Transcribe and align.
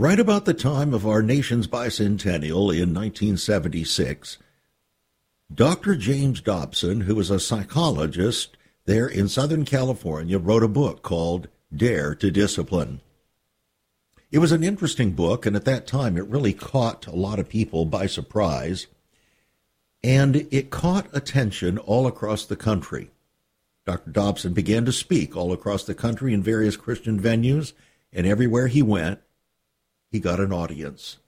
Right 0.00 0.18
about 0.18 0.46
the 0.46 0.54
time 0.54 0.94
of 0.94 1.06
our 1.06 1.20
nation's 1.20 1.66
bicentennial 1.66 2.72
in 2.72 2.94
1976, 2.94 4.38
Dr. 5.54 5.94
James 5.94 6.40
Dobson, 6.40 7.02
who 7.02 7.14
was 7.14 7.28
a 7.28 7.38
psychologist 7.38 8.56
there 8.86 9.06
in 9.06 9.28
Southern 9.28 9.66
California, 9.66 10.38
wrote 10.38 10.62
a 10.62 10.68
book 10.68 11.02
called 11.02 11.48
Dare 11.70 12.14
to 12.14 12.30
Discipline. 12.30 13.02
It 14.32 14.38
was 14.38 14.52
an 14.52 14.64
interesting 14.64 15.12
book, 15.12 15.44
and 15.44 15.54
at 15.54 15.66
that 15.66 15.86
time 15.86 16.16
it 16.16 16.24
really 16.28 16.54
caught 16.54 17.06
a 17.06 17.14
lot 17.14 17.38
of 17.38 17.50
people 17.50 17.84
by 17.84 18.06
surprise, 18.06 18.86
and 20.02 20.48
it 20.50 20.70
caught 20.70 21.14
attention 21.14 21.76
all 21.76 22.06
across 22.06 22.46
the 22.46 22.56
country. 22.56 23.10
Dr. 23.84 24.10
Dobson 24.10 24.54
began 24.54 24.86
to 24.86 24.92
speak 24.92 25.36
all 25.36 25.52
across 25.52 25.84
the 25.84 25.94
country 25.94 26.32
in 26.32 26.42
various 26.42 26.78
Christian 26.78 27.20
venues, 27.20 27.74
and 28.14 28.26
everywhere 28.26 28.68
he 28.68 28.80
went, 28.80 29.20
he 30.10 30.20
got 30.20 30.40
an 30.40 30.52
audience. 30.52 31.18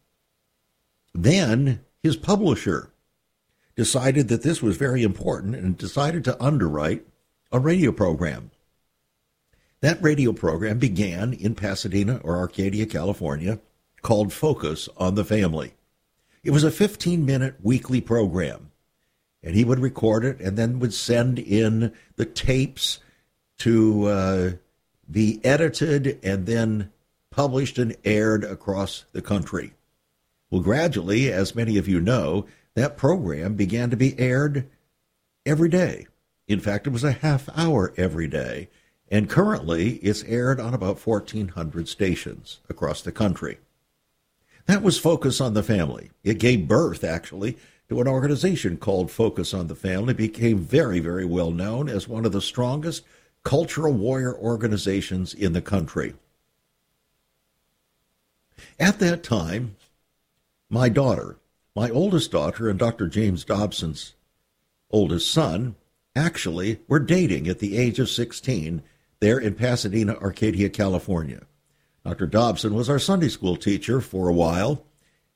Then 1.15 1.85
his 2.03 2.17
publisher, 2.17 2.93
decided 3.75 4.29
that 4.29 4.43
this 4.43 4.63
was 4.63 4.77
very 4.77 5.03
important 5.03 5.55
and 5.55 5.79
decided 5.79 6.25
to 6.25 6.43
underwrite 6.43 7.07
a 7.51 7.59
radio 7.59 7.93
program. 7.93 8.51
That 9.81 10.03
radio 10.03 10.33
program 10.33 10.79
began 10.79 11.33
in 11.33 11.55
Pasadena 11.55 12.21
or 12.23 12.37
Arcadia, 12.37 12.87
California, 12.87 13.59
called 14.01 14.33
Focus 14.33 14.89
on 14.97 15.15
the 15.15 15.25
Family. 15.25 15.75
It 16.45 16.51
was 16.51 16.65
a 16.65 16.71
15 16.71 17.25
minute 17.25 17.57
weekly 17.63 18.01
program, 18.01 18.71
and 19.43 19.55
he 19.55 19.65
would 19.65 19.79
record 19.79 20.25
it 20.25 20.41
and 20.41 20.57
then 20.57 20.79
would 20.79 20.95
send 20.95 21.39
in 21.39 21.93
the 22.17 22.27
tapes 22.27 22.99
to 23.59 24.07
uh, 24.07 24.51
be 25.11 25.41
edited 25.45 26.19
and 26.23 26.47
then 26.47 26.92
published 27.33 27.79
and 27.79 27.97
aired 28.05 28.45
across 28.45 29.05
the 29.13 29.23
country. 29.23 29.73
Well, 30.51 30.61
gradually, 30.61 31.33
as 31.33 31.57
many 31.57 31.77
of 31.79 31.89
you 31.89 32.01
know, 32.01 32.47
that 32.75 32.97
program 32.97 33.55
began 33.55 33.91
to 33.91 33.97
be 33.97 34.19
aired 34.19 34.69
every 35.45 35.69
day. 35.69 36.07
In 36.47 36.61
fact, 36.61 36.87
it 36.87 36.91
was 36.91 37.05
a 37.05 37.13
half 37.13 37.49
hour 37.57 37.93
every 37.97 38.29
day. 38.29 38.69
And 39.11 39.29
currently, 39.29 39.97
it's 39.97 40.25
aired 40.25 40.61
on 40.61 40.73
about 40.75 41.05
1,400 41.05 41.89
stations 41.89 42.61
across 42.69 43.03
the 43.03 43.13
country. 43.13 43.59
That 44.67 44.83
was 44.83 44.99
Focus 44.99 45.41
on 45.41 45.55
the 45.55 45.63
Family. 45.63 46.11
It 46.23 46.39
gave 46.39 46.69
birth, 46.69 47.03
actually, 47.05 47.59
to 47.89 48.01
an 48.01 48.09
organization 48.09 48.77
called 48.77 49.11
Focus 49.11 49.53
on 49.53 49.67
the 49.67 49.75
Family, 49.75 50.15
became 50.15 50.59
very, 50.59 50.99
very 50.99 51.27
well 51.27 51.51
known 51.51 51.89
as 51.89 52.09
one 52.09 52.25
of 52.25 52.33
the 52.33 52.41
strongest 52.41 53.05
cultural 53.45 53.93
warrior 53.93 54.35
organizations 54.35 55.35
in 55.35 55.53
the 55.53 55.61
country. 55.61 56.15
At 58.79 58.99
that 58.99 59.23
time, 59.23 59.77
my 60.69 60.89
daughter, 60.89 61.39
my 61.75 61.91
oldest 61.91 62.31
daughter 62.31 62.69
and 62.69 62.79
Dr. 62.79 63.09
James 63.09 63.45
Dobson's 63.45 64.15
oldest 64.91 65.31
son 65.31 65.75
actually 66.15 66.81
were 66.89 66.99
dating 66.99 67.49
at 67.49 67.59
the 67.59 67.77
age 67.77 67.99
of 67.99 68.11
16 68.11 68.83
there 69.21 69.39
in 69.39 69.55
Pasadena, 69.55 70.15
Arcadia, 70.17 70.69
California. 70.69 71.43
Dr. 72.05 72.27
Dobson 72.27 72.75
was 72.75 72.91
our 72.91 72.99
Sunday 72.99 73.29
school 73.29 73.57
teacher 73.57 74.01
for 74.01 74.29
a 74.29 74.35
while, 74.35 74.85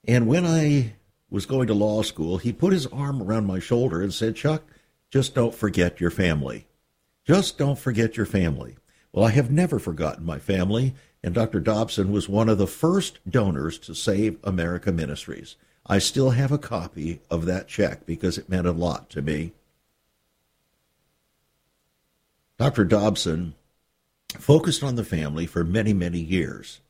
and 0.04 0.26
when 0.26 0.44
I 0.44 0.94
was 1.31 1.47
going 1.47 1.69
to 1.69 1.75
law 1.75 2.03
school, 2.03 2.38
he 2.38 2.53
put 2.53 2.72
his 2.72 2.87
arm 2.88 3.22
around 3.22 3.47
my 3.47 3.58
shoulder 3.60 4.03
and 4.03 4.12
said, 4.12 4.37
Chuck, 4.37 4.64
just 5.10 5.34
don't 5.34 5.54
forget 5.54 6.00
your 6.00 6.10
family. 6.10 6.66
Just 7.25 7.58
don't 7.58 7.78
forget 7.78 8.16
your 8.16 8.26
family. 8.26 8.76
Well, 9.12 9.25
I 9.25 9.31
have 9.31 9.50
never 9.50 9.78
forgotten 9.78 10.25
my 10.25 10.38
family, 10.38 10.94
and 11.26 11.34
Dr. 11.34 11.59
Dobson 11.59 12.12
was 12.12 12.28
one 12.28 12.48
of 12.48 12.56
the 12.56 12.69
first 12.69 13.19
donors 13.28 13.81
to 13.81 13.97
Save 13.97 14.38
America 14.44 14.92
Ministries. 14.92 15.56
I 15.84 15.98
still 15.98 16.31
have 16.31 16.53
a 16.53 16.56
copy 16.56 17.20
of 17.28 17.47
that 17.47 17.66
check 17.66 18.06
because 18.06 18.38
it 18.38 18.48
meant 18.48 18.69
a 18.69 18.70
lot 18.70 19.10
to 19.10 19.22
me. 19.22 19.53
Dr. 22.59 22.84
Dobson 22.84 23.56
focused 24.38 24.84
on 24.84 24.94
the 24.94 25.03
family 25.03 25.47
for 25.47 25.64
many, 25.64 25.92
many 25.92 26.20
years. 26.20 26.81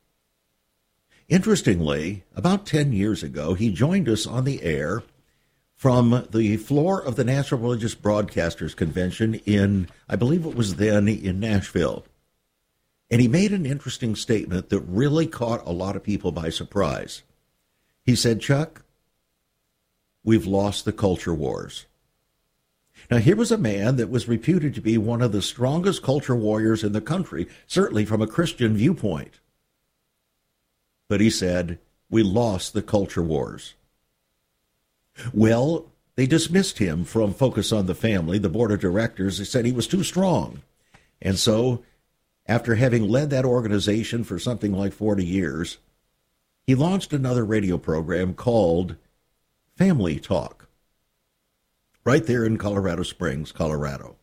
Interestingly, 1.30 2.22
about 2.34 2.66
10 2.66 2.92
years 2.92 3.22
ago, 3.22 3.54
he 3.54 3.70
joined 3.72 4.06
us 4.06 4.26
on 4.26 4.44
the 4.44 4.62
air 4.62 5.03
from 5.74 6.26
the 6.30 6.58
floor 6.58 7.03
of 7.03 7.16
the 7.16 7.24
National 7.24 7.62
Religious 7.62 7.94
Broadcasters 7.94 8.76
Convention 8.76 9.36
in, 9.47 9.88
I 10.10 10.16
believe 10.16 10.44
it 10.44 10.54
was 10.54 10.76
then 10.76 11.08
in 11.08 11.41
Nashville. 11.41 12.04
And 13.10 13.20
he 13.20 13.28
made 13.28 13.52
an 13.52 13.66
interesting 13.66 14.16
statement 14.16 14.68
that 14.70 14.80
really 14.80 15.26
caught 15.26 15.66
a 15.66 15.72
lot 15.72 15.96
of 15.96 16.02
people 16.02 16.32
by 16.32 16.50
surprise. 16.50 17.22
He 18.04 18.16
said, 18.16 18.40
Chuck, 18.40 18.82
we've 20.24 20.46
lost 20.46 20.84
the 20.84 20.92
culture 20.92 21.34
wars. 21.34 21.86
Now, 23.10 23.18
here 23.18 23.36
was 23.36 23.52
a 23.52 23.58
man 23.58 23.96
that 23.96 24.10
was 24.10 24.26
reputed 24.26 24.74
to 24.74 24.80
be 24.80 24.98
one 24.98 25.22
of 25.22 25.32
the 25.32 25.42
strongest 25.42 26.02
culture 26.02 26.34
warriors 26.34 26.82
in 26.82 26.92
the 26.92 27.00
country, 27.00 27.46
certainly 27.66 28.04
from 28.04 28.22
a 28.22 28.26
Christian 28.26 28.76
viewpoint. 28.76 29.38
But 31.08 31.20
he 31.20 31.30
said, 31.30 31.78
We 32.10 32.22
lost 32.22 32.72
the 32.72 32.82
culture 32.82 33.22
wars. 33.22 33.74
Well, 35.32 35.86
they 36.16 36.26
dismissed 36.26 36.78
him 36.78 37.04
from 37.04 37.32
Focus 37.32 37.72
on 37.72 37.86
the 37.86 37.94
Family. 37.94 38.38
The 38.38 38.48
board 38.48 38.72
of 38.72 38.80
directors 38.80 39.38
they 39.38 39.44
said 39.44 39.64
he 39.64 39.72
was 39.72 39.86
too 39.86 40.02
strong. 40.02 40.62
And 41.22 41.38
so, 41.38 41.84
after 42.48 42.76
having 42.76 43.08
led 43.08 43.30
that 43.30 43.44
organization 43.44 44.24
for 44.24 44.38
something 44.38 44.72
like 44.72 44.92
40 44.92 45.24
years, 45.24 45.78
he 46.66 46.74
launched 46.74 47.12
another 47.12 47.44
radio 47.44 47.78
program 47.78 48.34
called 48.34 48.96
Family 49.76 50.18
Talk, 50.18 50.68
right 52.04 52.24
there 52.24 52.44
in 52.44 52.56
Colorado 52.56 53.02
Springs, 53.02 53.52
Colorado. 53.52 54.16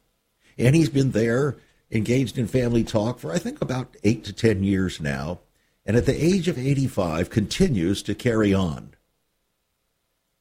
And 0.58 0.76
he's 0.76 0.90
been 0.90 1.12
there 1.12 1.58
engaged 1.92 2.38
in 2.38 2.48
family 2.48 2.84
talk 2.84 3.20
for, 3.20 3.32
I 3.32 3.38
think, 3.38 3.62
about 3.62 3.96
eight 4.04 4.24
to 4.26 4.34
10 4.34 4.64
years 4.64 5.00
now. 5.00 5.40
And 5.86 5.96
at 5.96 6.06
the 6.06 6.24
age 6.24 6.48
of 6.48 6.58
85, 6.58 7.30
continues 7.30 8.02
to 8.04 8.16
carry 8.16 8.54
on. 8.54 8.94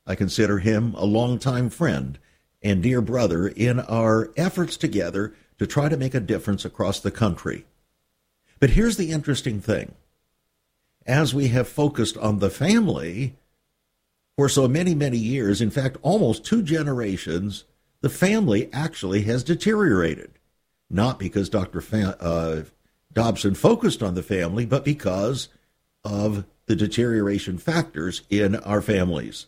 I 0.06 0.14
consider 0.14 0.58
him 0.58 0.94
a 0.94 1.04
longtime 1.04 1.70
friend 1.70 2.18
and 2.62 2.82
dear 2.82 3.00
brother 3.00 3.48
in 3.48 3.80
our 3.80 4.30
efforts 4.36 4.76
together 4.76 5.34
to 5.58 5.66
try 5.66 5.88
to 5.88 5.96
make 5.96 6.14
a 6.14 6.20
difference 6.20 6.64
across 6.64 7.00
the 7.00 7.10
country. 7.10 7.64
But 8.62 8.70
here's 8.70 8.96
the 8.96 9.10
interesting 9.10 9.60
thing. 9.60 9.96
As 11.04 11.34
we 11.34 11.48
have 11.48 11.66
focused 11.66 12.16
on 12.18 12.38
the 12.38 12.48
family, 12.48 13.34
for 14.36 14.48
so 14.48 14.68
many, 14.68 14.94
many 14.94 15.18
years, 15.18 15.60
in 15.60 15.72
fact, 15.72 15.96
almost 16.00 16.44
two 16.44 16.62
generations, 16.62 17.64
the 18.02 18.08
family 18.08 18.72
actually 18.72 19.22
has 19.22 19.42
deteriorated. 19.42 20.38
Not 20.88 21.18
because 21.18 21.48
Dr. 21.48 21.80
Fa- 21.80 22.16
uh, 22.22 22.62
Dobson 23.12 23.56
focused 23.56 24.00
on 24.00 24.14
the 24.14 24.22
family, 24.22 24.64
but 24.64 24.84
because 24.84 25.48
of 26.04 26.44
the 26.66 26.76
deterioration 26.76 27.58
factors 27.58 28.22
in 28.30 28.54
our 28.54 28.80
families. 28.80 29.46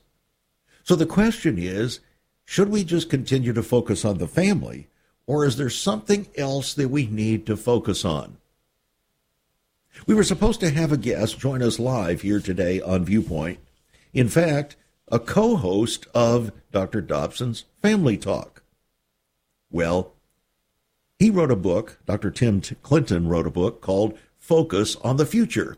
So 0.82 0.96
the 0.96 1.06
question 1.06 1.56
is 1.56 2.00
should 2.46 2.68
we 2.68 2.82
just 2.82 3.10
continue 3.10 3.52
to 3.52 3.62
focus 3.62 4.04
on 4.04 4.18
the 4.18 4.26
family, 4.26 4.88
or 5.24 5.44
is 5.44 5.56
there 5.56 5.70
something 5.70 6.26
else 6.36 6.74
that 6.74 6.88
we 6.88 7.06
need 7.06 7.46
to 7.46 7.56
focus 7.56 8.04
on? 8.04 8.38
We 10.06 10.14
were 10.14 10.24
supposed 10.24 10.60
to 10.60 10.70
have 10.70 10.92
a 10.92 10.98
guest 10.98 11.38
join 11.38 11.62
us 11.62 11.78
live 11.78 12.22
here 12.22 12.40
today 12.40 12.80
on 12.80 13.04
Viewpoint. 13.04 13.58
In 14.12 14.28
fact, 14.28 14.76
a 15.08 15.18
co 15.18 15.56
host 15.56 16.06
of 16.14 16.52
Dr. 16.72 17.00
Dobson's 17.00 17.64
Family 17.80 18.16
Talk. 18.16 18.62
Well, 19.70 20.12
he 21.18 21.30
wrote 21.30 21.50
a 21.50 21.56
book, 21.56 21.98
Dr. 22.06 22.30
Tim 22.30 22.60
Clinton 22.82 23.28
wrote 23.28 23.46
a 23.46 23.50
book 23.50 23.80
called 23.80 24.18
Focus 24.36 24.96
on 24.96 25.16
the 25.16 25.26
Future. 25.26 25.76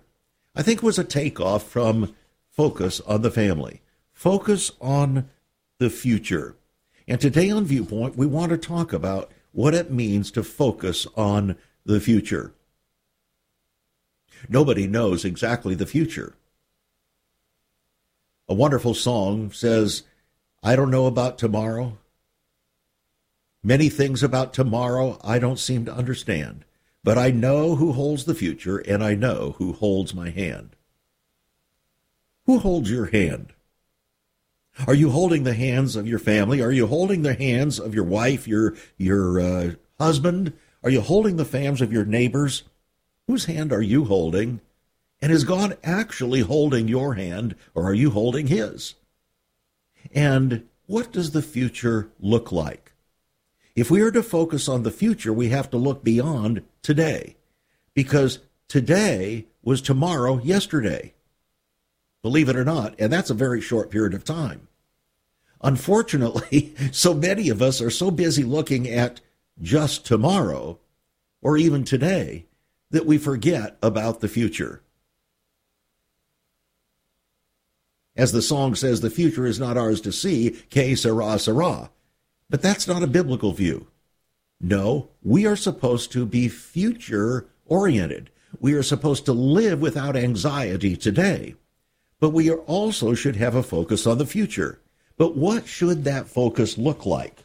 I 0.56 0.62
think 0.62 0.78
it 0.78 0.86
was 0.86 0.98
a 0.98 1.04
takeoff 1.04 1.62
from 1.62 2.14
Focus 2.50 3.00
on 3.02 3.22
the 3.22 3.30
Family. 3.30 3.82
Focus 4.12 4.72
on 4.80 5.28
the 5.78 5.90
future. 5.90 6.56
And 7.06 7.20
today 7.20 7.50
on 7.50 7.64
Viewpoint, 7.64 8.16
we 8.16 8.26
want 8.26 8.50
to 8.50 8.58
talk 8.58 8.92
about 8.92 9.30
what 9.52 9.74
it 9.74 9.92
means 9.92 10.30
to 10.32 10.42
focus 10.42 11.06
on 11.16 11.56
the 11.84 12.00
future. 12.00 12.52
Nobody 14.48 14.86
knows 14.86 15.24
exactly 15.24 15.74
the 15.74 15.86
future. 15.86 16.34
a 18.48 18.54
wonderful 18.54 18.94
song 18.94 19.50
says, 19.50 20.04
I 20.62 20.76
don't 20.76 20.90
know 20.90 21.06
about 21.06 21.38
tomorrow. 21.38 21.98
Many 23.62 23.88
things 23.88 24.22
about 24.22 24.54
tomorrow 24.54 25.18
I 25.24 25.40
don't 25.40 25.58
seem 25.58 25.84
to 25.86 25.94
understand, 25.94 26.64
but 27.02 27.18
I 27.18 27.30
know 27.30 27.74
who 27.74 27.92
holds 27.92 28.24
the 28.24 28.34
future 28.34 28.78
and 28.78 29.02
I 29.02 29.14
know 29.14 29.56
who 29.58 29.72
holds 29.72 30.14
my 30.14 30.30
hand. 30.30 30.76
Who 32.46 32.60
holds 32.60 32.88
your 32.88 33.06
hand? 33.06 33.52
Are 34.86 34.94
you 34.94 35.10
holding 35.10 35.42
the 35.42 35.54
hands 35.54 35.96
of 35.96 36.06
your 36.06 36.18
family? 36.18 36.60
Are 36.62 36.70
you 36.70 36.86
holding 36.86 37.22
the 37.22 37.34
hands 37.34 37.80
of 37.80 37.94
your 37.94 38.04
wife, 38.04 38.46
your 38.46 38.76
your 38.96 39.40
uh, 39.40 39.70
husband? 39.98 40.52
Are 40.84 40.90
you 40.90 41.00
holding 41.00 41.36
the 41.36 41.44
hands 41.44 41.80
of 41.80 41.92
your 41.92 42.04
neighbors? 42.04 42.62
Whose 43.26 43.46
hand 43.46 43.72
are 43.72 43.82
you 43.82 44.04
holding? 44.04 44.60
And 45.20 45.32
is 45.32 45.44
God 45.44 45.78
actually 45.82 46.40
holding 46.40 46.86
your 46.88 47.14
hand, 47.14 47.56
or 47.74 47.84
are 47.84 47.94
you 47.94 48.10
holding 48.10 48.46
His? 48.46 48.94
And 50.14 50.66
what 50.86 51.10
does 51.10 51.32
the 51.32 51.42
future 51.42 52.08
look 52.20 52.52
like? 52.52 52.92
If 53.74 53.90
we 53.90 54.00
are 54.00 54.12
to 54.12 54.22
focus 54.22 54.68
on 54.68 54.82
the 54.82 54.90
future, 54.90 55.32
we 55.32 55.48
have 55.48 55.70
to 55.70 55.76
look 55.76 56.04
beyond 56.04 56.62
today, 56.82 57.36
because 57.94 58.38
today 58.68 59.46
was 59.62 59.82
tomorrow 59.82 60.38
yesterday. 60.42 61.14
Believe 62.22 62.48
it 62.48 62.56
or 62.56 62.64
not, 62.64 62.94
and 62.98 63.12
that's 63.12 63.30
a 63.30 63.34
very 63.34 63.60
short 63.60 63.90
period 63.90 64.14
of 64.14 64.24
time. 64.24 64.68
Unfortunately, 65.62 66.74
so 66.92 67.12
many 67.12 67.48
of 67.48 67.60
us 67.60 67.80
are 67.80 67.90
so 67.90 68.10
busy 68.10 68.44
looking 68.44 68.88
at 68.88 69.20
just 69.60 70.06
tomorrow 70.06 70.78
or 71.42 71.56
even 71.56 71.82
today 71.82 72.46
that 72.90 73.06
we 73.06 73.18
forget 73.18 73.76
about 73.82 74.20
the 74.20 74.28
future. 74.28 74.82
As 78.16 78.32
the 78.32 78.42
song 78.42 78.74
says, 78.74 79.00
the 79.00 79.10
future 79.10 79.46
is 79.46 79.60
not 79.60 79.76
ours 79.76 80.00
to 80.02 80.12
see, 80.12 80.50
que 80.70 80.96
sera, 80.96 81.38
sera. 81.38 81.90
But 82.48 82.62
that's 82.62 82.88
not 82.88 83.02
a 83.02 83.08
biblical 83.08 83.52
view. 83.52 83.88
No, 84.60 85.10
we 85.22 85.46
are 85.46 85.56
supposed 85.56 86.12
to 86.12 86.24
be 86.24 86.48
future 86.48 87.46
oriented. 87.66 88.30
We 88.58 88.72
are 88.72 88.82
supposed 88.82 89.26
to 89.26 89.32
live 89.32 89.80
without 89.80 90.16
anxiety 90.16 90.96
today. 90.96 91.56
But 92.20 92.30
we 92.30 92.50
also 92.50 93.12
should 93.12 93.36
have 93.36 93.54
a 93.54 93.62
focus 93.62 94.06
on 94.06 94.16
the 94.16 94.24
future. 94.24 94.80
But 95.18 95.36
what 95.36 95.66
should 95.66 96.04
that 96.04 96.28
focus 96.28 96.78
look 96.78 97.04
like? 97.04 97.44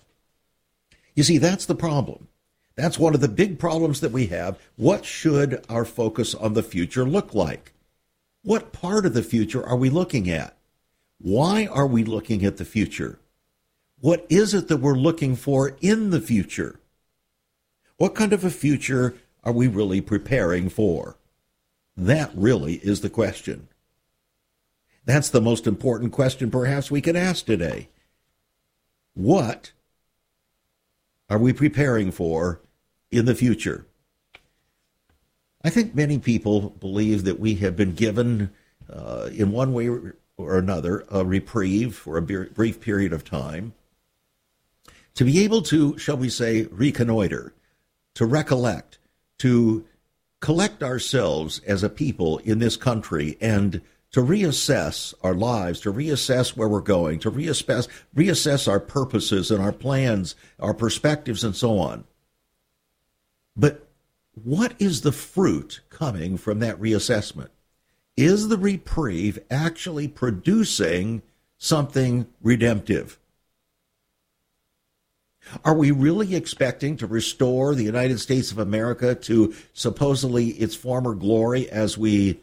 You 1.16 1.24
see, 1.24 1.38
that's 1.38 1.66
the 1.66 1.76
problem. 1.76 2.30
That's 2.76 2.98
one 2.98 3.14
of 3.14 3.22
the 3.22 3.28
big 3.28 3.60
problems 3.60 4.00
that 4.02 4.12
we 4.12 4.28
have. 4.28 4.60
What 4.76 5.06
should 5.06 5.64
our 5.70 5.86
focus 5.86 6.34
on 6.34 6.54
the 6.54 6.64
future 6.64 7.06
look 7.06 7.34
like? 7.34 7.74
What 8.44 8.72
part 8.72 9.06
of 9.06 9.14
the 9.14 9.24
future 9.24 9.66
are 9.66 9.76
we 9.76 9.90
looking 9.90 10.30
at? 10.30 10.58
Why 11.20 11.68
are 11.68 11.86
we 11.86 12.04
looking 12.04 12.44
at 12.44 12.58
the 12.58 12.66
future? 12.66 13.20
What 14.00 14.26
is 14.30 14.54
it 14.54 14.68
that 14.68 14.78
we're 14.78 14.96
looking 14.96 15.36
for 15.36 15.78
in 15.82 16.10
the 16.10 16.22
future? 16.22 16.80
What 17.98 18.16
kind 18.16 18.34
of 18.34 18.44
a 18.44 18.50
future 18.50 19.16
are 19.44 19.52
we 19.52 19.68
really 19.68 20.02
preparing 20.02 20.70
for? 20.70 21.18
That 21.96 22.32
really 22.34 22.76
is 22.78 23.02
the 23.02 23.10
question. 23.12 23.68
That's 25.06 25.30
the 25.30 25.42
most 25.42 25.68
important 25.68 26.12
question 26.12 26.50
perhaps 26.50 26.90
we 26.90 27.02
can 27.02 27.16
ask 27.16 27.46
today. 27.46 27.90
What 29.14 29.72
are 31.32 31.38
we 31.38 31.54
preparing 31.54 32.12
for 32.12 32.60
in 33.10 33.24
the 33.24 33.34
future? 33.34 33.88
I 35.64 35.70
think 35.70 35.96
many 35.96 36.20
people 36.20 36.72
believe 36.72 37.24
that 37.24 37.40
we 37.40 37.56
have 37.56 37.78
been 37.78 37.94
given, 37.94 38.52
uh, 38.92 39.30
in 39.32 39.54
one 39.54 39.72
way 39.72 39.88
or 39.88 40.58
another 40.58 41.06
a 41.10 41.24
reprieve 41.24 41.96
for 41.96 42.18
a 42.18 42.22
brief 42.22 42.82
period 42.82 43.14
of 43.14 43.24
time 43.24 43.74
to 45.16 45.24
be 45.24 45.42
able 45.42 45.62
to, 45.62 45.98
shall 45.98 46.18
we 46.18 46.28
say, 46.28 46.64
reconnoiter, 46.66 47.54
to 48.16 48.26
recollect, 48.26 48.98
to 49.38 49.86
collect 50.42 50.84
ourselves 50.84 51.60
as 51.66 51.82
a 51.82 51.90
people 51.90 52.40
in 52.40 52.60
this 52.60 52.76
country 52.76 53.38
and 53.40 53.82
to 54.12 54.22
reassess 54.22 55.14
our 55.24 55.34
lives, 55.34 55.80
to 55.82 55.94
reassess 55.94 56.56
where 56.56 56.68
we're 56.68 56.82
going, 56.82 57.20
to 57.20 57.32
reassess, 57.32 57.88
reassess 58.16 58.68
our 58.68 58.80
purposes 58.80 59.52
and 59.52 59.62
our 59.62 59.72
plans, 59.72 60.36
our 60.60 60.74
perspectives, 60.74 61.44
and 61.44 61.56
so 61.56 61.80
on. 61.80 62.04
But 63.56 63.88
what 64.34 64.74
is 64.80 65.02
the 65.02 65.12
fruit 65.12 65.82
coming 65.90 66.38
from 66.38 66.60
that 66.60 66.80
reassessment? 66.80 67.50
is 68.18 68.50
the 68.50 68.58
reprieve 68.58 69.40
actually 69.50 70.08
producing 70.08 71.22
something 71.58 72.28
redemptive? 72.42 73.18
Are 75.66 75.74
we 75.74 75.92
really 75.92 76.36
expecting 76.36 76.98
to 76.98 77.08
restore 77.08 77.74
the 77.74 77.84
United 77.84 78.20
States 78.20 78.52
of 78.52 78.60
America 78.60 79.16
to 79.16 79.56
supposedly 79.74 80.50
its 80.50 80.76
former 80.76 81.16
glory 81.16 81.70
as 81.70 81.98
we 81.98 82.40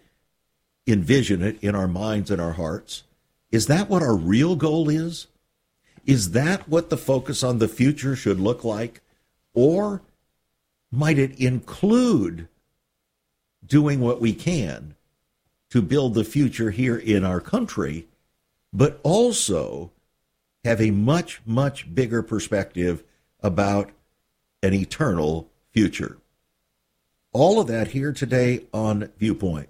envision 0.88 1.42
it 1.42 1.62
in 1.62 1.74
our 1.74 1.88
minds 1.88 2.30
and 2.30 2.40
our 2.40 2.52
hearts? 2.52 3.04
Is 3.50 3.66
that 3.66 3.88
what 3.88 4.02
our 4.02 4.16
real 4.16 4.56
goal 4.56 4.88
is? 4.88 5.26
Is 6.06 6.30
that 6.30 6.68
what 6.68 6.90
the 6.90 6.96
focus 6.96 7.42
on 7.42 7.58
the 7.58 7.68
future 7.68 8.16
should 8.16 8.40
look 8.40 8.64
like? 8.64 9.02
Or 9.54 10.02
might 10.90 11.18
it 11.18 11.38
include 11.38 12.48
doing 13.64 14.00
what 14.00 14.20
we 14.20 14.32
can 14.32 14.94
to 15.70 15.82
build 15.82 16.14
the 16.14 16.24
future 16.24 16.70
here 16.70 16.96
in 16.96 17.24
our 17.24 17.40
country, 17.40 18.06
but 18.72 18.98
also 19.02 19.90
have 20.64 20.80
a 20.80 20.90
much, 20.90 21.40
much 21.44 21.94
bigger 21.94 22.22
perspective 22.22 23.02
about 23.40 23.90
an 24.62 24.74
eternal 24.74 25.48
future. 25.72 26.18
All 27.32 27.60
of 27.60 27.66
that 27.66 27.88
here 27.88 28.12
today 28.12 28.64
on 28.72 29.10
Viewpoint. 29.18 29.68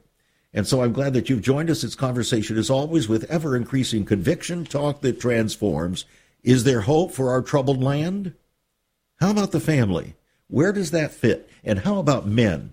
And 0.58 0.66
so 0.66 0.82
I'm 0.82 0.92
glad 0.92 1.12
that 1.12 1.30
you've 1.30 1.40
joined 1.40 1.70
us. 1.70 1.82
This 1.82 1.94
conversation, 1.94 2.58
is 2.58 2.68
always, 2.68 3.08
with 3.08 3.30
ever 3.30 3.54
increasing 3.54 4.04
conviction, 4.04 4.64
talk 4.64 5.02
that 5.02 5.20
transforms. 5.20 6.04
Is 6.42 6.64
there 6.64 6.80
hope 6.80 7.12
for 7.12 7.30
our 7.30 7.42
troubled 7.42 7.80
land? 7.80 8.34
How 9.20 9.30
about 9.30 9.52
the 9.52 9.60
family? 9.60 10.16
Where 10.48 10.72
does 10.72 10.90
that 10.90 11.12
fit? 11.12 11.48
And 11.62 11.78
how 11.78 12.00
about 12.00 12.26
men? 12.26 12.72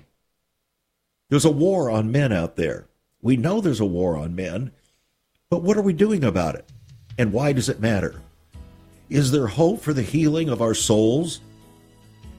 There's 1.30 1.46
a 1.46 1.52
war 1.52 1.92
on 1.92 2.12
men 2.12 2.34
out 2.34 2.56
there. 2.56 2.88
We 3.22 3.38
know 3.38 3.62
there's 3.62 3.80
a 3.80 3.86
war 3.86 4.18
on 4.18 4.36
men, 4.36 4.72
but 5.52 5.62
what 5.62 5.78
are 5.78 5.84
we 5.84 5.94
doing 5.94 6.24
about 6.24 6.56
it? 6.56 6.68
And 7.20 7.32
why 7.32 7.54
does 7.54 7.70
it 7.70 7.80
matter? 7.80 8.20
Is 9.12 9.30
there 9.30 9.46
hope 9.46 9.80
for 9.80 9.94
the 9.94 10.02
healing 10.02 10.50
of 10.50 10.60
our 10.60 10.74
souls? 10.74 11.40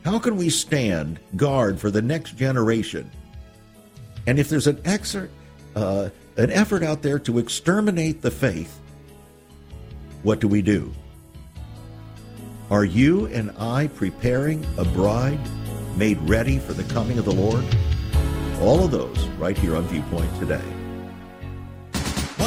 How 0.04 0.18
can 0.18 0.38
we 0.38 0.50
stand 0.50 1.20
guard 1.36 1.78
for 1.78 1.92
the 1.92 2.02
next 2.02 2.36
generation? 2.36 3.12
And 4.26 4.38
if 4.38 4.48
there's 4.48 4.66
an, 4.66 4.76
exer- 4.78 5.28
uh, 5.74 6.10
an 6.36 6.50
effort 6.50 6.82
out 6.82 7.02
there 7.02 7.18
to 7.20 7.38
exterminate 7.38 8.22
the 8.22 8.30
faith, 8.30 8.78
what 10.22 10.40
do 10.40 10.48
we 10.48 10.62
do? 10.62 10.92
Are 12.70 12.84
you 12.84 13.26
and 13.26 13.52
I 13.58 13.86
preparing 13.86 14.66
a 14.76 14.84
bride 14.84 15.38
made 15.96 16.18
ready 16.22 16.58
for 16.58 16.72
the 16.72 16.82
coming 16.92 17.18
of 17.18 17.24
the 17.24 17.32
Lord? 17.32 17.64
All 18.60 18.84
of 18.84 18.90
those 18.90 19.28
right 19.38 19.56
here 19.56 19.76
on 19.76 19.84
Viewpoint 19.84 20.34
today. 20.40 20.75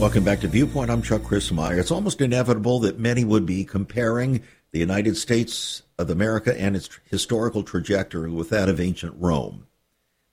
Welcome 0.00 0.24
back 0.24 0.40
to 0.40 0.48
Viewpoint. 0.48 0.90
I'm 0.90 1.02
Chuck 1.02 1.20
Crismier. 1.20 1.76
It's 1.78 1.90
almost 1.90 2.22
inevitable 2.22 2.80
that 2.80 2.98
many 2.98 3.22
would 3.22 3.44
be 3.44 3.66
comparing 3.66 4.42
the 4.72 4.78
United 4.78 5.14
States 5.18 5.82
of 5.98 6.08
America 6.08 6.58
and 6.58 6.74
its 6.74 6.88
historical 7.10 7.62
trajectory 7.62 8.30
with 8.30 8.48
that 8.48 8.70
of 8.70 8.80
ancient 8.80 9.14
Rome. 9.18 9.66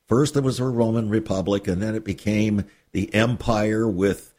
First, 0.08 0.36
there 0.36 0.42
was 0.42 0.62
a 0.62 0.64
Roman 0.64 1.10
Republic, 1.10 1.68
and 1.68 1.82
then 1.82 1.96
it 1.96 2.06
became 2.06 2.64
the 2.94 3.14
empire 3.14 3.86
with 3.90 4.34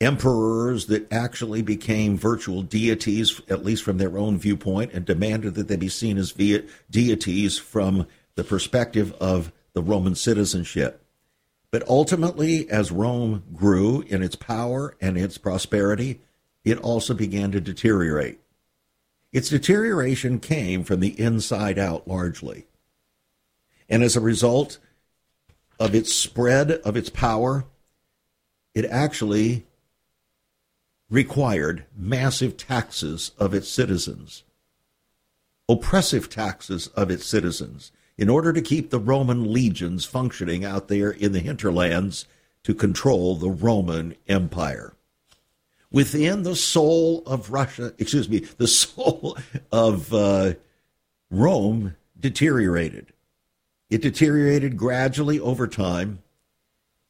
emperors 0.00 0.86
that 0.86 1.12
actually 1.12 1.62
became 1.62 2.18
virtual 2.18 2.62
deities, 2.62 3.40
at 3.48 3.64
least 3.64 3.84
from 3.84 3.98
their 3.98 4.18
own 4.18 4.36
viewpoint, 4.36 4.92
and 4.92 5.04
demanded 5.04 5.54
that 5.54 5.68
they 5.68 5.76
be 5.76 5.88
seen 5.88 6.18
as 6.18 6.32
deities 6.32 7.56
from 7.56 8.04
the 8.34 8.42
perspective 8.42 9.14
of 9.20 9.52
the 9.74 9.82
Roman 9.82 10.16
citizenship. 10.16 11.04
But 11.70 11.86
ultimately, 11.88 12.68
as 12.70 12.90
Rome 12.90 13.44
grew 13.54 14.00
in 14.02 14.22
its 14.22 14.36
power 14.36 14.96
and 15.00 15.18
its 15.18 15.36
prosperity, 15.36 16.20
it 16.64 16.78
also 16.78 17.14
began 17.14 17.52
to 17.52 17.60
deteriorate. 17.60 18.40
Its 19.32 19.50
deterioration 19.50 20.40
came 20.40 20.82
from 20.82 21.00
the 21.00 21.18
inside 21.20 21.78
out 21.78 22.08
largely. 22.08 22.66
And 23.88 24.02
as 24.02 24.16
a 24.16 24.20
result 24.20 24.78
of 25.78 25.94
its 25.94 26.12
spread 26.14 26.70
of 26.70 26.96
its 26.96 27.10
power, 27.10 27.66
it 28.74 28.86
actually 28.86 29.66
required 31.10 31.84
massive 31.96 32.56
taxes 32.56 33.32
of 33.38 33.54
its 33.54 33.68
citizens, 33.68 34.44
oppressive 35.68 36.30
taxes 36.30 36.88
of 36.88 37.10
its 37.10 37.26
citizens, 37.26 37.92
in 38.18 38.28
order 38.28 38.52
to 38.52 38.60
keep 38.60 38.90
the 38.90 38.98
Roman 38.98 39.52
legions 39.52 40.04
functioning 40.04 40.64
out 40.64 40.88
there 40.88 41.10
in 41.10 41.32
the 41.32 41.40
hinterlands 41.40 42.26
to 42.64 42.74
control 42.74 43.36
the 43.36 43.48
Roman 43.50 44.16
Empire. 44.26 44.94
Within 45.90 46.42
the 46.42 46.56
soul 46.56 47.22
of 47.24 47.50
Russia, 47.50 47.94
excuse 47.96 48.28
me, 48.28 48.40
the 48.40 48.66
soul 48.66 49.38
of 49.72 50.12
uh, 50.12 50.54
Rome 51.30 51.96
deteriorated. 52.18 53.12
It 53.88 54.02
deteriorated 54.02 54.76
gradually 54.76 55.40
over 55.40 55.66
time 55.66 56.18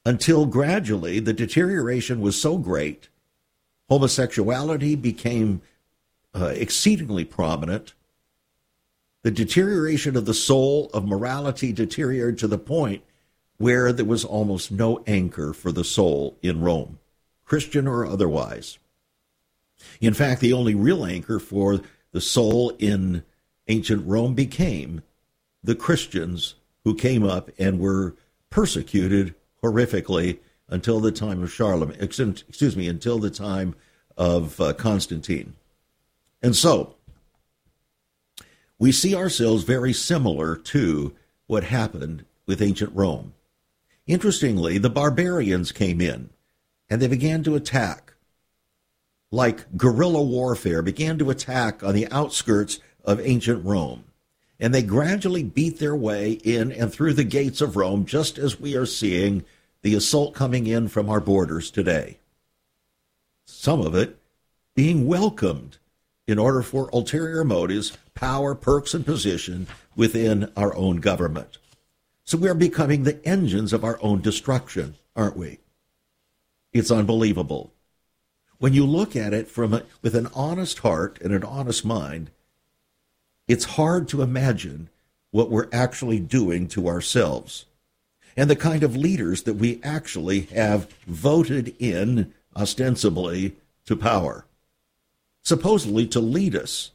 until 0.05 0.47
gradually 0.47 1.19
the 1.19 1.33
deterioration 1.33 2.21
was 2.21 2.41
so 2.41 2.57
great, 2.59 3.09
homosexuality 3.88 4.95
became 4.95 5.62
uh, 6.35 6.53
exceedingly 6.55 7.25
prominent. 7.25 7.95
The 9.23 9.31
deterioration 9.31 10.17
of 10.17 10.27
the 10.27 10.35
soul 10.35 10.91
of 10.95 11.07
morality 11.07 11.73
deteriorated 11.73 12.39
to 12.41 12.47
the 12.47 12.59
point 12.59 13.03
where 13.57 13.93
there 13.93 14.05
was 14.05 14.25
almost 14.25 14.71
no 14.71 15.03
anchor 15.07 15.53
for 15.53 15.73
the 15.73 15.85
soul 15.85 16.37
in 16.43 16.61
Rome, 16.61 16.99
Christian 17.45 17.89
or 17.89 18.07
otherwise. 18.07 18.79
In 20.01 20.15
fact, 20.15 20.41
the 20.41 20.53
only 20.53 20.75
real 20.75 21.05
anchor 21.05 21.39
for 21.39 21.81
the 22.13 22.21
soul 22.21 22.73
in 22.79 23.25
ancient 23.67 24.07
Rome 24.07 24.35
became 24.35 25.03
the 25.63 25.75
Christians 25.75 26.55
who 26.85 26.95
came 26.95 27.25
up 27.25 27.51
and 27.59 27.79
were 27.79 28.15
persecuted 28.51 29.35
horrifically 29.63 30.39
until 30.69 31.01
the 31.01 31.13
time 31.13 31.43
of 31.43 31.53
Charlemagne, 31.53 31.99
excuse 32.01 32.77
me, 32.77 32.89
until 32.89 33.19
the 33.19 33.31
time 33.31 33.75
of 34.17 34.61
uh, 34.61 34.73
Constantine. 34.75 35.55
And 36.43 36.55
so, 36.55 36.95
we 38.79 38.93
see 38.93 39.15
ourselves 39.15 39.65
very 39.65 39.93
similar 39.93 40.57
to 40.57 41.15
what 41.47 41.65
happened 41.65 42.25
with 42.47 42.63
ancient 42.63 42.95
Rome. 42.95 43.35
Interestingly, 44.07 44.79
the 44.79 44.91
barbarians 44.91 45.73
came 45.73 46.01
in 46.01 46.31
and 46.89 47.03
they 47.03 47.09
began 47.09 47.43
to 47.43 47.57
attack, 47.57 48.15
like 49.31 49.77
guerrilla 49.77 50.23
warfare, 50.23 50.83
began 50.83 51.19
to 51.19 51.31
attack 51.31 51.83
on 51.83 51.95
the 51.95 52.11
outskirts 52.11 52.81
of 53.05 53.21
ancient 53.21 53.65
Rome 53.65 54.05
and 54.61 54.75
they 54.75 54.83
gradually 54.83 55.43
beat 55.43 55.79
their 55.79 55.95
way 55.95 56.33
in 56.33 56.73
and 56.73 56.93
through 56.93 57.15
the 57.15 57.25
gates 57.25 57.61
of 57.61 57.77
Rome, 57.77 58.05
just 58.05 58.39
as 58.39 58.61
we 58.61 58.77
are 58.77 58.87
seeing 58.87 59.45
the 59.83 59.95
assault 59.95 60.35
coming 60.35 60.67
in 60.67 60.89
from 60.89 61.09
our 61.09 61.21
borders 61.21 61.71
today. 61.71 62.19
Some 63.45 63.81
of 63.81 63.95
it 63.95 64.19
being 64.75 65.07
welcomed 65.07 65.79
in 66.29 66.39
order 66.39 66.63
for 66.63 66.91
ulterior 66.93 67.43
motives, 67.43 67.97
power, 68.15 68.55
perks, 68.55 68.93
and 68.93 69.05
position 69.05 69.67
within 69.97 70.53
our 70.57 70.77
own 70.77 70.99
government. 70.99 71.59
So 72.25 72.37
we 72.37 72.49
are 72.49 72.55
becoming 72.55 73.03
the 73.03 73.27
engines 73.27 73.73
of 73.73 73.83
our 73.83 73.99
own 74.03 74.21
destruction, 74.21 74.95
aren't 75.17 75.39
we? 75.39 75.59
It's 76.73 76.91
unbelievable. 76.91 77.73
When 78.59 78.75
you 78.75 78.85
look 78.85 79.17
at 79.17 79.33
it 79.33 79.49
from 79.49 79.73
a, 79.73 79.85
with 80.03 80.15
an 80.15 80.29
honest 80.35 80.81
heart 80.81 81.19
and 81.23 81.33
an 81.33 81.43
honest 81.43 81.85
mind, 81.85 82.31
it's 83.47 83.65
hard 83.65 84.09
to 84.09 84.21
imagine 84.21 84.91
what 85.31 85.51
we're 85.51 85.69
actually 85.73 86.21
doing 86.21 86.69
to 86.69 86.89
ourselves 86.89 87.65
and 88.37 88.51
the 88.51 88.57
kind 88.57 88.83
of 88.83 88.95
leaders 88.95 89.45
that 89.45 89.55
we 89.55 89.81
actually 89.83 90.43
have 90.43 90.93
voted 91.07 91.75
in 91.79 92.35
ostensibly 92.55 93.57
to 93.87 93.97
power, 93.97 94.45
supposedly 95.49 96.07
to 96.07 96.21
lead 96.21 96.55
us 96.55 96.93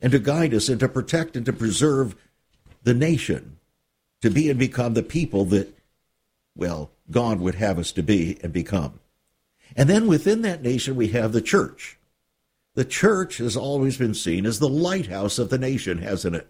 and 0.00 0.12
to 0.12 0.18
guide 0.18 0.54
us 0.54 0.68
and 0.68 0.78
to 0.80 0.88
protect 0.88 1.36
and 1.36 1.46
to 1.46 1.52
preserve 1.52 2.14
the 2.84 2.94
nation, 2.94 3.58
to 4.22 4.30
be 4.30 4.48
and 4.50 4.58
become 4.58 4.94
the 4.94 5.02
people 5.02 5.44
that, 5.46 5.74
well, 6.54 6.90
God 7.10 7.40
would 7.40 7.56
have 7.56 7.78
us 7.78 7.90
to 7.92 8.02
be 8.02 8.38
and 8.42 8.52
become. 8.52 9.00
And 9.74 9.88
then 9.88 10.06
within 10.06 10.42
that 10.42 10.62
nation, 10.62 10.94
we 10.96 11.08
have 11.08 11.32
the 11.32 11.42
church. 11.42 11.98
The 12.74 12.84
church 12.84 13.38
has 13.38 13.56
always 13.56 13.96
been 13.96 14.14
seen 14.14 14.46
as 14.46 14.58
the 14.58 14.68
lighthouse 14.68 15.38
of 15.38 15.50
the 15.50 15.58
nation, 15.58 15.98
hasn't 15.98 16.36
it? 16.36 16.46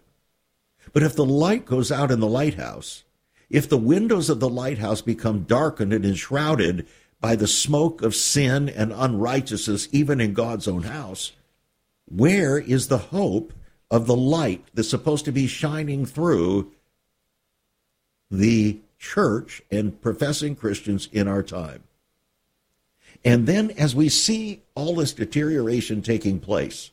But 0.93 1.03
if 1.03 1.15
the 1.15 1.25
light 1.25 1.65
goes 1.65 1.91
out 1.91 2.11
in 2.11 2.19
the 2.19 2.27
lighthouse, 2.27 3.03
if 3.49 3.67
the 3.67 3.77
windows 3.77 4.29
of 4.29 4.39
the 4.39 4.49
lighthouse 4.49 5.01
become 5.01 5.43
darkened 5.43 5.93
and 5.93 6.05
enshrouded 6.05 6.87
by 7.21 7.35
the 7.35 7.47
smoke 7.47 8.01
of 8.01 8.15
sin 8.15 8.69
and 8.69 8.93
unrighteousness, 8.93 9.89
even 9.91 10.21
in 10.21 10.33
God's 10.33 10.67
own 10.67 10.83
house, 10.83 11.33
where 12.05 12.57
is 12.57 12.87
the 12.87 12.97
hope 12.97 13.53
of 13.91 14.07
the 14.07 14.15
light 14.15 14.65
that's 14.73 14.89
supposed 14.89 15.25
to 15.25 15.31
be 15.31 15.47
shining 15.47 16.05
through 16.05 16.71
the 18.31 18.79
church 18.97 19.61
and 19.71 20.01
professing 20.01 20.55
Christians 20.55 21.09
in 21.11 21.27
our 21.27 21.43
time? 21.43 21.83
And 23.25 23.47
then, 23.47 23.71
as 23.71 23.93
we 23.93 24.07
see 24.07 24.61
all 24.75 24.95
this 24.95 25.11
deterioration 25.11 26.01
taking 26.01 26.39
place, 26.39 26.91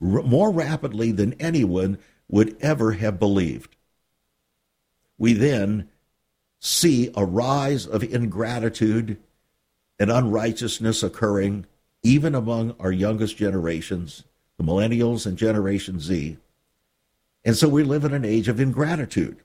r- 0.00 0.22
more 0.22 0.52
rapidly 0.52 1.10
than 1.10 1.34
anyone 1.34 1.98
would 2.28 2.56
ever 2.60 2.92
have 2.92 3.18
believed, 3.18 3.74
we 5.18 5.32
then 5.32 5.88
see 6.60 7.10
a 7.16 7.24
rise 7.24 7.86
of 7.86 8.04
ingratitude 8.04 9.16
and 10.00 10.10
unrighteousness 10.10 11.04
occurring 11.04 11.66
even 12.02 12.34
among 12.34 12.74
our 12.80 12.90
youngest 12.90 13.36
generations, 13.36 14.24
the 14.56 14.64
millennials 14.64 15.24
and 15.24 15.38
Generation 15.38 16.00
Z. 16.00 16.36
And 17.44 17.56
so 17.56 17.68
we 17.68 17.84
live 17.84 18.04
in 18.04 18.12
an 18.12 18.24
age 18.24 18.48
of 18.48 18.58
ingratitude. 18.58 19.36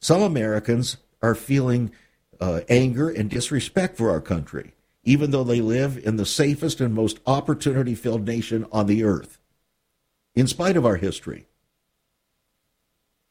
Some 0.00 0.22
Americans 0.22 0.96
are 1.22 1.36
feeling 1.36 1.92
uh, 2.40 2.62
anger 2.68 3.08
and 3.08 3.30
disrespect 3.30 3.96
for 3.96 4.10
our 4.10 4.20
country 4.20 4.72
even 5.08 5.30
though 5.30 5.42
they 5.42 5.62
live 5.62 5.96
in 6.04 6.16
the 6.16 6.26
safest 6.26 6.82
and 6.82 6.92
most 6.92 7.18
opportunity 7.26 7.94
filled 7.94 8.26
nation 8.26 8.66
on 8.70 8.86
the 8.86 9.04
earth, 9.04 9.38
in 10.34 10.46
spite 10.46 10.76
of 10.76 10.84
our 10.84 10.96
history. 10.96 11.46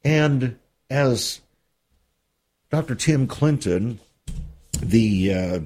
And 0.02 0.58
as 0.90 1.40
Dr. 2.68 2.96
Tim 2.96 3.28
Clinton, 3.28 4.00
the 4.80 5.32
uh, 5.32 5.60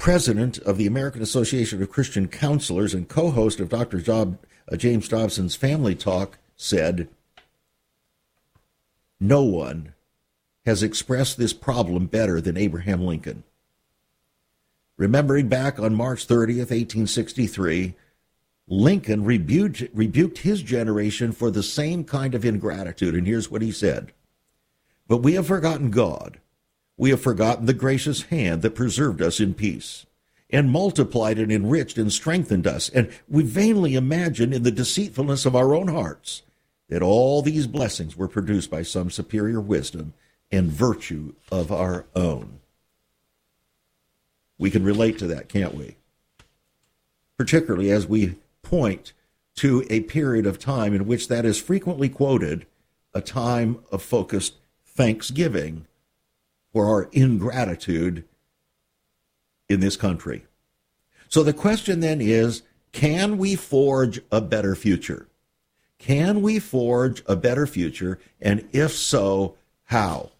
president 0.00 0.56
of 0.60 0.78
the 0.78 0.86
American 0.86 1.20
Association 1.20 1.82
of 1.82 1.92
Christian 1.92 2.26
Counselors 2.26 2.94
and 2.94 3.08
co 3.08 3.30
host 3.30 3.60
of 3.60 3.68
Dr. 3.68 4.00
Job, 4.00 4.38
uh, 4.72 4.76
James 4.76 5.06
Dobson's 5.08 5.54
Family 5.54 5.94
Talk, 5.94 6.38
said, 6.56 7.08
No 9.20 9.42
one 9.42 9.92
has 10.64 10.82
expressed 10.82 11.36
this 11.36 11.52
problem 11.52 12.06
better 12.06 12.40
than 12.40 12.56
Abraham 12.56 13.04
Lincoln. 13.04 13.44
Remembering 14.96 15.48
back 15.48 15.78
on 15.78 15.94
March 15.94 16.26
30th, 16.26 16.70
1863, 16.70 17.94
Lincoln 18.68 19.24
rebuked, 19.24 19.84
rebuked 19.92 20.38
his 20.38 20.62
generation 20.62 21.30
for 21.30 21.50
the 21.50 21.62
same 21.62 22.04
kind 22.04 22.34
of 22.34 22.44
ingratitude. 22.44 23.14
And 23.14 23.26
here's 23.26 23.50
what 23.50 23.62
he 23.62 23.70
said 23.70 24.12
But 25.06 25.18
we 25.18 25.34
have 25.34 25.46
forgotten 25.46 25.90
God. 25.90 26.40
We 27.00 27.08
have 27.08 27.22
forgotten 27.22 27.64
the 27.64 27.72
gracious 27.72 28.24
hand 28.24 28.60
that 28.60 28.74
preserved 28.74 29.22
us 29.22 29.40
in 29.40 29.54
peace 29.54 30.04
and 30.50 30.70
multiplied 30.70 31.38
and 31.38 31.50
enriched 31.50 31.96
and 31.96 32.12
strengthened 32.12 32.66
us. 32.66 32.90
And 32.90 33.10
we 33.26 33.42
vainly 33.42 33.94
imagine 33.94 34.52
in 34.52 34.64
the 34.64 34.70
deceitfulness 34.70 35.46
of 35.46 35.56
our 35.56 35.74
own 35.74 35.88
hearts 35.88 36.42
that 36.90 37.00
all 37.00 37.40
these 37.40 37.66
blessings 37.66 38.18
were 38.18 38.28
produced 38.28 38.70
by 38.70 38.82
some 38.82 39.08
superior 39.08 39.62
wisdom 39.62 40.12
and 40.52 40.70
virtue 40.70 41.32
of 41.50 41.72
our 41.72 42.04
own. 42.14 42.60
We 44.58 44.70
can 44.70 44.84
relate 44.84 45.18
to 45.20 45.26
that, 45.28 45.48
can't 45.48 45.74
we? 45.74 45.96
Particularly 47.38 47.90
as 47.90 48.06
we 48.06 48.36
point 48.62 49.14
to 49.54 49.86
a 49.88 50.00
period 50.00 50.44
of 50.44 50.58
time 50.58 50.92
in 50.92 51.06
which 51.06 51.28
that 51.28 51.46
is 51.46 51.58
frequently 51.58 52.10
quoted 52.10 52.66
a 53.14 53.22
time 53.22 53.78
of 53.90 54.02
focused 54.02 54.56
thanksgiving 54.84 55.86
for 56.72 56.86
our 56.86 57.08
ingratitude 57.12 58.24
in 59.68 59.80
this 59.80 59.96
country. 59.96 60.44
So 61.28 61.42
the 61.42 61.52
question 61.52 62.00
then 62.00 62.20
is 62.20 62.62
can 62.92 63.38
we 63.38 63.54
forge 63.54 64.20
a 64.32 64.40
better 64.40 64.74
future? 64.74 65.28
Can 65.98 66.42
we 66.42 66.58
forge 66.58 67.22
a 67.26 67.36
better 67.36 67.66
future? 67.66 68.18
And 68.40 68.68
if 68.72 68.92
so, 68.92 69.56
how? 69.84 70.30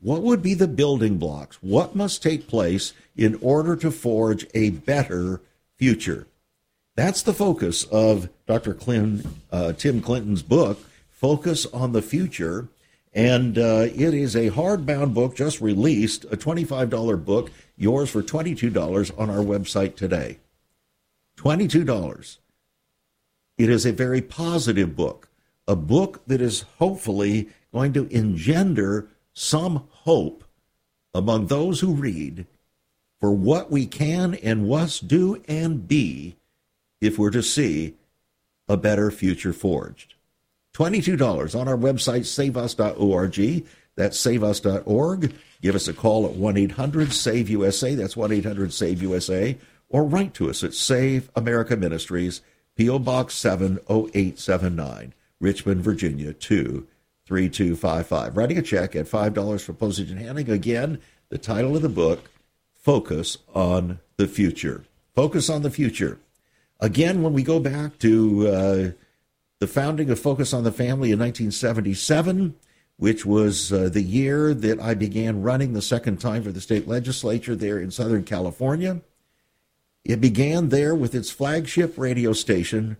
what 0.00 0.22
would 0.22 0.42
be 0.42 0.54
the 0.54 0.68
building 0.68 1.18
blocks? 1.18 1.58
What 1.60 1.94
must 1.94 2.22
take 2.22 2.48
place 2.48 2.92
in 3.16 3.38
order 3.42 3.76
to 3.76 3.90
forge 3.90 4.46
a 4.54 4.70
better 4.70 5.40
future? 5.76 6.26
That's 6.96 7.22
the 7.22 7.34
focus 7.34 7.84
of 7.84 8.28
Dr. 8.46 8.76
Uh, 9.52 9.72
Tim 9.74 10.00
Clinton's 10.00 10.42
book, 10.42 10.80
Focus 11.10 11.66
on 11.66 11.92
the 11.92 12.02
Future. 12.02 12.68
And 13.12 13.58
uh, 13.58 13.88
it 13.92 14.14
is 14.14 14.36
a 14.36 14.50
hardbound 14.50 15.14
book 15.14 15.34
just 15.34 15.60
released, 15.60 16.24
a 16.24 16.36
$25 16.36 17.24
book, 17.24 17.50
yours 17.76 18.10
for 18.10 18.22
$22 18.22 19.18
on 19.18 19.30
our 19.30 19.38
website 19.38 19.96
today. 19.96 20.38
$22. 21.36 22.38
It 23.58 23.68
is 23.68 23.84
a 23.84 23.92
very 23.92 24.22
positive 24.22 24.94
book, 24.94 25.28
a 25.66 25.74
book 25.76 26.22
that 26.26 26.40
is 26.40 26.64
hopefully 26.78 27.48
going 27.72 27.92
to 27.94 28.06
engender 28.06 29.08
some 29.32 29.88
hope 29.90 30.44
among 31.12 31.46
those 31.46 31.80
who 31.80 31.94
read 31.94 32.46
for 33.18 33.32
what 33.32 33.70
we 33.70 33.86
can 33.86 34.34
and 34.34 34.68
must 34.68 35.08
do 35.08 35.42
and 35.46 35.86
be 35.86 36.36
if 37.00 37.18
we're 37.18 37.30
to 37.30 37.42
see 37.42 37.94
a 38.68 38.76
better 38.76 39.10
future 39.10 39.52
forged. 39.52 40.14
$22 40.74 41.58
on 41.58 41.68
our 41.68 41.76
website, 41.76 42.26
saveus.org. 42.26 43.66
That's 43.96 44.18
saveus.org. 44.18 45.34
Give 45.60 45.74
us 45.74 45.88
a 45.88 45.92
call 45.92 46.26
at 46.26 46.32
1 46.32 46.56
800 46.56 47.12
SAVE 47.12 47.50
USA. 47.50 47.94
That's 47.94 48.16
1 48.16 48.32
800 48.32 48.72
SAVE 48.72 49.02
USA. 49.02 49.58
Or 49.88 50.04
write 50.04 50.34
to 50.34 50.48
us 50.48 50.62
at 50.62 50.74
Save 50.74 51.30
America 51.34 51.76
Ministries, 51.76 52.42
P.O. 52.76 53.00
Box 53.00 53.34
70879, 53.34 55.12
Richmond, 55.40 55.82
Virginia 55.82 56.32
23255. 56.32 58.36
Writing 58.36 58.58
a 58.58 58.62
check 58.62 58.94
at 58.94 59.06
$5 59.06 59.62
for 59.62 59.72
postage 59.72 60.10
and 60.10 60.20
handling. 60.20 60.48
Again, 60.48 61.00
the 61.28 61.38
title 61.38 61.76
of 61.76 61.82
the 61.82 61.88
book, 61.88 62.30
Focus 62.72 63.38
on 63.52 63.98
the 64.16 64.28
Future. 64.28 64.84
Focus 65.14 65.50
on 65.50 65.62
the 65.62 65.70
Future. 65.70 66.18
Again, 66.78 67.22
when 67.22 67.32
we 67.32 67.42
go 67.42 67.60
back 67.60 67.98
to 67.98 68.48
uh, 68.48 68.90
the 69.60 69.66
founding 69.66 70.10
of 70.10 70.18
Focus 70.18 70.54
on 70.54 70.64
the 70.64 70.72
Family 70.72 71.12
in 71.12 71.18
1977, 71.18 72.54
which 72.96 73.26
was 73.26 73.72
uh, 73.72 73.90
the 73.90 74.02
year 74.02 74.54
that 74.54 74.80
I 74.80 74.94
began 74.94 75.42
running 75.42 75.74
the 75.74 75.82
second 75.82 76.18
time 76.18 76.42
for 76.42 76.50
the 76.50 76.62
state 76.62 76.88
legislature 76.88 77.54
there 77.54 77.78
in 77.78 77.90
Southern 77.90 78.24
California. 78.24 79.02
It 80.02 80.20
began 80.20 80.70
there 80.70 80.94
with 80.94 81.14
its 81.14 81.30
flagship 81.30 81.98
radio 81.98 82.32
station 82.32 82.96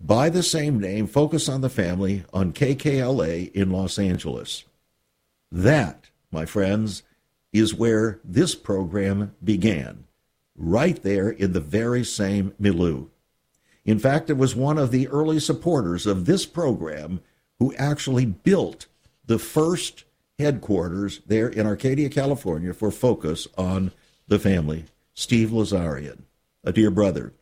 by 0.00 0.28
the 0.28 0.44
same 0.44 0.78
name, 0.78 1.08
Focus 1.08 1.48
on 1.48 1.60
the 1.60 1.68
Family, 1.68 2.24
on 2.32 2.52
KKLA 2.52 3.52
in 3.52 3.70
Los 3.70 3.98
Angeles. 3.98 4.64
That, 5.50 6.10
my 6.30 6.46
friends, 6.46 7.02
is 7.52 7.74
where 7.74 8.20
this 8.22 8.54
program 8.54 9.34
began, 9.42 10.04
right 10.54 11.02
there 11.02 11.30
in 11.30 11.52
the 11.52 11.60
very 11.60 12.04
same 12.04 12.54
milieu. 12.60 13.06
In 13.86 14.00
fact, 14.00 14.28
it 14.28 14.36
was 14.36 14.56
one 14.56 14.78
of 14.78 14.90
the 14.90 15.06
early 15.08 15.38
supporters 15.38 16.06
of 16.06 16.26
this 16.26 16.44
program 16.44 17.20
who 17.60 17.72
actually 17.76 18.26
built 18.26 18.86
the 19.24 19.38
first 19.38 20.04
headquarters 20.38 21.20
there 21.26 21.48
in 21.48 21.66
Arcadia, 21.66 22.10
California 22.10 22.74
for 22.74 22.90
Focus 22.90 23.46
on 23.56 23.92
the 24.26 24.40
Family, 24.40 24.84
Steve 25.14 25.50
Lazarian, 25.50 26.22
a 26.64 26.72
dear 26.72 26.90
brother. 26.90 27.32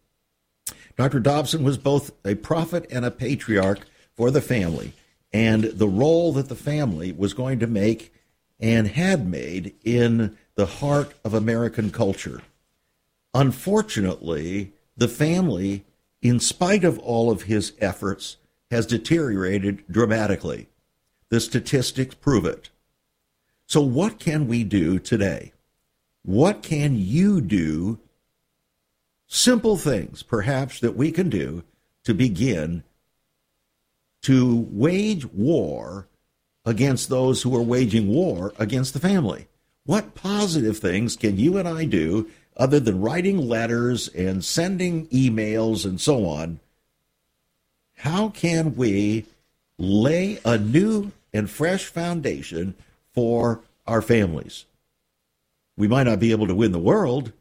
Dr. 0.97 1.19
Dobson 1.19 1.65
was 1.65 1.79
both 1.79 2.13
a 2.25 2.37
prophet 2.37 2.87
and 2.91 3.05
a 3.05 3.11
patriarch 3.11 3.81
for 4.15 4.31
the 4.31 4.43
family, 4.43 4.93
and 5.33 5.65
the 5.65 5.89
role 5.89 6.33
that 6.35 6.49
the 6.49 6.55
family 6.55 7.11
was 7.11 7.35
going 7.35 7.59
to 7.59 7.67
make 7.67 8.13
and 8.61 8.87
had 8.87 9.27
made 9.27 9.75
in 9.83 10.37
the 10.55 10.67
heart 10.67 11.15
of 11.25 11.35
American 11.35 11.91
culture. 11.91 12.43
Unfortunately, 13.33 14.73
the 14.97 15.09
family 15.09 15.85
in 16.25 16.41
spite 16.41 16.85
of 16.85 16.99
all 17.01 17.31
of 17.31 17.43
his 17.43 17.75
efforts, 17.81 18.39
has 18.71 18.87
deteriorated 18.87 19.85
dramatically. 19.89 20.69
The 21.29 21.39
statistics 21.39 22.15
prove 22.15 22.47
it. 22.47 22.71
So, 23.67 23.83
what 23.83 24.19
can 24.19 24.49
we 24.49 24.65
do 24.65 24.99
today? 24.99 25.53
What 26.25 26.63
can 26.63 26.97
you 26.99 27.41
do? 27.41 28.01
Simple 29.27 29.77
things, 29.77 30.23
perhaps, 30.23 30.81
that 30.81 30.97
we 30.97 31.13
can 31.13 31.29
do 31.29 31.63
to 32.05 32.15
begin 32.15 32.85
to 34.23 34.67
wage 34.71 35.27
war 35.27 36.09
against 36.65 37.11
those 37.11 37.43
who 37.43 37.55
are 37.55 37.63
waging 37.63 38.09
war 38.09 38.55
against 38.59 38.95
the 38.95 39.01
family. 39.01 39.47
What 39.85 40.15
positive 40.15 40.79
things 40.79 41.17
can 41.17 41.37
you 41.39 41.59
and 41.59 41.69
I 41.69 41.85
do 41.85 42.31
other 42.57 42.81
than 42.81 43.01
writing 43.01 43.49
letters 43.49 44.09
and 44.09 44.45
sending 44.45 45.07
emails 45.09 45.85
and 45.85 46.01
so 46.01 46.27
on, 46.27 46.61
how 47.97 48.29
can 48.29 48.77
we 48.77 49.27
lay 49.79 50.39
a 50.45 50.59
new 50.59 51.13
and 51.33 51.51
fresh 51.51 51.87
foundation 51.87 52.75
for 53.13 53.63
our 53.87 54.03
families? 54.03 54.67
We 55.77 55.89
might 55.89 56.05
not 56.05 56.21
be 56.21 56.31
able 56.31 56.47
to 56.47 56.55
win 56.55 56.71
the 56.73 56.79
world. 56.79 57.33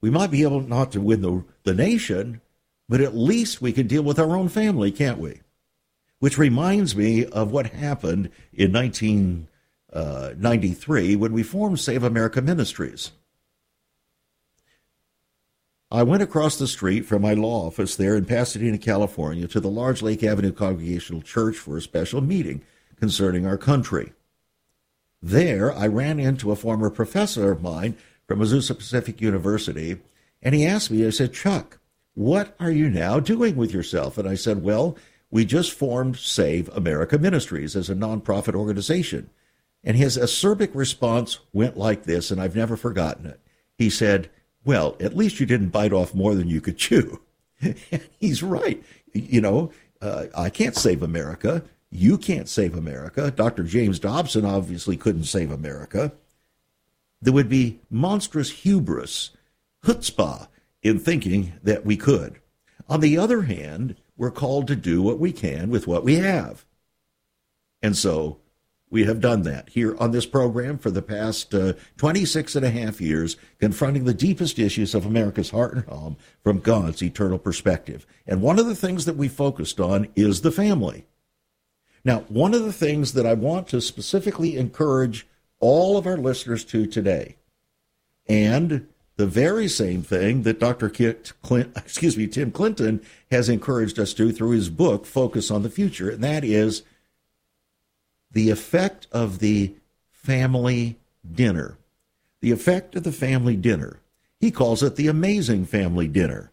We 0.00 0.10
might 0.10 0.30
be 0.30 0.42
able 0.42 0.60
not 0.60 0.92
to 0.92 1.00
win 1.00 1.22
the, 1.22 1.44
the 1.64 1.74
nation, 1.74 2.40
but 2.88 3.00
at 3.00 3.16
least 3.16 3.60
we 3.60 3.72
can 3.72 3.86
deal 3.86 4.02
with 4.02 4.18
our 4.18 4.36
own 4.36 4.48
family, 4.48 4.90
can't 4.90 5.18
we? 5.18 5.40
Which 6.20 6.38
reminds 6.38 6.96
me 6.96 7.26
of 7.26 7.52
what 7.52 7.66
happened 7.66 8.30
in 8.52 8.72
1993 8.72 11.14
uh, 11.14 11.18
when 11.18 11.32
we 11.32 11.42
formed 11.42 11.80
Save 11.80 12.04
America 12.04 12.40
Ministries. 12.40 13.12
I 15.90 16.02
went 16.02 16.22
across 16.22 16.56
the 16.56 16.66
street 16.66 17.02
from 17.02 17.22
my 17.22 17.34
law 17.34 17.66
office 17.66 17.94
there 17.94 18.16
in 18.16 18.24
Pasadena, 18.24 18.78
California, 18.78 19.46
to 19.48 19.60
the 19.60 19.68
large 19.68 20.02
Lake 20.02 20.22
Avenue 20.24 20.52
Congregational 20.52 21.22
Church 21.22 21.56
for 21.56 21.76
a 21.76 21.82
special 21.82 22.20
meeting 22.20 22.62
concerning 22.96 23.46
our 23.46 23.58
country. 23.58 24.12
There, 25.22 25.72
I 25.72 25.86
ran 25.86 26.18
into 26.18 26.50
a 26.50 26.56
former 26.56 26.90
professor 26.90 27.52
of 27.52 27.62
mine 27.62 27.96
from 28.26 28.40
Azusa 28.40 28.76
Pacific 28.76 29.20
University, 29.20 29.98
and 30.42 30.54
he 30.54 30.66
asked 30.66 30.90
me, 30.90 31.06
I 31.06 31.10
said, 31.10 31.32
Chuck, 31.32 31.78
what 32.14 32.54
are 32.60 32.70
you 32.70 32.88
now 32.88 33.20
doing 33.20 33.56
with 33.56 33.72
yourself? 33.72 34.18
And 34.18 34.28
I 34.28 34.34
said, 34.34 34.62
Well, 34.62 34.96
we 35.30 35.44
just 35.44 35.72
formed 35.72 36.16
Save 36.16 36.68
America 36.68 37.18
Ministries 37.18 37.74
as 37.74 37.90
a 37.90 37.94
nonprofit 37.94 38.54
organization. 38.54 39.30
And 39.82 39.96
his 39.96 40.16
acerbic 40.16 40.74
response 40.74 41.40
went 41.52 41.76
like 41.76 42.04
this, 42.04 42.30
and 42.30 42.40
I've 42.40 42.56
never 42.56 42.76
forgotten 42.76 43.26
it. 43.26 43.40
He 43.76 43.90
said, 43.90 44.30
well, 44.64 44.96
at 45.00 45.16
least 45.16 45.40
you 45.40 45.46
didn't 45.46 45.68
bite 45.68 45.92
off 45.92 46.14
more 46.14 46.34
than 46.34 46.48
you 46.48 46.60
could 46.60 46.76
chew. 46.76 47.20
He's 48.18 48.42
right. 48.42 48.82
You 49.12 49.40
know, 49.40 49.72
uh, 50.00 50.26
I 50.36 50.50
can't 50.50 50.76
save 50.76 51.02
America. 51.02 51.62
You 51.90 52.18
can't 52.18 52.48
save 52.48 52.74
America. 52.74 53.30
Dr. 53.30 53.64
James 53.64 53.98
Dobson 53.98 54.44
obviously 54.44 54.96
couldn't 54.96 55.24
save 55.24 55.50
America. 55.50 56.12
There 57.22 57.32
would 57.32 57.48
be 57.48 57.80
monstrous 57.90 58.50
hubris, 58.50 59.30
chutzpah, 59.84 60.48
in 60.82 60.98
thinking 60.98 61.54
that 61.62 61.86
we 61.86 61.96
could. 61.96 62.40
On 62.88 63.00
the 63.00 63.16
other 63.16 63.42
hand, 63.42 63.96
we're 64.16 64.30
called 64.30 64.66
to 64.68 64.76
do 64.76 65.00
what 65.02 65.18
we 65.18 65.32
can 65.32 65.70
with 65.70 65.86
what 65.86 66.04
we 66.04 66.16
have. 66.16 66.66
And 67.82 67.96
so 67.96 68.38
we 68.94 69.04
have 69.06 69.20
done 69.20 69.42
that 69.42 69.70
here 69.70 69.96
on 69.98 70.12
this 70.12 70.24
program 70.24 70.78
for 70.78 70.88
the 70.88 71.02
past 71.02 71.52
uh, 71.52 71.72
26 71.96 72.54
and 72.54 72.64
a 72.64 72.70
half 72.70 73.00
years, 73.00 73.36
confronting 73.58 74.04
the 74.04 74.14
deepest 74.14 74.56
issues 74.56 74.94
of 74.94 75.04
America's 75.04 75.50
heart 75.50 75.74
and 75.74 75.84
home 75.86 76.16
from 76.44 76.60
God's 76.60 77.02
eternal 77.02 77.40
perspective. 77.40 78.06
And 78.24 78.40
one 78.40 78.56
of 78.56 78.66
the 78.66 78.76
things 78.76 79.04
that 79.06 79.16
we 79.16 79.26
focused 79.26 79.80
on 79.80 80.06
is 80.14 80.42
the 80.42 80.52
family. 80.52 81.06
Now, 82.04 82.20
one 82.28 82.54
of 82.54 82.62
the 82.62 82.72
things 82.72 83.14
that 83.14 83.26
I 83.26 83.34
want 83.34 83.66
to 83.68 83.80
specifically 83.80 84.56
encourage 84.56 85.26
all 85.58 85.96
of 85.98 86.06
our 86.06 86.16
listeners 86.16 86.64
to 86.66 86.86
today, 86.86 87.34
and 88.28 88.86
the 89.16 89.26
very 89.26 89.66
same 89.66 90.04
thing 90.04 90.42
that 90.44 90.60
Dr. 90.60 90.88
Clint, 90.88 91.72
excuse 91.76 92.16
me, 92.16 92.28
Tim 92.28 92.52
Clinton 92.52 93.02
has 93.32 93.48
encouraged 93.48 93.98
us 93.98 94.14
to 94.14 94.30
through 94.30 94.50
his 94.50 94.70
book, 94.70 95.04
Focus 95.04 95.50
on 95.50 95.64
the 95.64 95.70
Future, 95.70 96.10
and 96.10 96.22
that 96.22 96.44
is 96.44 96.84
the 98.34 98.50
effect 98.50 99.06
of 99.10 99.38
the 99.38 99.72
family 100.10 100.96
dinner. 101.32 101.78
The 102.40 102.50
effect 102.50 102.94
of 102.94 103.04
the 103.04 103.12
family 103.12 103.56
dinner. 103.56 104.00
He 104.38 104.50
calls 104.50 104.82
it 104.82 104.96
the 104.96 105.08
amazing 105.08 105.64
family 105.64 106.08
dinner. 106.08 106.52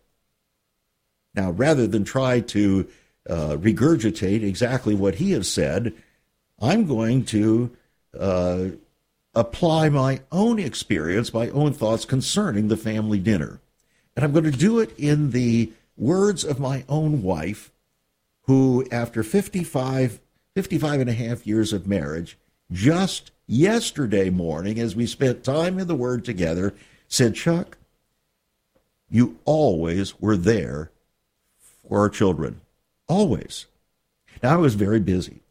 Now, 1.35 1.51
rather 1.51 1.87
than 1.87 2.05
try 2.05 2.39
to 2.39 2.87
uh, 3.29 3.57
regurgitate 3.57 4.43
exactly 4.43 4.95
what 4.95 5.15
he 5.15 5.31
has 5.31 5.49
said, 5.49 5.93
I'm 6.61 6.85
going 6.85 7.25
to 7.25 7.71
uh, 8.17 8.65
apply 9.33 9.89
my 9.89 10.21
own 10.31 10.59
experience, 10.59 11.33
my 11.33 11.49
own 11.49 11.73
thoughts 11.73 12.05
concerning 12.05 12.67
the 12.67 12.77
family 12.77 13.19
dinner. 13.19 13.59
And 14.15 14.23
I'm 14.23 14.31
going 14.31 14.45
to 14.45 14.51
do 14.51 14.79
it 14.79 14.97
in 14.97 15.31
the 15.31 15.71
words 15.97 16.43
of 16.43 16.59
my 16.59 16.83
own 16.87 17.23
wife, 17.23 17.71
who, 18.43 18.85
after 18.91 19.23
55 19.23 20.19
55 20.55 21.01
and 21.01 21.09
a 21.09 21.13
half 21.13 21.47
years 21.47 21.73
of 21.73 21.87
marriage, 21.87 22.37
just 22.71 23.31
yesterday 23.47 24.29
morning, 24.29 24.79
as 24.79 24.95
we 24.95 25.05
spent 25.05 25.43
time 25.43 25.79
in 25.79 25.87
the 25.87 25.95
Word 25.95 26.25
together, 26.25 26.73
said, 27.07 27.35
Chuck, 27.35 27.77
you 29.09 29.37
always 29.45 30.19
were 30.19 30.37
there 30.37 30.91
for 31.59 31.99
our 31.99 32.09
children. 32.09 32.61
Always. 33.07 33.65
Now, 34.41 34.53
I 34.53 34.57
was 34.57 34.75
very 34.75 34.99
busy. 34.99 35.41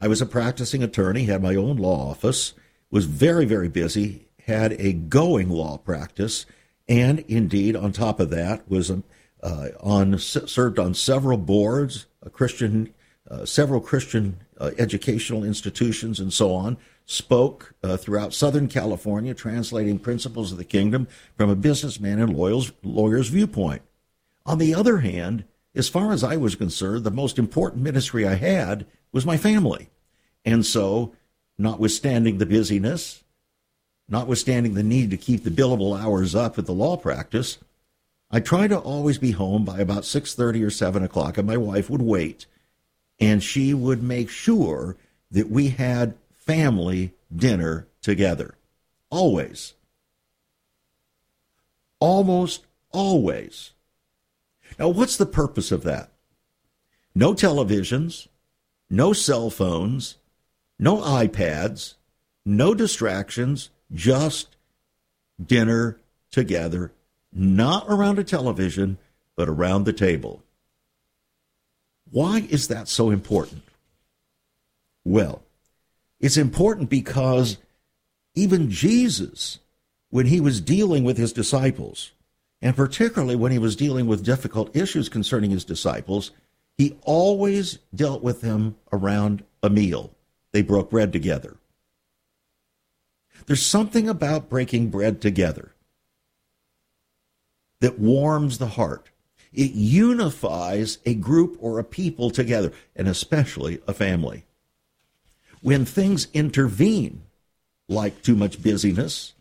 I 0.00 0.08
was 0.08 0.20
a 0.20 0.26
practicing 0.26 0.82
attorney, 0.82 1.24
had 1.24 1.42
my 1.42 1.56
own 1.56 1.76
law 1.76 2.10
office, 2.10 2.54
was 2.90 3.06
very, 3.06 3.44
very 3.44 3.68
busy, 3.68 4.26
had 4.46 4.72
a 4.74 4.92
going 4.92 5.48
law 5.48 5.78
practice, 5.78 6.46
and 6.88 7.20
indeed, 7.20 7.74
on 7.74 7.92
top 7.92 8.20
of 8.20 8.30
that, 8.30 8.68
was 8.70 8.90
um, 8.90 9.04
uh, 9.42 9.68
on 9.80 10.18
served 10.18 10.78
on 10.78 10.94
several 10.94 11.38
boards, 11.38 12.06
a 12.22 12.30
Christian, 12.30 12.94
uh, 13.30 13.44
several 13.44 13.80
Christian 13.80 14.38
uh, 14.58 14.70
educational 14.78 15.44
institutions, 15.44 16.20
and 16.20 16.32
so 16.32 16.54
on. 16.54 16.76
Spoke 17.04 17.74
uh, 17.82 17.96
throughout 17.96 18.34
Southern 18.34 18.68
California, 18.68 19.32
translating 19.34 19.98
principles 19.98 20.50
of 20.50 20.58
the 20.58 20.64
kingdom 20.64 21.06
from 21.36 21.50
a 21.50 21.56
businessman 21.56 22.18
and 22.18 22.36
lawyer's, 22.36 22.72
lawyer's 22.82 23.28
viewpoint. 23.28 23.82
On 24.44 24.58
the 24.58 24.74
other 24.74 24.98
hand, 24.98 25.44
as 25.74 25.88
far 25.88 26.12
as 26.12 26.24
I 26.24 26.36
was 26.36 26.56
concerned, 26.56 27.04
the 27.04 27.10
most 27.10 27.38
important 27.38 27.82
ministry 27.82 28.26
I 28.26 28.34
had 28.34 28.86
was 29.12 29.26
my 29.26 29.36
family. 29.36 29.90
And 30.44 30.64
so, 30.64 31.14
notwithstanding 31.58 32.38
the 32.38 32.46
busyness, 32.46 33.22
notwithstanding 34.08 34.74
the 34.74 34.82
need 34.82 35.10
to 35.10 35.16
keep 35.16 35.44
the 35.44 35.50
billable 35.50 36.00
hours 36.00 36.34
up 36.34 36.58
at 36.58 36.66
the 36.66 36.72
law 36.72 36.96
practice, 36.96 37.58
I 38.30 38.40
tried 38.40 38.68
to 38.68 38.78
always 38.78 39.18
be 39.18 39.32
home 39.32 39.64
by 39.64 39.78
about 39.78 40.04
6:30 40.04 40.64
or 40.64 40.70
7 40.70 41.02
o'clock, 41.02 41.38
and 41.38 41.46
my 41.46 41.56
wife 41.56 41.90
would 41.90 42.02
wait, 42.02 42.46
and 43.18 43.42
she 43.42 43.72
would 43.74 44.02
make 44.02 44.28
sure 44.30 44.96
that 45.30 45.50
we 45.50 45.68
had 45.68 46.14
family 46.30 47.12
dinner 47.34 47.86
together. 48.02 48.54
Always. 49.10 49.74
Almost 51.98 52.66
always. 52.92 53.72
Now, 54.78 54.88
what's 54.88 55.16
the 55.16 55.26
purpose 55.26 55.72
of 55.72 55.82
that? 55.84 56.10
No 57.14 57.32
televisions, 57.32 58.28
no 58.90 59.12
cell 59.12 59.48
phones, 59.50 60.18
no 60.78 60.98
iPads, 60.98 61.94
no 62.44 62.74
distractions, 62.74 63.70
just 63.92 64.56
dinner 65.42 65.98
together, 66.30 66.92
not 67.32 67.86
around 67.88 68.18
a 68.18 68.24
television, 68.24 68.98
but 69.34 69.48
around 69.48 69.84
the 69.84 69.92
table. 69.92 70.42
Why 72.10 72.46
is 72.48 72.68
that 72.68 72.88
so 72.88 73.10
important? 73.10 73.62
Well, 75.04 75.42
it's 76.20 76.36
important 76.36 76.88
because 76.90 77.58
even 78.34 78.70
Jesus, 78.70 79.58
when 80.10 80.26
he 80.26 80.40
was 80.40 80.60
dealing 80.60 81.04
with 81.04 81.16
his 81.16 81.32
disciples, 81.32 82.12
and 82.62 82.74
particularly 82.74 83.36
when 83.36 83.52
he 83.52 83.58
was 83.58 83.76
dealing 83.76 84.06
with 84.06 84.24
difficult 84.24 84.74
issues 84.74 85.08
concerning 85.08 85.50
his 85.50 85.64
disciples, 85.64 86.30
he 86.76 86.96
always 87.02 87.78
dealt 87.94 88.22
with 88.22 88.40
them 88.40 88.76
around 88.92 89.44
a 89.62 89.70
meal. 89.70 90.10
They 90.52 90.62
broke 90.62 90.90
bread 90.90 91.12
together. 91.12 91.56
There's 93.46 93.64
something 93.64 94.08
about 94.08 94.48
breaking 94.48 94.90
bread 94.90 95.20
together 95.20 95.72
that 97.80 97.98
warms 97.98 98.58
the 98.58 98.68
heart. 98.68 99.10
It 99.56 99.72
unifies 99.72 100.98
a 101.06 101.14
group 101.14 101.56
or 101.60 101.78
a 101.78 101.84
people 101.84 102.28
together, 102.30 102.72
and 102.94 103.08
especially 103.08 103.80
a 103.88 103.94
family. 103.94 104.44
When 105.62 105.86
things 105.86 106.28
intervene, 106.34 107.22
like 107.88 108.22
too 108.22 108.36
much 108.36 108.62
busyness, 108.62 109.32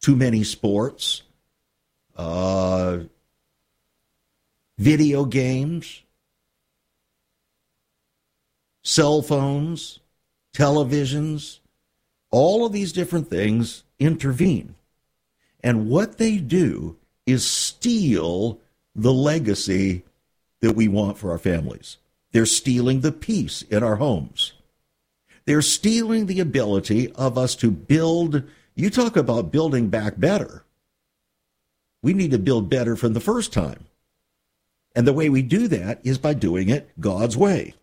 too 0.00 0.16
many 0.16 0.44
sports, 0.44 1.22
uh, 2.16 3.00
video 4.78 5.26
games, 5.26 6.04
cell 8.82 9.20
phones, 9.20 10.00
televisions, 10.54 11.58
all 12.30 12.64
of 12.64 12.72
these 12.72 12.92
different 12.94 13.28
things 13.28 13.84
intervene. 13.98 14.74
And 15.62 15.90
what 15.90 16.16
they 16.16 16.38
do 16.38 16.96
is 17.26 17.46
steal 17.46 18.58
the 18.94 19.12
legacy 19.12 20.04
that 20.60 20.76
we 20.76 20.88
want 20.88 21.18
for 21.18 21.30
our 21.30 21.38
families. 21.38 21.96
They're 22.32 22.46
stealing 22.46 23.00
the 23.00 23.12
peace 23.12 23.62
in 23.62 23.82
our 23.82 23.96
homes. 23.96 24.52
They're 25.46 25.62
stealing 25.62 26.26
the 26.26 26.40
ability 26.40 27.10
of 27.12 27.36
us 27.36 27.54
to 27.56 27.70
build. 27.70 28.42
You 28.74 28.90
talk 28.90 29.16
about 29.16 29.52
building 29.52 29.88
back 29.88 30.18
better. 30.18 30.64
We 32.02 32.14
need 32.14 32.30
to 32.30 32.38
build 32.38 32.70
better 32.70 32.96
from 32.96 33.14
the 33.14 33.20
first 33.20 33.52
time. 33.52 33.86
And 34.94 35.06
the 35.06 35.12
way 35.12 35.28
we 35.28 35.42
do 35.42 35.68
that 35.68 36.00
is 36.04 36.18
by 36.18 36.34
doing 36.34 36.68
it 36.68 36.90
God's 36.98 37.36
way. 37.36 37.74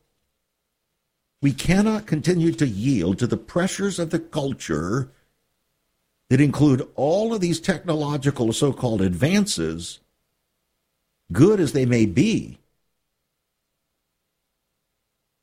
We 1.42 1.54
cannot 1.54 2.08
continue 2.08 2.52
to 2.54 2.68
yield 2.68 3.20
to 3.20 3.28
the 3.28 3.38
pressures 3.38 4.00
of 4.00 4.10
the 4.10 4.20
culture 4.20 5.12
that 6.30 6.42
include 6.42 6.88
all 6.96 7.34
of 7.34 7.42
these 7.42 7.60
technological 7.60 8.52
so 8.52 8.74
called 8.74 9.02
advances, 9.02 10.00
good 11.32 11.60
as 11.60 11.74
they 11.74 11.86
may 11.86 12.06
be, 12.06 12.58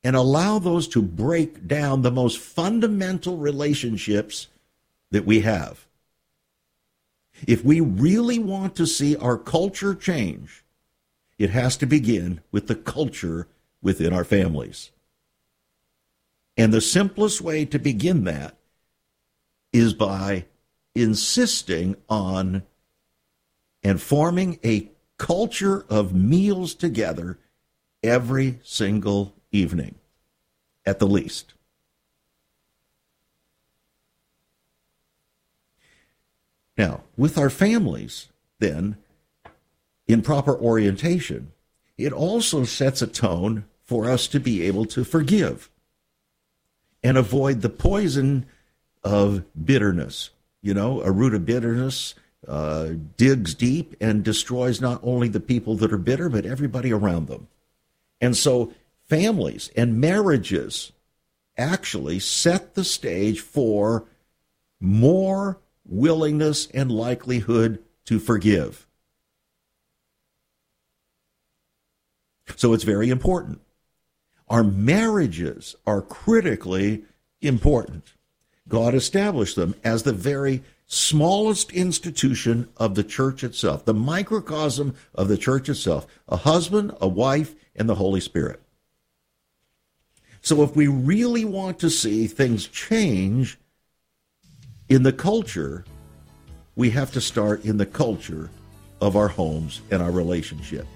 and 0.03 0.15
allow 0.15 0.59
those 0.59 0.87
to 0.89 1.01
break 1.01 1.67
down 1.67 2.03
the 2.03 2.11
most 2.11 2.39
fundamental 2.39 3.39
relationships 3.39 4.49
that 5.11 5.25
we 5.25 5.41
have. 5.41 5.87
If 7.47 7.65
we 7.65 7.81
really 7.81 8.39
want 8.39 8.77
to 8.77 8.87
see 8.87 9.17
our 9.17 9.39
culture 9.39 9.95
change, 9.95 10.63
it 11.39 11.51
has 11.51 11.77
to 11.79 11.87
begin 11.87 12.41
with 12.53 12.69
the 12.69 12.75
culture 12.75 13.49
within 13.83 14.13
our 14.13 14.25
families. 14.25 14.91
And 16.57 16.73
the 16.73 16.81
simplest 16.81 17.41
way 17.41 17.65
to 17.65 17.79
begin 17.79 18.25
that 18.25 18.57
is 19.73 19.93
by 19.93 20.45
insisting 20.95 21.97
on 22.09 22.63
and 23.83 24.01
forming 24.01 24.61
a 24.65 24.89
culture 25.19 25.85
of 25.89 26.15
meals 26.15 26.75
together 26.75 27.39
every 28.03 28.59
single 28.63 29.35
evening, 29.53 29.95
at 30.85 30.99
the 30.99 31.07
least. 31.07 31.55
Now, 36.77 37.03
with 37.17 37.39
our 37.39 37.51
families, 37.51 38.29
then, 38.59 38.97
in 40.07 40.23
proper 40.23 40.57
orientation, 40.57 41.53
it 41.97 42.13
also 42.13 42.65
sets 42.65 43.01
a 43.01 43.07
tone 43.07 43.65
for 43.85 44.11
us 44.11 44.27
to 44.29 44.41
be 44.41 44.63
able 44.63 44.85
to 44.87 45.05
forgive 45.05 45.71
and 47.03 47.17
avoid 47.17 47.61
the 47.61 47.69
poison 47.69 48.47
of 49.05 49.45
bitterness. 49.63 50.31
You 50.63 50.75
know, 50.75 51.03
a 51.03 51.13
root 51.13 51.35
of 51.35 51.45
bitterness 51.47 52.15
uh, 52.49 52.91
digs 53.17 53.55
deep 53.55 53.95
and 54.01 54.23
destroys 54.23 54.81
not 54.81 55.01
only 55.03 55.29
the 55.29 55.41
people 55.41 55.77
that 55.77 55.93
are 55.93 55.99
bitter, 55.99 56.29
but 56.29 56.47
everybody 56.47 56.93
around 56.93 57.27
them. 57.29 57.49
And 58.21 58.37
so, 58.37 58.73
families 59.09 59.71
and 59.77 60.01
marriages 60.01 60.93
actually 61.57 62.19
set 62.19 62.75
the 62.75 62.85
stage 62.85 63.41
for 63.41 64.05
more 64.81 65.61
willingness 65.85 66.67
and 66.73 66.91
likelihood 66.91 67.83
to 68.07 68.19
forgive. 68.19 68.87
So 72.57 72.73
it's 72.73 72.85
very 72.85 73.11
important. 73.11 73.61
Our 74.49 74.63
marriages 74.63 75.75
are 75.87 76.03
critically 76.03 77.05
important. 77.41 78.13
God 78.69 78.95
established 78.95 79.57
them 79.57 79.75
as 79.83 80.03
the 80.03 80.13
very 80.13 80.63
smallest 80.87 81.73
institution 81.73 82.69
of 82.77 82.95
the 82.95 83.05
church 83.05 83.43
itself, 83.43 83.85
the 83.85 83.95
microcosm 83.95 84.95
of 85.15 85.29
the 85.29 85.39
church 85.39 85.69
itself 85.69 86.07
a 86.29 86.37
husband, 86.37 86.93
a 87.01 87.09
wife, 87.09 87.55
and 87.75 87.89
the 87.89 87.95
Holy 87.95 88.21
Spirit. 88.21 88.61
So, 90.41 90.63
if 90.63 90.77
we 90.77 90.89
really 90.89 91.45
want 91.45 91.79
to 91.81 91.91
see 91.91 92.27
things 92.27 92.67
change 92.67 93.59
in 94.89 95.03
the 95.03 95.13
culture, 95.13 95.85
we 96.77 96.91
have 96.91 97.13
to 97.13 97.21
start 97.21 97.65
in 97.65 97.79
the 97.79 97.87
culture 97.87 98.51
of 99.01 99.17
our 99.17 99.29
homes 99.29 99.81
and 99.91 100.03
our 100.03 100.11
relationship. 100.11 100.87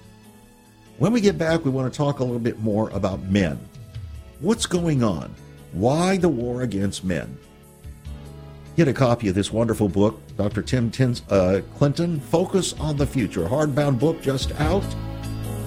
When 0.98 1.12
we 1.12 1.20
get 1.20 1.38
back, 1.38 1.64
we 1.64 1.70
want 1.70 1.92
to 1.92 1.96
talk 1.96 2.18
a 2.18 2.24
little 2.24 2.40
bit 2.40 2.58
more 2.60 2.90
about 2.90 3.22
men. 3.24 3.58
What's 4.40 4.66
going 4.66 5.02
on? 5.02 5.34
Why 5.72 6.16
the 6.16 6.28
war 6.28 6.62
against 6.62 7.04
men? 7.04 7.38
Get 8.78 8.86
a 8.86 8.92
copy 8.92 9.26
of 9.26 9.34
this 9.34 9.52
wonderful 9.52 9.88
book, 9.88 10.20
Dr. 10.36 10.62
Tim 10.62 10.88
Tins, 10.88 11.22
uh, 11.30 11.62
Clinton, 11.78 12.20
Focus 12.20 12.74
on 12.74 12.96
the 12.96 13.08
Future. 13.08 13.42
Hardbound 13.42 13.98
book 13.98 14.22
just 14.22 14.52
out. 14.60 14.84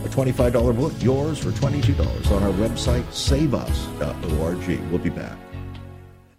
A 0.06 0.08
$25 0.08 0.74
book, 0.78 0.93
yours 1.04 1.38
for 1.38 1.52
$22 1.52 2.32
on 2.32 2.41
our 2.41 2.54
website, 2.54 3.04
saveus.org. 3.12 4.89
We'll 4.89 5.00
be 5.00 5.10
back. 5.10 5.38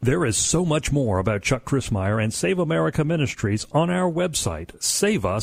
There 0.01 0.25
is 0.25 0.39
so 0.39 0.65
much 0.65 0.91
more 0.91 1.19
about 1.19 1.43
Chuck 1.43 1.67
Crismier 1.67 2.25
and 2.25 2.33
Save 2.33 2.59
America 2.59 3.05
Ministries 3.05 3.67
on 3.73 3.91
our 3.91 4.11
website, 4.11 4.75
saveus.org. 4.81 5.37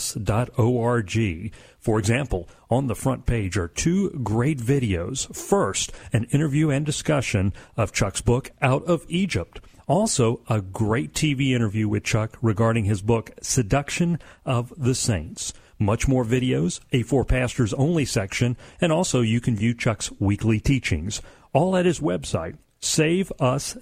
For 1.78 2.00
example, 2.00 2.50
on 2.72 2.88
the 2.88 2.96
front 2.96 3.28
page 3.28 3.56
are 3.56 3.68
two 3.68 4.10
great 4.24 4.58
videos. 4.58 5.34
First, 5.36 5.92
an 6.12 6.24
interview 6.32 6.72
and 6.72 6.84
discussion 6.84 7.54
of 7.78 7.94
Chuck's 7.94 8.22
book, 8.22 8.50
Out 8.64 8.84
of 8.86 9.06
Egypt. 9.08 9.62
Also, 9.90 10.40
a 10.48 10.62
great 10.62 11.14
TV 11.14 11.50
interview 11.50 11.90
with 11.90 12.04
Chuck 12.04 12.38
regarding 12.44 12.86
his 12.86 13.02
book, 13.02 13.32
Seduction 13.42 14.20
of 14.46 14.72
the 14.78 14.94
Saints. 14.94 15.52
Much 15.80 16.08
more 16.08 16.24
videos, 16.24 16.80
a 16.92 17.02
For 17.02 17.26
Pastors 17.26 17.74
Only 17.74 18.06
section, 18.06 18.56
and 18.80 18.92
also 18.92 19.22
you 19.22 19.42
can 19.42 19.56
view 19.56 19.74
Chuck's 19.74 20.12
weekly 20.20 20.60
teachings. 20.60 21.24
All 21.54 21.76
at 21.76 21.88
his 21.88 22.00
website, 22.02 22.58
saveus.org. 22.80 23.78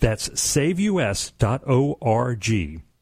That's 0.00 0.28
saveus.org. 0.38 1.32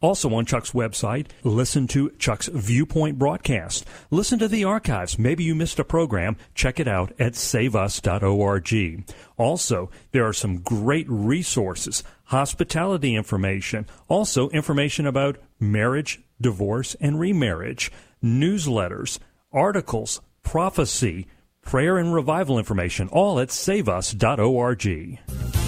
Also 0.03 0.35
on 0.35 0.45
Chuck's 0.45 0.73
website, 0.73 1.29
listen 1.45 1.87
to 1.88 2.11
Chuck's 2.19 2.49
Viewpoint 2.49 3.19
broadcast. 3.19 3.87
Listen 4.11 4.38
to 4.41 4.49
the 4.49 4.65
archives. 4.65 5.19
Maybe 5.19 5.45
you 5.45 5.55
missed 5.55 5.79
a 5.79 5.85
program. 5.85 6.37
Check 6.55 6.81
it 6.81 6.88
out 6.88 7.12
at 7.21 7.35
saveus.org. 7.35 9.05
Also, 9.38 9.91
there 10.11 10.27
are 10.27 10.33
some 10.33 10.59
great 10.59 11.07
resources, 11.09 12.03
hospitality 12.25 13.15
information, 13.15 13.87
also 14.09 14.49
information 14.51 15.07
about 15.07 15.38
marriage, 15.61 16.21
divorce, 16.41 16.97
and 17.01 17.21
remarriage, 17.21 17.93
newsletters, 18.23 19.21
articles, 19.53 20.21
prophecy, 20.43 21.29
prayer 21.62 21.97
and 21.97 22.12
revival 22.12 22.59
information, 22.59 23.09
all 23.09 23.38
at 23.38 23.49
saveus.org. 23.49 25.62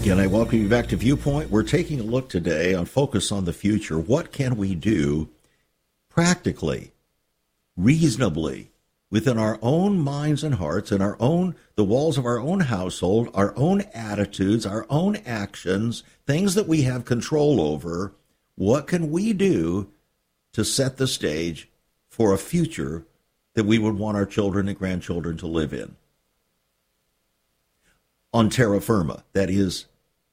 Again, 0.00 0.18
I 0.18 0.28
welcome 0.28 0.62
you 0.62 0.66
back 0.66 0.86
to 0.88 0.96
Viewpoint. 0.96 1.50
We're 1.50 1.62
taking 1.62 2.00
a 2.00 2.04
look 2.04 2.30
today 2.30 2.72
on 2.72 2.86
Focus 2.86 3.30
on 3.30 3.44
the 3.44 3.52
Future. 3.52 3.98
What 3.98 4.32
can 4.32 4.56
we 4.56 4.74
do 4.74 5.28
practically, 6.08 6.92
reasonably, 7.76 8.70
within 9.10 9.36
our 9.36 9.58
own 9.60 9.98
minds 9.98 10.42
and 10.42 10.54
hearts 10.54 10.90
and 10.90 11.02
our 11.02 11.18
own 11.20 11.54
the 11.74 11.84
walls 11.84 12.16
of 12.16 12.24
our 12.24 12.40
own 12.40 12.60
household, 12.60 13.28
our 13.34 13.52
own 13.58 13.82
attitudes, 13.92 14.64
our 14.64 14.86
own 14.88 15.16
actions, 15.26 16.02
things 16.26 16.54
that 16.54 16.66
we 16.66 16.80
have 16.82 17.04
control 17.04 17.60
over 17.60 18.14
what 18.54 18.86
can 18.86 19.10
we 19.10 19.34
do 19.34 19.90
to 20.54 20.64
set 20.64 20.96
the 20.96 21.06
stage 21.06 21.68
for 22.08 22.32
a 22.32 22.38
future 22.38 23.04
that 23.52 23.66
we 23.66 23.78
would 23.78 23.98
want 23.98 24.16
our 24.16 24.26
children 24.26 24.66
and 24.66 24.78
grandchildren 24.78 25.36
to 25.36 25.46
live 25.46 25.74
in? 25.74 25.96
On 28.32 28.48
terra 28.48 28.80
firma, 28.80 29.24
that 29.34 29.50
is, 29.50 29.86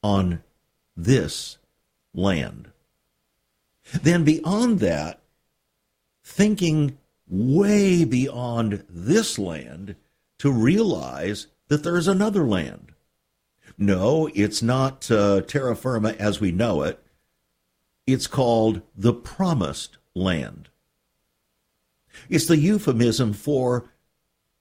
on 0.08 0.42
this 0.96 1.58
land. 2.14 2.70
Then 3.92 4.24
beyond 4.24 4.80
that, 4.80 5.20
thinking 6.24 6.98
way 7.28 8.04
beyond 8.04 8.84
this 8.88 9.38
land 9.38 9.96
to 10.38 10.50
realize 10.50 11.48
that 11.68 11.82
there's 11.82 12.08
another 12.08 12.44
land. 12.44 12.92
No, 13.76 14.30
it's 14.34 14.62
not 14.62 15.10
uh, 15.10 15.42
terra 15.42 15.76
firma 15.76 16.14
as 16.18 16.40
we 16.40 16.52
know 16.52 16.82
it. 16.82 17.02
It's 18.06 18.26
called 18.26 18.80
the 18.96 19.12
promised 19.12 19.98
land. 20.14 20.70
It's 22.30 22.46
the 22.46 22.56
euphemism 22.56 23.34
for 23.34 23.92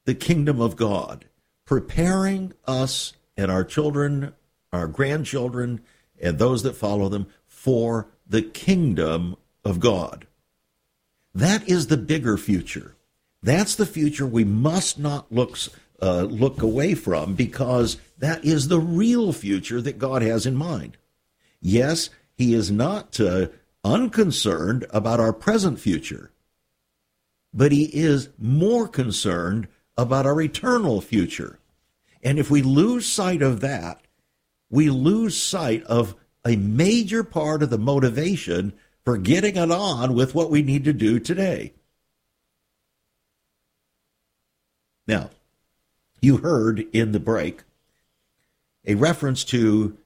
the 0.05 0.13
kingdom 0.13 0.59
of 0.59 0.75
God, 0.75 1.25
preparing 1.65 2.53
us 2.65 3.13
and 3.37 3.51
our 3.51 3.63
children, 3.63 4.33
our 4.71 4.87
grandchildren, 4.87 5.81
and 6.21 6.37
those 6.37 6.63
that 6.63 6.75
follow 6.75 7.09
them 7.09 7.27
for 7.45 8.09
the 8.27 8.41
kingdom 8.41 9.35
of 9.63 9.79
God. 9.79 10.27
That 11.33 11.67
is 11.69 11.87
the 11.87 11.97
bigger 11.97 12.37
future. 12.37 12.95
That's 13.43 13.75
the 13.75 13.85
future 13.85 14.25
we 14.25 14.43
must 14.43 14.97
not 14.97 15.31
look 15.31 15.57
uh, 16.01 16.23
look 16.23 16.61
away 16.61 16.93
from 16.93 17.33
because 17.33 17.97
that 18.19 18.43
is 18.45 18.67
the 18.67 18.79
real 18.79 19.33
future 19.33 19.81
that 19.81 19.97
God 19.97 20.21
has 20.21 20.45
in 20.45 20.55
mind. 20.55 20.97
Yes, 21.59 22.09
he 22.35 22.53
is 22.53 22.69
not 22.69 23.19
uh, 23.19 23.47
unconcerned 23.83 24.85
about 24.91 25.19
our 25.19 25.33
present 25.33 25.79
future, 25.79 26.31
but 27.53 27.71
he 27.71 27.85
is 27.85 28.29
more 28.37 28.87
concerned 28.87 29.67
about 29.97 30.25
our 30.25 30.39
eternal 30.39 31.01
future. 31.01 31.59
And 32.21 32.37
if 32.37 32.51
we 32.51 32.61
lose 32.61 33.07
sight 33.07 33.41
of 33.41 33.61
that, 33.61 34.06
we 34.69 34.89
lose 34.89 35.41
sight 35.41 35.83
of 35.83 36.15
a 36.45 36.55
major 36.55 37.23
part 37.23 37.63
of 37.63 37.69
the 37.69 37.77
motivation 37.77 38.73
for 39.03 39.17
getting 39.17 39.55
it 39.55 39.71
on 39.71 40.13
with 40.13 40.35
what 40.35 40.49
we 40.49 40.61
need 40.61 40.83
to 40.83 40.93
do 40.93 41.19
today. 41.19 41.73
Now, 45.07 45.29
you 46.21 46.37
heard 46.37 46.85
in 46.93 47.11
the 47.11 47.19
break 47.19 47.63
a 48.85 48.95
reference 48.95 49.43
to 49.45 49.97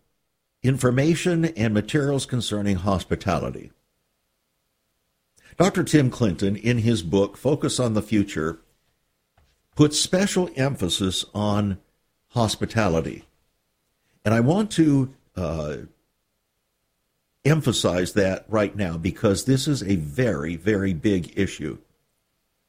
information 0.64 1.46
and 1.46 1.74
materials 1.74 2.26
concerning 2.26 2.78
hospitality. 2.78 3.72
Dr. 5.58 5.84
Tim 5.84 6.10
Clinton, 6.10 6.56
in 6.56 6.80
his 6.80 7.04
book 7.04 7.38
Focus 7.38 7.80
on 7.80 7.94
the 7.94 8.02
Future, 8.02 8.60
puts 9.76 10.00
special 10.00 10.50
emphasis 10.56 11.26
on 11.34 11.80
hospitality. 12.30 13.26
And 14.24 14.34
I 14.34 14.40
want 14.40 14.72
to 14.72 15.14
uh, 15.36 15.78
emphasize 17.44 18.14
that 18.14 18.46
right 18.48 18.76
now 18.76 18.98
because 18.98 19.46
this 19.46 19.68
is 19.68 19.82
a 19.82 19.96
very, 19.96 20.56
very 20.56 20.94
big 20.94 21.38
issue. 21.38 21.80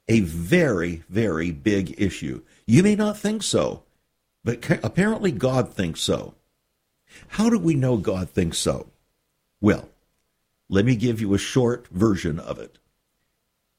A 0.09 0.21
very, 0.21 1.03
very 1.09 1.51
big 1.51 1.95
issue. 2.01 2.43
You 2.67 2.83
may 2.83 2.97
not 2.97 3.19
think 3.19 3.43
so, 3.43 3.83
but 4.45 4.69
apparently 4.83 5.31
God 5.31 5.73
thinks 5.73 6.01
so. 6.01 6.35
How 7.29 7.51
do 7.51 7.59
we 7.59 7.75
know 7.75 7.97
God 7.97 8.31
thinks 8.31 8.59
so? 8.59 8.89
Well, 9.61 9.89
let 10.69 10.85
me 10.85 10.97
give 10.97 11.21
you 11.21 11.35
a 11.35 11.39
short 11.39 11.87
version 11.89 12.39
of 12.39 12.59
it. 12.59 12.79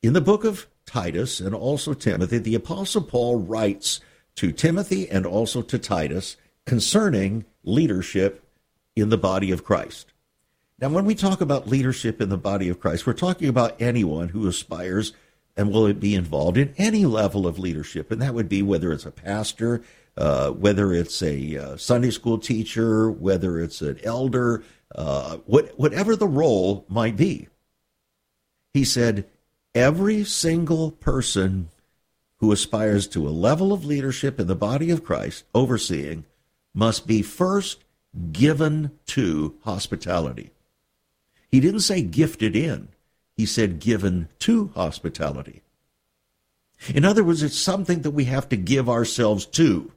In 0.02 0.14
the 0.14 0.22
book 0.22 0.44
of 0.44 0.68
Titus 0.86 1.40
and 1.40 1.56
also 1.56 1.94
Timothy, 1.94 2.38
the 2.38 2.56
Apostle 2.56 3.02
Paul 3.02 3.40
writes 3.40 4.00
to 4.36 4.52
Timothy 4.52 5.10
and 5.10 5.26
also 5.26 5.62
to 5.62 5.80
Titus 5.80 6.38
concerning 6.66 7.46
leadership 7.64 8.44
in 8.96 9.10
the 9.10 9.18
body 9.18 9.52
of 9.52 9.64
Christ. 9.64 10.14
Now, 10.80 10.90
when 10.90 11.06
we 11.06 11.16
talk 11.16 11.42
about 11.42 11.68
leadership 11.68 12.22
in 12.22 12.30
the 12.30 12.38
body 12.38 12.68
of 12.70 12.80
Christ, 12.80 13.08
we're 13.08 13.14
talking 13.14 13.48
about 13.48 13.82
anyone 13.82 14.30
who 14.30 14.48
aspires 14.48 15.14
and 15.56 15.72
will 15.72 15.92
be 15.94 16.16
involved 16.16 16.58
in 16.58 16.74
any 16.78 17.06
level 17.06 17.48
of 17.48 17.60
leadership. 17.60 18.12
And 18.12 18.22
that 18.22 18.34
would 18.34 18.50
be 18.50 18.62
whether 18.62 18.92
it's 18.92 19.06
a 19.06 19.12
pastor, 19.12 19.84
uh, 20.18 20.50
whether 20.52 20.94
it's 20.94 21.22
a 21.22 21.58
uh, 21.58 21.78
Sunday 21.78 22.12
school 22.12 22.38
teacher, 22.38 23.10
whether 23.10 23.60
it's 23.60 23.82
an 23.82 24.00
elder, 24.04 24.64
uh, 24.96 25.38
what, 25.46 25.78
whatever 25.80 26.16
the 26.16 26.28
role 26.28 26.86
might 26.90 27.16
be. 27.16 27.48
He 28.74 28.84
said, 28.84 29.26
every 29.76 30.24
single 30.24 30.92
person 30.92 31.70
who 32.38 32.52
aspires 32.52 33.08
to 33.08 33.28
a 33.28 33.30
level 33.30 33.72
of 33.72 33.86
leadership 33.86 34.40
in 34.40 34.48
the 34.48 34.56
body 34.56 34.90
of 34.90 35.04
Christ, 35.04 35.46
overseeing, 35.54 36.26
must 36.74 37.08
be 37.08 37.22
first 37.22 37.84
given 38.32 38.92
to 39.08 39.56
hospitality. 39.64 40.52
He 41.50 41.60
didn't 41.60 41.82
say 41.82 42.02
gifted 42.02 42.56
in, 42.56 42.90
he 43.36 43.46
said 43.46 43.80
given 43.80 44.30
to 44.40 44.72
hospitality. 44.76 45.62
In 46.90 47.06
other 47.06 47.24
words, 47.24 47.44
it's 47.44 47.58
something 47.58 48.02
that 48.02 48.12
we 48.12 48.26
have 48.26 48.50
to 48.50 48.58
give 48.58 48.90
ourselves 48.90 49.46
to. 49.48 49.92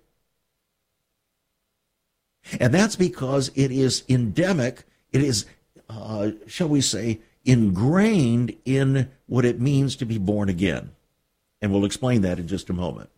And 2.61 2.73
that's 2.73 2.97
because 2.97 3.51
it 3.55 3.73
is 3.73 4.05
endemic, 4.09 4.85
it 5.13 5.23
is, 5.23 5.47
uh, 5.89 6.31
shall 6.47 6.69
we 6.69 6.81
say, 6.81 7.21
ingrained 7.45 8.55
in 8.65 9.11
what 9.27 9.45
it 9.45 9.61
means 9.61 9.97
to 9.97 10.05
be 10.05 10.19
born 10.19 10.49
again. 10.49 10.91
And 11.61 11.73
we'll 11.73 11.85
explain 11.85 12.23
that 12.23 12.39
in 12.39 12.47
just 12.47 12.71
a 12.71 12.75
moment. 12.75 13.11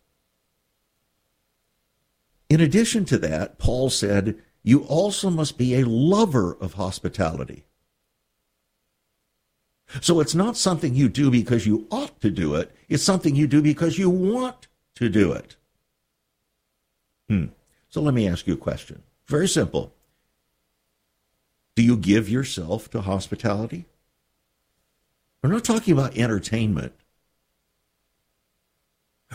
In 2.49 2.59
addition 2.59 3.05
to 3.05 3.17
that, 3.19 3.59
Paul 3.59 3.89
said, 3.89 4.37
you 4.63 4.81
also 4.83 5.29
must 5.29 5.57
be 5.57 5.75
a 5.75 5.85
lover 5.85 6.57
of 6.59 6.73
hospitality. 6.73 7.63
So 10.01 10.19
it's 10.19 10.35
not 10.35 10.57
something 10.57 10.93
you 10.93 11.09
do 11.09 11.31
because 11.31 11.65
you 11.65 11.87
ought 11.89 12.19
to 12.21 12.29
do 12.29 12.55
it, 12.55 12.71
it's 12.89 13.03
something 13.03 13.35
you 13.35 13.47
do 13.47 13.61
because 13.61 13.97
you 13.97 14.09
want 14.09 14.67
to 14.95 15.09
do 15.09 15.31
it. 15.31 15.55
Hmm. 17.27 17.45
So 17.89 18.01
let 18.01 18.13
me 18.13 18.27
ask 18.27 18.45
you 18.45 18.53
a 18.53 18.57
question. 18.57 19.03
Very 19.27 19.47
simple. 19.47 19.93
Do 21.75 21.83
you 21.83 21.95
give 21.95 22.29
yourself 22.29 22.89
to 22.91 23.01
hospitality? 23.01 23.85
We're 25.41 25.51
not 25.51 25.63
talking 25.63 25.93
about 25.93 26.17
entertainment. 26.17 26.93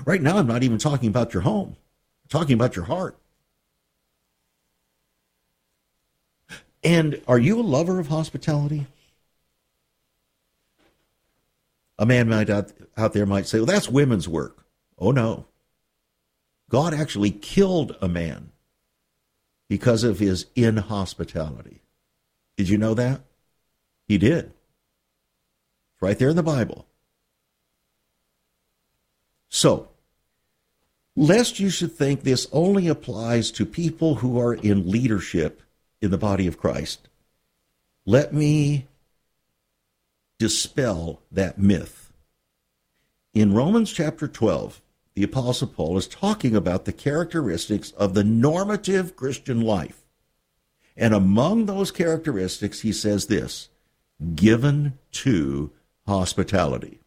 Right 0.05 0.20
now, 0.20 0.38
I'm 0.38 0.46
not 0.46 0.62
even 0.62 0.79
talking 0.79 1.09
about 1.09 1.33
your 1.33 1.42
home, 1.42 1.77
talking 2.28 2.54
about 2.54 2.76
your 2.76 2.87
heart. 2.87 3.16
And 6.82 7.22
are 7.26 7.38
you 7.38 7.60
a 7.60 7.62
lover 7.62 7.98
of 7.98 8.08
hospitality? 8.08 8.87
A 11.98 12.04
man 12.04 12.28
might 12.28 12.50
out, 12.50 12.72
out 12.96 13.12
there 13.12 13.24
might 13.24 13.46
say, 13.46 13.58
well, 13.58 13.66
that's 13.66 13.88
women's 13.88 14.28
work. 14.28 14.66
Oh, 14.98 15.10
no. 15.10 15.46
God 16.68 16.92
actually 16.92 17.30
killed 17.30 17.96
a 18.00 18.08
man 18.08 18.50
because 19.68 20.04
of 20.04 20.18
his 20.18 20.46
inhospitality. 20.54 21.80
Did 22.56 22.68
you 22.68 22.78
know 22.78 22.94
that? 22.94 23.22
He 24.06 24.18
did. 24.18 24.46
It's 25.92 26.02
right 26.02 26.18
there 26.18 26.28
in 26.30 26.37
the 26.37 26.42
Bible. 26.42 26.87
So, 29.48 29.88
lest 31.16 31.61
you 31.61 31.70
should 31.70 31.92
think 31.92 32.22
this 32.22 32.46
only 32.53 32.88
applies 32.88 33.50
to 33.53 33.66
people 33.66 34.16
who 34.16 34.40
are 34.40 34.55
in 34.55 34.90
leadership 34.90 35.62
in 36.00 36.11
the 36.11 36.18
body 36.18 36.46
of 36.46 36.59
Christ, 36.59 37.09
let 38.05 38.33
me 38.33 38.87
dispel 40.38 41.20
that 41.31 41.59
myth. 41.59 42.12
In 43.33 43.55
Romans 43.55 43.92
chapter 43.92 44.29
12, 44.29 44.81
the 45.14 45.22
Apostle 45.22 45.68
Paul 45.68 45.96
is 45.96 46.09
talking 46.09 46.57
about 46.57 46.85
the 46.85 46.92
characteristics 46.92 47.92
of 47.92 48.14
the 48.14 48.24
normative 48.24 49.16
Christian 49.16 49.61
life. 49.61 50.03
And 50.96 51.14
among 51.14 51.66
those 51.66 51.90
characteristics, 51.90 52.81
he 52.81 52.92
says 52.92 53.27
this 53.27 53.68
given 54.35 54.98
to 55.11 55.70
hospitality. 56.07 57.00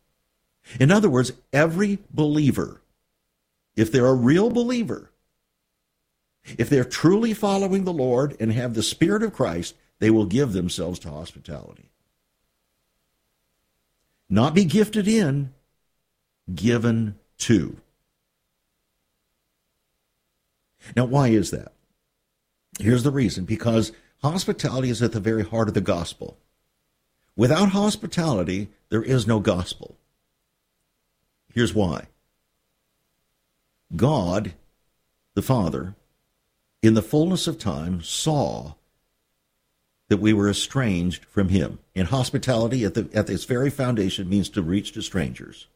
In 0.80 0.91
other 0.91 1.10
words, 1.10 1.32
every 1.54 2.00
believer, 2.12 2.82
if 3.77 3.91
they're 3.91 4.07
a 4.07 4.13
real 4.13 4.49
believer, 4.49 5.11
if 6.57 6.69
they're 6.69 6.83
truly 6.83 7.33
following 7.33 7.83
the 7.85 7.93
Lord 7.93 8.35
and 8.39 8.51
have 8.51 8.73
the 8.73 8.83
Spirit 8.83 9.23
of 9.23 9.33
Christ, 9.33 9.75
they 9.99 10.09
will 10.09 10.25
give 10.25 10.51
themselves 10.51 10.99
to 10.99 11.09
hospitality. 11.09 11.89
Not 14.29 14.53
be 14.53 14.65
gifted 14.65 15.07
in, 15.07 15.53
given 16.53 17.15
to. 17.39 17.77
Now, 20.95 21.05
why 21.05 21.29
is 21.29 21.51
that? 21.51 21.73
Here's 22.79 23.03
the 23.03 23.11
reason 23.11 23.45
because 23.45 23.91
hospitality 24.21 24.89
is 24.89 25.01
at 25.01 25.11
the 25.11 25.19
very 25.19 25.43
heart 25.43 25.67
of 25.67 25.73
the 25.73 25.81
gospel. 25.81 26.37
Without 27.35 27.69
hospitality, 27.69 28.69
there 28.89 29.03
is 29.03 29.27
no 29.27 29.39
gospel. 29.39 29.97
Here's 31.53 31.73
why 31.73 32.07
God, 33.95 34.54
the 35.34 35.41
Father, 35.41 35.95
in 36.82 36.93
the 36.93 37.02
fullness 37.02 37.47
of 37.47 37.58
time, 37.58 38.02
saw 38.02 38.73
that 40.10 40.17
we 40.17 40.34
were 40.34 40.50
estranged 40.50 41.26
from 41.26 41.50
Him. 41.50 41.80
And 41.95 42.08
hospitality, 42.08 42.84
at, 42.86 42.93
the, 42.93 43.10
at 43.13 43.30
its 43.30 43.45
very 43.45 43.69
foundation, 43.69 44.30
means 44.30 44.50
to 44.50 44.62
reach 44.62 44.93
to 44.93 45.02
strangers. 45.02 45.67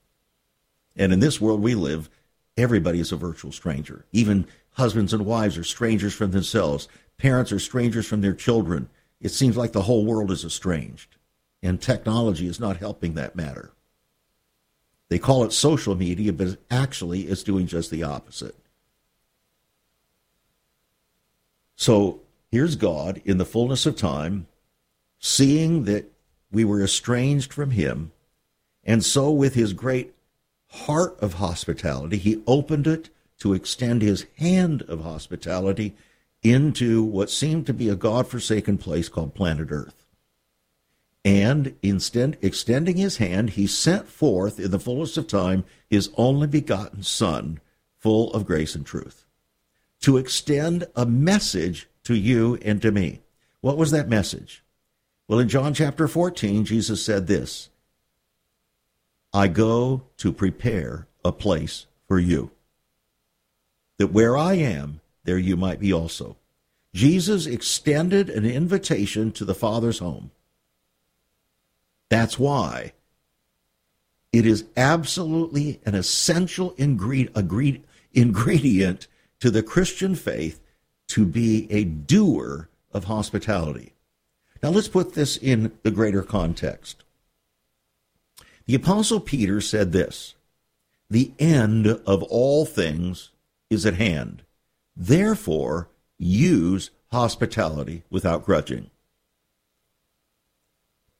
And 0.95 1.11
in 1.13 1.19
this 1.19 1.41
world 1.41 1.61
we 1.61 1.75
live, 1.75 2.09
everybody 2.57 2.99
is 2.99 3.11
a 3.11 3.17
virtual 3.17 3.51
stranger. 3.51 4.05
Even 4.11 4.47
husbands 4.73 5.13
and 5.13 5.25
wives 5.25 5.57
are 5.57 5.63
strangers 5.63 6.13
from 6.13 6.31
themselves. 6.31 6.87
Parents 7.17 7.51
are 7.51 7.59
strangers 7.59 8.05
from 8.05 8.21
their 8.21 8.33
children. 8.33 8.89
It 9.19 9.29
seems 9.29 9.57
like 9.57 9.71
the 9.71 9.83
whole 9.83 10.05
world 10.05 10.31
is 10.31 10.45
estranged. 10.45 11.15
And 11.63 11.81
technology 11.81 12.47
is 12.47 12.59
not 12.59 12.77
helping 12.77 13.13
that 13.13 13.35
matter. 13.35 13.71
They 15.11 15.19
call 15.19 15.43
it 15.43 15.51
social 15.51 15.93
media, 15.93 16.31
but 16.31 16.57
actually 16.71 17.23
it's 17.23 17.43
doing 17.43 17.67
just 17.67 17.91
the 17.91 18.01
opposite. 18.01 18.55
So 21.75 22.21
here's 22.49 22.77
God 22.77 23.21
in 23.25 23.37
the 23.37 23.43
fullness 23.43 23.85
of 23.85 23.97
time, 23.97 24.47
seeing 25.19 25.83
that 25.83 26.05
we 26.49 26.63
were 26.63 26.81
estranged 26.81 27.51
from 27.51 27.71
Him, 27.71 28.13
and 28.85 29.03
so 29.03 29.29
with 29.29 29.53
His 29.53 29.73
great 29.73 30.13
heart 30.69 31.19
of 31.19 31.33
hospitality, 31.33 32.15
He 32.15 32.41
opened 32.47 32.87
it 32.87 33.09
to 33.39 33.53
extend 33.53 34.01
His 34.01 34.27
hand 34.37 34.81
of 34.83 35.03
hospitality 35.03 35.93
into 36.41 37.03
what 37.03 37.29
seemed 37.29 37.65
to 37.65 37.73
be 37.73 37.89
a 37.89 37.95
God 37.97 38.29
forsaken 38.29 38.77
place 38.77 39.09
called 39.09 39.35
planet 39.35 39.67
Earth. 39.71 40.00
And 41.23 41.75
instead, 41.83 42.37
extending 42.41 42.97
his 42.97 43.17
hand, 43.17 43.51
he 43.51 43.67
sent 43.67 44.07
forth 44.07 44.59
in 44.59 44.71
the 44.71 44.79
fullness 44.79 45.17
of 45.17 45.27
time 45.27 45.65
his 45.89 46.09
only 46.17 46.47
begotten 46.47 47.03
Son, 47.03 47.59
full 47.99 48.33
of 48.33 48.45
grace 48.45 48.73
and 48.73 48.85
truth, 48.85 49.25
to 50.01 50.17
extend 50.17 50.87
a 50.95 51.05
message 51.05 51.87
to 52.03 52.15
you 52.15 52.57
and 52.63 52.81
to 52.81 52.91
me. 52.91 53.21
What 53.61 53.77
was 53.77 53.91
that 53.91 54.09
message? 54.09 54.63
Well, 55.27 55.39
in 55.39 55.47
John 55.47 55.75
chapter 55.75 56.07
14, 56.07 56.65
Jesus 56.65 57.05
said 57.05 57.27
this 57.27 57.69
I 59.31 59.47
go 59.47 60.03
to 60.17 60.33
prepare 60.33 61.07
a 61.23 61.31
place 61.31 61.85
for 62.07 62.19
you, 62.19 62.49
that 63.99 64.11
where 64.11 64.35
I 64.35 64.55
am, 64.55 65.01
there 65.23 65.37
you 65.37 65.55
might 65.55 65.79
be 65.79 65.93
also. 65.93 66.37
Jesus 66.93 67.45
extended 67.45 68.29
an 68.29 68.45
invitation 68.45 69.31
to 69.33 69.45
the 69.45 69.55
Father's 69.55 69.99
home 69.99 70.31
that's 72.11 72.37
why 72.37 72.91
it 74.33 74.45
is 74.45 74.65
absolutely 74.75 75.79
an 75.85 75.95
essential 75.95 76.75
ingredient 76.77 77.87
to 79.39 79.49
the 79.49 79.63
Christian 79.63 80.15
faith 80.15 80.59
to 81.07 81.25
be 81.25 81.71
a 81.71 81.85
doer 81.85 82.67
of 82.91 83.05
hospitality. 83.05 83.93
Now 84.61 84.71
let's 84.71 84.89
put 84.89 85.13
this 85.13 85.37
in 85.37 85.71
the 85.83 85.91
greater 85.91 86.21
context. 86.21 87.05
The 88.65 88.75
Apostle 88.75 89.21
Peter 89.21 89.61
said 89.61 89.93
this 89.93 90.35
The 91.09 91.31
end 91.39 91.87
of 91.87 92.23
all 92.23 92.65
things 92.65 93.31
is 93.69 93.85
at 93.85 93.93
hand. 93.93 94.43
Therefore, 94.97 95.87
use 96.17 96.91
hospitality 97.09 98.03
without 98.09 98.45
grudging. 98.45 98.89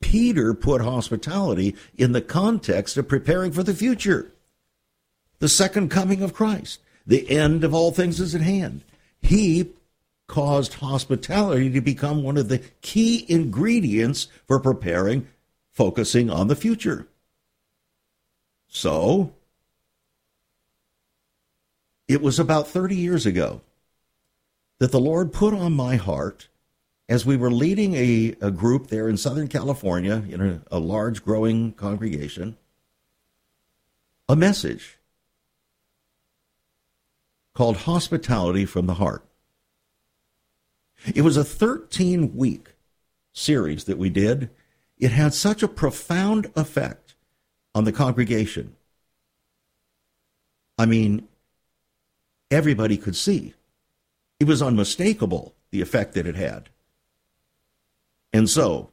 Peter 0.02 0.54
put 0.54 0.82
hospitality 0.82 1.76
in 1.98 2.12
the 2.12 2.22
context 2.22 2.98
of 2.98 3.08
preparing 3.08 3.52
for 3.52 3.64
the 3.64 3.74
future. 3.74 4.34
The 5.40 5.50
second 5.50 5.90
coming 5.90 6.22
of 6.22 6.34
Christ. 6.34 6.82
The 7.08 7.30
end 7.30 7.64
of 7.64 7.74
all 7.74 7.92
things 7.92 8.20
is 8.20 8.36
at 8.36 8.42
hand. 8.42 8.84
He 9.22 9.72
caused 10.28 10.76
hospitality 10.76 11.70
to 11.72 11.82
become 11.82 12.24
one 12.24 12.38
of 12.38 12.48
the 12.48 12.60
key 12.82 13.26
ingredients 13.28 14.28
for 14.48 14.60
preparing, 14.60 15.28
focusing 15.72 16.30
on 16.30 16.48
the 16.48 16.56
future. 16.56 17.08
So, 18.68 19.34
it 22.08 22.22
was 22.22 22.40
about 22.40 22.68
30 22.68 22.96
years 22.96 23.26
ago 23.26 23.62
that 24.80 24.92
the 24.92 25.00
Lord 25.00 25.34
put 25.34 25.54
on 25.54 25.74
my 25.74 25.96
heart 25.96 26.48
as 27.12 27.26
we 27.26 27.36
were 27.36 27.52
leading 27.52 27.94
a, 27.94 28.34
a 28.40 28.50
group 28.50 28.88
there 28.88 29.10
in 29.10 29.18
Southern 29.18 29.50
California 29.50 30.24
in 30.30 30.40
a, 30.40 30.62
a 30.72 30.80
large 30.80 31.26
growing 31.26 31.74
congregation, 31.74 32.56
a 34.30 34.36
message 34.38 34.98
called 37.54 37.76
Hospitality 37.76 38.64
from 38.64 38.86
the 38.86 38.94
Heart. 38.94 39.26
It 41.14 41.24
was 41.24 41.36
a 41.36 41.44
13 41.44 42.34
week 42.34 42.70
series 43.34 43.84
that 43.84 43.98
we 43.98 44.10
did. 44.10 44.50
It 44.98 45.12
had 45.12 45.34
such 45.34 45.62
a 45.62 45.68
profound 45.68 46.50
effect 46.56 47.16
on 47.76 47.84
the 47.84 47.92
congregation. 47.92 48.78
I 50.78 50.86
mean, 50.86 51.28
everybody 52.50 52.96
could 52.96 53.18
see. 53.18 53.54
It 54.40 54.48
was 54.48 54.62
unmistakable, 54.62 55.56
the 55.72 55.82
effect 55.82 56.14
that 56.14 56.26
it 56.26 56.38
had. 56.38 56.70
And 58.34 58.50
so 58.50 58.92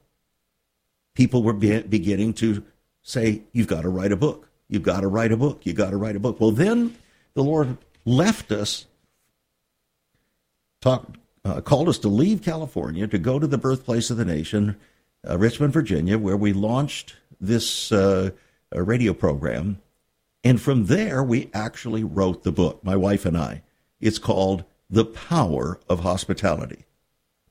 people 1.14 1.42
were 1.42 1.52
be- 1.52 1.82
beginning 1.82 2.32
to 2.34 2.64
say, 3.02 3.42
You've 3.52 3.66
got 3.66 3.82
to 3.82 3.88
write 3.88 4.12
a 4.12 4.16
book. 4.16 4.48
You've 4.68 4.82
got 4.82 5.00
to 5.00 5.08
write 5.08 5.32
a 5.32 5.36
book. 5.36 5.64
You've 5.64 5.76
got 5.76 5.90
to 5.90 5.96
write 5.96 6.16
a 6.16 6.20
book. 6.20 6.40
Well, 6.40 6.50
then 6.50 6.96
the 7.34 7.42
Lord 7.42 7.78
left 8.04 8.52
us, 8.52 8.86
talk, 10.80 11.16
uh, 11.44 11.60
called 11.60 11.88
us 11.88 11.98
to 11.98 12.08
leave 12.08 12.42
California 12.42 13.06
to 13.06 13.18
go 13.18 13.38
to 13.38 13.46
the 13.46 13.58
birthplace 13.58 14.10
of 14.10 14.16
the 14.16 14.24
nation, 14.24 14.76
uh, 15.28 15.38
Richmond, 15.38 15.72
Virginia, 15.72 16.18
where 16.18 16.36
we 16.36 16.52
launched 16.52 17.16
this 17.40 17.90
uh, 17.92 18.30
radio 18.72 19.14
program. 19.14 19.80
And 20.44 20.60
from 20.60 20.86
there, 20.86 21.22
we 21.22 21.50
actually 21.54 22.04
wrote 22.04 22.42
the 22.42 22.52
book, 22.52 22.84
my 22.84 22.96
wife 22.96 23.24
and 23.24 23.36
I. 23.36 23.62
It's 24.00 24.18
called 24.18 24.64
The 24.90 25.04
Power 25.04 25.80
of 25.88 26.00
Hospitality 26.00 26.84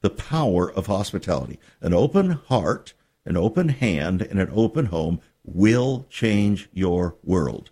the 0.07 0.23
power 0.23 0.71
of 0.71 0.87
hospitality. 0.87 1.59
An 1.81 1.93
open 1.93 2.31
heart, 2.31 2.93
an 3.25 3.35
open 3.35 3.67
hand, 3.67 4.21
and 4.21 4.39
an 4.39 4.49
open 4.53 4.85
home 4.85 5.19
will 5.43 6.05
change 6.09 6.69
your 6.71 7.17
world. 7.25 7.71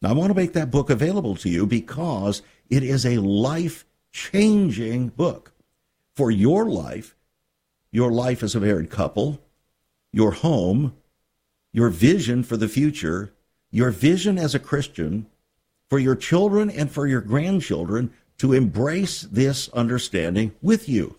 Now, 0.00 0.10
I 0.10 0.12
want 0.12 0.30
to 0.30 0.36
make 0.36 0.52
that 0.52 0.70
book 0.70 0.90
available 0.90 1.34
to 1.34 1.48
you 1.48 1.66
because 1.66 2.40
it 2.70 2.84
is 2.84 3.04
a 3.04 3.18
life 3.18 3.84
changing 4.12 5.08
book 5.08 5.52
for 6.14 6.30
your 6.30 6.66
life, 6.66 7.16
your 7.90 8.12
life 8.12 8.44
as 8.44 8.54
a 8.54 8.60
married 8.60 8.90
couple, 8.90 9.40
your 10.12 10.30
home, 10.30 10.94
your 11.72 11.88
vision 11.88 12.44
for 12.44 12.56
the 12.56 12.68
future, 12.68 13.34
your 13.72 13.90
vision 13.90 14.38
as 14.38 14.54
a 14.54 14.60
Christian, 14.60 15.26
for 15.90 15.98
your 15.98 16.14
children 16.14 16.70
and 16.70 16.92
for 16.92 17.08
your 17.08 17.22
grandchildren 17.22 18.12
to 18.38 18.52
embrace 18.52 19.22
this 19.22 19.68
understanding 19.70 20.52
with 20.62 20.88
you. 20.88 21.18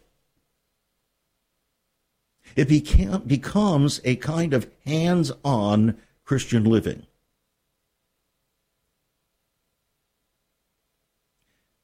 It 2.56 2.68
became, 2.68 3.20
becomes 3.22 4.02
a 4.04 4.16
kind 4.16 4.54
of 4.54 4.68
hands 4.86 5.32
on 5.44 5.98
Christian 6.24 6.64
living. 6.64 7.06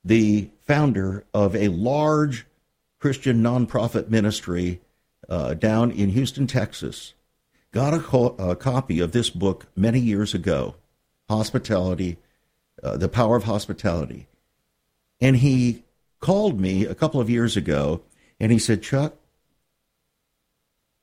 The 0.04 0.50
founder 0.66 1.26
of 1.34 1.56
a 1.56 1.68
large 1.70 2.46
Christian 3.00 3.42
nonprofit 3.42 4.10
ministry 4.10 4.82
uh, 5.28 5.56
down 5.56 5.92
in 5.92 6.10
Houston, 6.10 6.48
Texas, 6.48 7.14
got 7.72 7.94
a, 7.94 8.00
co- 8.00 8.36
a, 8.38 8.56
copy 8.56 9.00
of 9.00 9.12
this 9.12 9.30
book 9.30 9.68
many 9.76 10.00
years 10.00 10.34
ago, 10.34 10.76
Hospitality, 11.30 12.18
uh, 12.84 12.98
The 12.98 13.10
Power 13.10 13.36
of 13.36 13.46
Hospitality. 13.46 14.28
And 15.22 15.38
he 15.38 15.84
called 16.20 16.60
me 16.60 16.86
a 16.86 16.96
couple 16.96 17.22
of 17.22 17.30
years 17.30 17.56
ago 17.56 18.02
and 18.40 18.52
he 18.52 18.60
said, 18.60 18.82
Chuck, 18.82 19.16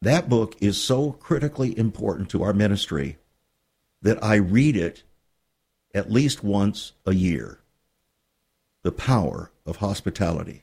that 0.00 0.28
book 0.28 0.56
is 0.60 0.82
so 0.82 1.12
critically 1.12 1.76
important 1.78 2.28
to 2.30 2.42
our 2.42 2.52
ministry 2.52 3.18
that 4.02 4.22
I 4.22 4.34
read 4.34 4.76
it 4.76 5.04
at 5.94 6.10
least 6.10 6.42
once 6.42 6.92
a 7.06 7.14
year. 7.14 7.60
The 8.82 8.92
Power 8.92 9.52
of 9.64 9.76
Hospitality. 9.76 10.62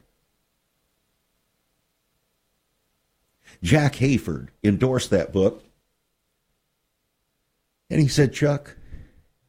Jack 3.63 3.95
Hayford 3.95 4.49
endorsed 4.63 5.09
that 5.09 5.31
book. 5.31 5.63
And 7.89 8.01
he 8.01 8.07
said, 8.07 8.33
Chuck, 8.33 8.75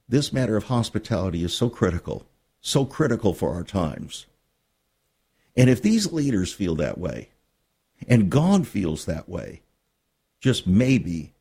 this 0.08 0.32
matter 0.32 0.56
of 0.56 0.64
hospitality 0.64 1.44
is 1.44 1.52
so 1.52 1.68
critical, 1.68 2.26
so 2.60 2.84
critical 2.84 3.32
for 3.34 3.54
our 3.54 3.64
times. 3.64 4.26
And 5.56 5.68
if 5.68 5.82
these 5.82 6.12
leaders 6.12 6.52
feel 6.52 6.74
that 6.76 6.98
way, 6.98 7.30
and 8.08 8.30
God 8.30 8.66
feels 8.66 9.04
that 9.04 9.28
way, 9.28 9.62
just 10.40 10.66
maybe 10.66 11.32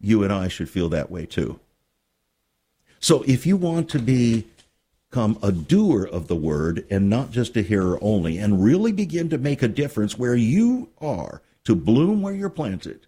you 0.00 0.22
and 0.22 0.32
I 0.32 0.48
should 0.48 0.70
feel 0.70 0.88
that 0.90 1.10
way 1.10 1.26
too. 1.26 1.60
So 3.00 3.22
if 3.26 3.46
you 3.46 3.56
want 3.56 3.90
to 3.90 3.98
become 3.98 5.38
a 5.42 5.52
doer 5.52 6.04
of 6.04 6.28
the 6.28 6.36
word 6.36 6.86
and 6.90 7.10
not 7.10 7.30
just 7.30 7.56
a 7.56 7.62
hearer 7.62 7.98
only, 8.00 8.38
and 8.38 8.64
really 8.64 8.92
begin 8.92 9.28
to 9.30 9.38
make 9.38 9.62
a 9.62 9.68
difference 9.68 10.18
where 10.18 10.34
you 10.34 10.88
are, 11.00 11.42
to 11.64 11.74
bloom 11.74 12.22
where 12.22 12.34
you're 12.34 12.48
planted, 12.48 13.06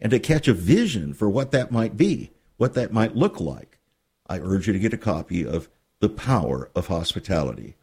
and 0.00 0.10
to 0.10 0.18
catch 0.18 0.48
a 0.48 0.52
vision 0.52 1.14
for 1.14 1.30
what 1.30 1.52
that 1.52 1.70
might 1.70 1.96
be, 1.96 2.30
what 2.56 2.74
that 2.74 2.92
might 2.92 3.16
look 3.16 3.40
like, 3.40 3.78
I 4.26 4.38
urge 4.38 4.66
you 4.66 4.72
to 4.72 4.78
get 4.78 4.92
a 4.92 4.98
copy 4.98 5.46
of 5.46 5.68
The 6.02 6.08
Power 6.08 6.68
of 6.74 6.88
Hospitality. 6.88 7.76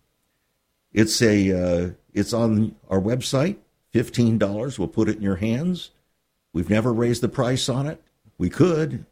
It's 0.92 1.22
a 1.22 1.54
uh, 1.54 1.90
it's 2.14 2.34
on 2.34 2.76
our 2.90 3.00
website. 3.00 3.56
Fifteen 3.94 4.38
dollars. 4.38 4.78
We'll 4.78 4.90
put 4.90 5.08
it 5.08 5.16
in 5.16 5.22
your 5.22 5.38
hands. 5.38 5.92
We've 6.52 6.70
never 6.70 6.92
raised 6.92 7.22
the 7.22 7.30
price 7.30 7.70
on 7.70 7.88
it. 7.88 8.04
We 8.38 8.50
could, 8.50 9.06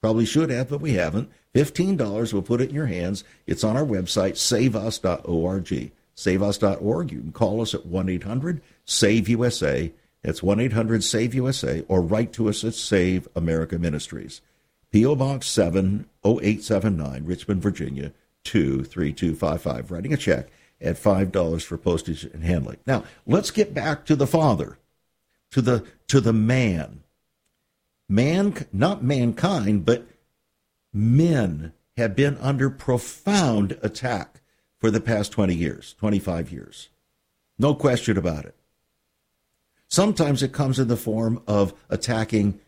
probably 0.00 0.24
should 0.24 0.48
have, 0.48 0.70
but 0.70 0.80
we 0.80 0.94
haven't. 0.94 1.30
$15, 1.54 2.32
we'll 2.32 2.40
put 2.40 2.62
it 2.62 2.70
in 2.70 2.74
your 2.74 2.86
hands. 2.86 3.22
It's 3.46 3.64
on 3.64 3.76
our 3.76 3.84
website, 3.84 4.36
saveus.org. 4.36 5.92
Saveus.org. 6.16 7.12
You 7.12 7.20
can 7.20 7.32
call 7.32 7.60
us 7.60 7.74
at 7.74 7.84
1 7.84 8.08
800 8.08 8.62
SAVE 8.86 9.28
USA. 9.28 9.92
That's 10.22 10.42
1 10.42 10.60
800 10.60 11.04
SAVE 11.04 11.34
USA, 11.34 11.84
or 11.86 12.00
write 12.00 12.32
to 12.32 12.48
us 12.48 12.64
at 12.64 12.72
Save 12.72 13.28
America 13.36 13.78
Ministries. 13.78 14.40
P.O. 14.90 15.16
Box 15.16 15.48
70879, 15.48 17.24
Richmond, 17.26 17.60
Virginia 17.60 18.12
23255. 18.44 19.90
Writing 19.90 20.12
a 20.12 20.16
check 20.16 20.48
at 20.80 20.96
$5 20.96 21.62
for 21.62 21.78
postage 21.78 22.24
and 22.24 22.44
handling. 22.44 22.78
Now, 22.86 23.04
let's 23.26 23.50
get 23.50 23.74
back 23.74 24.04
to 24.06 24.16
the 24.16 24.26
Father 24.26 24.78
to 25.54 25.62
the 25.62 25.84
to 26.08 26.20
the 26.20 26.32
man. 26.32 27.04
Man 28.08 28.66
not 28.72 29.04
mankind, 29.04 29.84
but 29.84 30.06
men 30.92 31.72
have 31.96 32.16
been 32.16 32.36
under 32.38 32.68
profound 32.68 33.78
attack 33.80 34.40
for 34.80 34.90
the 34.90 35.00
past 35.00 35.30
20 35.32 35.54
years, 35.54 35.94
25 36.00 36.50
years. 36.50 36.88
No 37.56 37.74
question 37.74 38.18
about 38.18 38.44
it. 38.44 38.56
Sometimes 39.86 40.42
it 40.42 40.52
comes 40.52 40.80
in 40.80 40.88
the 40.88 40.96
form 40.96 41.40
of 41.46 41.72
attacking 41.88 42.60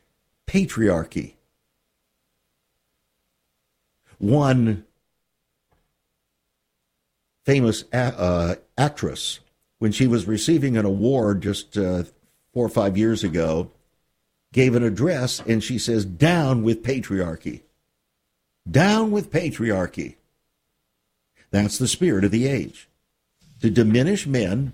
patriarchy. 0.47 1.35
One 4.18 4.85
famous 7.47 7.85
a- 7.93 7.97
uh, 7.97 8.55
actress, 8.77 9.41
when 9.79 9.93
she 9.93 10.07
was 10.07 10.27
receiving 10.27 10.77
an 10.77 10.85
award 10.85 11.41
just 11.41 11.79
uh, 11.79 12.03
four 12.53 12.67
or 12.67 12.71
five 12.71 12.99
years 12.99 13.23
ago, 13.25 13.71
gave 14.53 14.75
an 14.75 14.83
address, 14.83 15.41
and 15.47 15.63
she 15.63 15.79
says, 15.79 16.05
Down 16.05 16.63
with 16.63 16.83
patriarchy. 16.83 17.63
Down 18.69 19.13
with 19.13 19.31
patriarchy. 19.31 20.17
That's 21.51 21.79
the 21.79 21.89
spirit 21.89 22.25
of 22.25 22.33
the 22.33 22.47
age. 22.47 22.89
To 23.61 23.71
diminish 23.71 24.27
men 24.27 24.73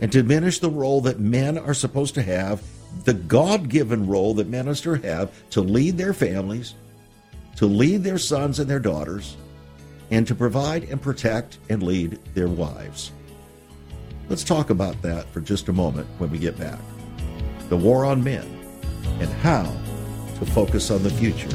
and 0.00 0.10
diminish 0.10 0.58
the 0.58 0.70
role 0.70 1.00
that 1.02 1.20
men 1.20 1.56
are 1.56 1.74
supposed 1.74 2.14
to 2.14 2.22
have, 2.22 2.62
the 3.04 3.14
God 3.14 3.68
given 3.68 4.08
role 4.08 4.34
that 4.34 4.48
men 4.48 4.68
are 4.68 4.74
to 4.74 4.94
have 4.94 5.50
to 5.50 5.60
lead 5.60 5.96
their 5.96 6.12
families, 6.12 6.74
to 7.56 7.66
lead 7.66 8.02
their 8.02 8.18
sons 8.18 8.58
and 8.58 8.68
their 8.68 8.80
daughters, 8.80 9.36
and 10.14 10.28
to 10.28 10.34
provide 10.34 10.84
and 10.84 11.02
protect 11.02 11.58
and 11.68 11.82
lead 11.82 12.20
their 12.34 12.46
wives. 12.46 13.10
Let's 14.28 14.44
talk 14.44 14.70
about 14.70 15.02
that 15.02 15.28
for 15.30 15.40
just 15.40 15.68
a 15.68 15.72
moment 15.72 16.06
when 16.18 16.30
we 16.30 16.38
get 16.38 16.56
back 16.56 16.78
the 17.68 17.76
war 17.76 18.04
on 18.04 18.22
men, 18.22 18.46
and 19.18 19.28
how 19.42 19.64
to 20.38 20.46
focus 20.46 20.90
on 20.90 21.02
the 21.02 21.10
future. 21.10 21.48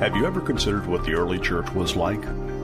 Have 0.00 0.14
you 0.16 0.26
ever 0.26 0.40
considered 0.40 0.86
what 0.86 1.04
the 1.04 1.14
early 1.14 1.38
church 1.38 1.72
was 1.72 1.96
like? 1.96 2.22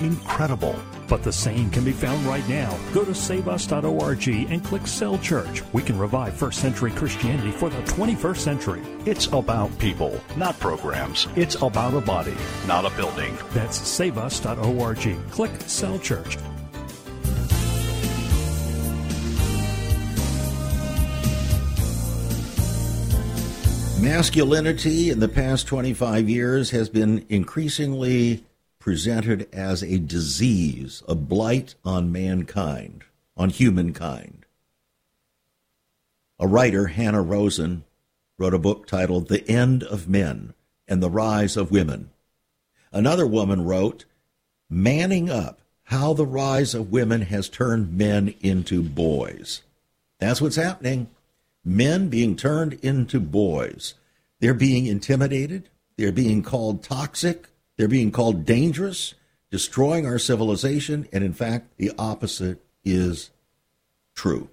Incredible. 0.00 0.76
But 1.08 1.22
the 1.22 1.32
same 1.32 1.70
can 1.70 1.84
be 1.84 1.92
found 1.92 2.24
right 2.24 2.46
now. 2.48 2.76
Go 2.92 3.04
to 3.04 3.14
saveus.org 3.14 4.28
and 4.28 4.64
click 4.64 4.86
Cell 4.86 5.18
Church. 5.18 5.62
We 5.72 5.82
can 5.82 5.98
revive 5.98 6.34
first 6.34 6.60
century 6.60 6.90
Christianity 6.90 7.50
for 7.50 7.68
the 7.68 7.82
21st 7.82 8.36
century. 8.36 8.82
It's 9.06 9.26
about 9.26 9.76
people, 9.78 10.20
not 10.36 10.58
programs. 10.58 11.28
It's 11.36 11.56
about 11.56 11.94
a 11.94 12.00
body, 12.00 12.36
not 12.66 12.84
a 12.84 12.96
building. 12.96 13.36
That's 13.50 13.78
saveus.org. 13.78 15.30
Click 15.30 15.52
Cell 15.66 15.98
Church. 15.98 16.38
Masculinity 24.00 25.10
in 25.10 25.20
the 25.20 25.28
past 25.28 25.66
25 25.66 26.30
years 26.30 26.70
has 26.70 26.88
been 26.88 27.26
increasingly 27.28 28.42
presented 28.80 29.48
as 29.52 29.84
a 29.84 29.98
disease, 29.98 31.04
a 31.06 31.14
blight 31.14 31.76
on 31.84 32.10
mankind, 32.10 33.04
on 33.36 33.50
humankind. 33.50 34.44
A 36.40 36.48
writer, 36.48 36.88
Hanna 36.88 37.22
Rosin, 37.22 37.84
wrote 38.38 38.54
a 38.54 38.58
book 38.58 38.86
titled 38.86 39.28
The 39.28 39.48
End 39.48 39.84
of 39.84 40.08
Men 40.08 40.54
and 40.88 41.00
the 41.00 41.10
Rise 41.10 41.56
of 41.56 41.70
Women. 41.70 42.10
Another 42.90 43.26
woman 43.26 43.64
wrote, 43.64 44.06
Manning 44.68 45.30
Up 45.30 45.60
how 45.90 46.12
the 46.12 46.24
rise 46.24 46.72
of 46.72 46.92
women 46.92 47.22
has 47.22 47.48
turned 47.48 47.92
men 47.98 48.32
into 48.40 48.80
boys. 48.80 49.62
That's 50.20 50.40
what's 50.40 50.54
happening. 50.54 51.08
Men 51.64 52.08
being 52.08 52.36
turned 52.36 52.74
into 52.74 53.18
boys. 53.18 53.94
They're 54.38 54.54
being 54.54 54.86
intimidated. 54.86 55.68
They're 55.98 56.12
being 56.12 56.44
called 56.44 56.84
toxic. 56.84 57.48
They're 57.80 57.88
being 57.88 58.10
called 58.10 58.44
dangerous, 58.44 59.14
destroying 59.50 60.04
our 60.04 60.18
civilization. 60.18 61.08
And 61.14 61.24
in 61.24 61.32
fact, 61.32 61.78
the 61.78 61.92
opposite 61.98 62.62
is 62.84 63.30
true. 64.14 64.50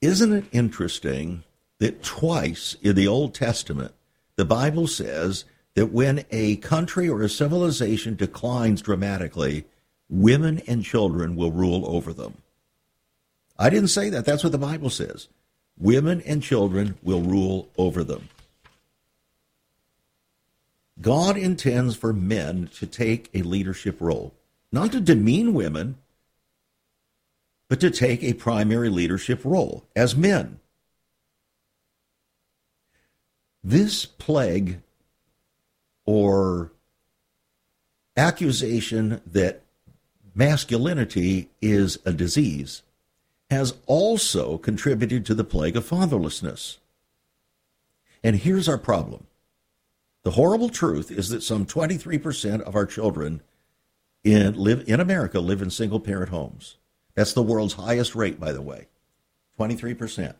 Isn't 0.00 0.32
it 0.32 0.44
interesting 0.52 1.42
that 1.80 2.04
twice 2.04 2.76
in 2.82 2.94
the 2.94 3.08
Old 3.08 3.34
Testament, 3.34 3.94
the 4.36 4.44
Bible 4.44 4.86
says 4.86 5.44
that 5.74 5.86
when 5.86 6.24
a 6.30 6.54
country 6.58 7.08
or 7.08 7.20
a 7.20 7.28
civilization 7.28 8.14
declines 8.14 8.80
dramatically, 8.80 9.64
women 10.08 10.62
and 10.68 10.84
children 10.84 11.34
will 11.34 11.50
rule 11.50 11.84
over 11.84 12.12
them. 12.12 12.34
I 13.58 13.70
didn't 13.70 13.88
say 13.88 14.08
that. 14.10 14.24
That's 14.24 14.44
what 14.44 14.52
the 14.52 14.58
Bible 14.58 14.90
says. 14.90 15.26
Women 15.76 16.20
and 16.20 16.44
children 16.44 16.96
will 17.02 17.22
rule 17.22 17.70
over 17.76 18.04
them. 18.04 18.28
God 21.00 21.36
intends 21.36 21.96
for 21.96 22.12
men 22.12 22.68
to 22.78 22.86
take 22.86 23.28
a 23.34 23.42
leadership 23.42 24.00
role, 24.00 24.34
not 24.70 24.92
to 24.92 25.00
demean 25.00 25.52
women, 25.54 25.96
but 27.68 27.80
to 27.80 27.90
take 27.90 28.22
a 28.22 28.34
primary 28.34 28.88
leadership 28.88 29.40
role 29.44 29.84
as 29.96 30.14
men. 30.14 30.60
This 33.62 34.04
plague 34.04 34.80
or 36.04 36.72
accusation 38.16 39.20
that 39.26 39.62
masculinity 40.34 41.50
is 41.60 41.98
a 42.04 42.12
disease 42.12 42.82
has 43.50 43.74
also 43.86 44.58
contributed 44.58 45.24
to 45.26 45.34
the 45.34 45.44
plague 45.44 45.76
of 45.76 45.88
fatherlessness. 45.88 46.78
And 48.22 48.36
here's 48.36 48.68
our 48.68 48.78
problem 48.78 49.26
the 50.24 50.32
horrible 50.32 50.70
truth 50.70 51.10
is 51.10 51.28
that 51.28 51.42
some 51.42 51.66
23% 51.66 52.62
of 52.62 52.74
our 52.74 52.86
children 52.86 53.42
in, 54.24 54.54
live, 54.54 54.82
in 54.88 54.98
America 54.98 55.38
live 55.38 55.62
in 55.62 55.70
single 55.70 56.00
parent 56.00 56.30
homes. 56.30 56.78
That's 57.14 57.34
the 57.34 57.42
world's 57.42 57.74
highest 57.74 58.14
rate, 58.14 58.40
by 58.40 58.52
the 58.52 58.62
way 58.62 58.88
23%. 59.60 60.34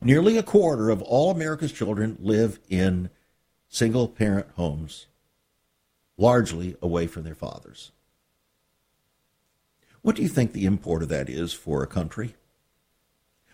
Nearly 0.00 0.38
a 0.38 0.42
quarter 0.42 0.88
of 0.88 1.02
all 1.02 1.30
America's 1.30 1.72
children 1.72 2.16
live 2.20 2.58
in 2.68 3.10
single 3.68 4.08
parent 4.08 4.46
homes, 4.56 5.06
largely 6.16 6.76
away 6.80 7.06
from 7.06 7.24
their 7.24 7.34
fathers. 7.34 7.92
What 10.02 10.16
do 10.16 10.22
you 10.22 10.28
think 10.28 10.52
the 10.52 10.64
import 10.64 11.02
of 11.02 11.10
that 11.10 11.28
is 11.28 11.52
for 11.52 11.82
a 11.82 11.86
country? 11.86 12.34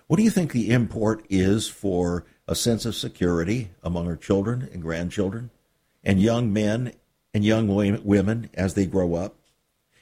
What 0.06 0.18
do 0.18 0.22
you 0.22 0.30
think 0.30 0.52
the 0.52 0.70
import 0.70 1.24
is 1.28 1.66
for 1.68 2.24
a 2.48 2.54
sense 2.54 2.84
of 2.84 2.94
security 2.94 3.70
among 3.82 4.06
our 4.06 4.16
children 4.16 4.68
and 4.72 4.82
grandchildren 4.82 5.50
and 6.04 6.20
young 6.20 6.52
men 6.52 6.92
and 7.34 7.44
young 7.44 7.66
women 8.04 8.50
as 8.54 8.74
they 8.74 8.86
grow 8.86 9.14
up? 9.14 9.36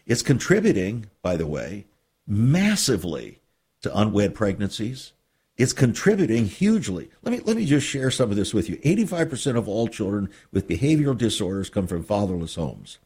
It's 0.07 0.23
contributing, 0.23 1.07
by 1.23 1.37
the 1.37 1.47
way, 1.47 1.87
massively 2.27 3.41
to 3.83 3.97
unwed 3.97 4.35
pregnancies. 4.35 5.13
It's 5.57 5.73
contributing 5.73 6.47
hugely. 6.47 7.11
Let 7.23 7.33
me 7.33 7.41
let 7.45 7.57
me 7.57 7.65
just 7.65 7.87
share 7.87 8.11
some 8.11 8.31
of 8.31 8.37
this 8.37 8.53
with 8.53 8.69
you. 8.69 8.77
85% 8.79 9.57
of 9.57 9.69
all 9.69 9.87
children 9.87 10.31
with 10.53 10.69
behavioral 10.69 11.17
disorders 11.17 11.71
come 11.71 11.87
from 11.87 12.03
fatherless 12.03 12.57
homes. 12.57 12.99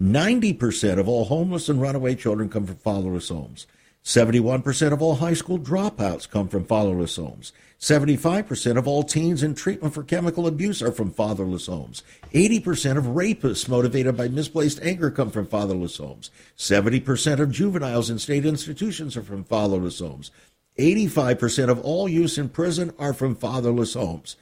90% 0.00 0.98
of 0.98 1.08
all 1.08 1.24
homeless 1.24 1.68
and 1.68 1.80
runaway 1.80 2.14
children 2.14 2.48
come 2.48 2.66
from 2.66 2.76
fatherless 2.76 3.30
homes. 3.30 3.66
71% 4.06 4.92
of 4.92 5.02
all 5.02 5.16
high 5.16 5.34
school 5.34 5.58
dropouts 5.58 6.30
come 6.30 6.46
from 6.46 6.64
fatherless 6.64 7.16
homes. 7.16 7.52
75% 7.80 8.78
of 8.78 8.86
all 8.86 9.02
teens 9.02 9.42
in 9.42 9.52
treatment 9.52 9.92
for 9.92 10.04
chemical 10.04 10.46
abuse 10.46 10.80
are 10.80 10.92
from 10.92 11.10
fatherless 11.10 11.66
homes. 11.66 12.04
80% 12.32 12.98
of 12.98 13.04
rapists 13.06 13.68
motivated 13.68 14.16
by 14.16 14.28
misplaced 14.28 14.80
anger 14.80 15.10
come 15.10 15.32
from 15.32 15.44
fatherless 15.44 15.96
homes. 15.96 16.30
70% 16.56 17.40
of 17.40 17.50
juveniles 17.50 18.08
in 18.08 18.20
state 18.20 18.46
institutions 18.46 19.16
are 19.16 19.24
from 19.24 19.42
fatherless 19.42 19.98
homes. 19.98 20.30
85% 20.78 21.68
of 21.68 21.80
all 21.80 22.08
youths 22.08 22.38
in 22.38 22.48
prison 22.48 22.92
are 23.00 23.12
from 23.12 23.34
fatherless 23.34 23.94
homes. 23.94 24.36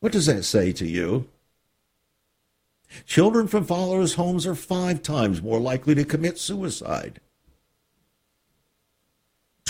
What 0.00 0.12
does 0.12 0.24
that 0.24 0.44
say 0.44 0.72
to 0.72 0.86
you? 0.86 1.28
Children 3.04 3.46
from 3.46 3.66
fatherless 3.66 4.14
homes 4.14 4.46
are 4.46 4.54
five 4.54 5.02
times 5.02 5.42
more 5.42 5.60
likely 5.60 5.94
to 5.96 6.04
commit 6.06 6.38
suicide. 6.38 7.20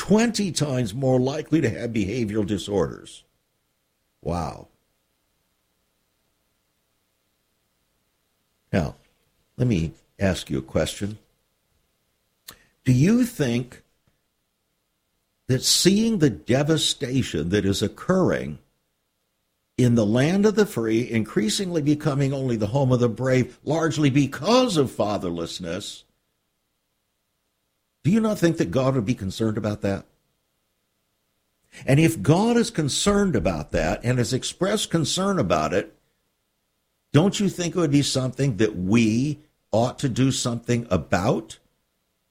20 0.01 0.51
times 0.53 0.95
more 0.95 1.21
likely 1.21 1.61
to 1.61 1.69
have 1.69 1.91
behavioral 1.91 2.47
disorders. 2.47 3.23
Wow. 4.23 4.69
Now, 8.73 8.95
let 9.59 9.69
me 9.69 9.93
ask 10.19 10.49
you 10.49 10.57
a 10.57 10.63
question. 10.63 11.19
Do 12.87 12.93
you 12.93 13.27
think 13.27 13.83
that 15.49 15.63
seeing 15.63 16.19
the 16.19 16.31
devastation 16.31 17.51
that 17.51 17.67
is 17.67 17.83
occurring 17.83 18.59
in 19.77 19.97
the 19.97 20.07
land 20.07 20.47
of 20.47 20.55
the 20.55 20.65
free, 20.65 21.11
increasingly 21.11 21.83
becoming 21.83 22.33
only 22.33 22.57
the 22.57 22.69
home 22.69 22.91
of 22.91 23.01
the 23.01 23.09
brave, 23.11 23.59
largely 23.65 24.09
because 24.09 24.79
of 24.79 24.91
fatherlessness, 24.91 26.05
do 28.03 28.11
you 28.11 28.21
not 28.21 28.39
think 28.39 28.57
that 28.57 28.71
God 28.71 28.95
would 28.95 29.05
be 29.05 29.15
concerned 29.15 29.59
about 29.59 29.83
that? 29.83 30.07
And 31.87 32.01
if 32.01 32.23
God 32.23 32.57
is 32.57 32.71
concerned 32.71 33.37
about 33.37 33.73
that 33.73 34.01
and 34.03 34.19
has 34.19 34.33
expressed 34.33 34.91
concern 34.91 35.39
about 35.39 35.73
it, 35.73 35.95
don't 37.13 37.39
you 37.39 37.49
think 37.49 37.75
it 37.75 37.79
would 37.79 37.91
be 37.91 38.03
something 38.03 38.57
that 38.57 38.77
we 38.77 39.39
ought 39.73 39.99
to 40.01 40.09
do 40.09 40.33
something 40.33 40.87
about 40.91 41.59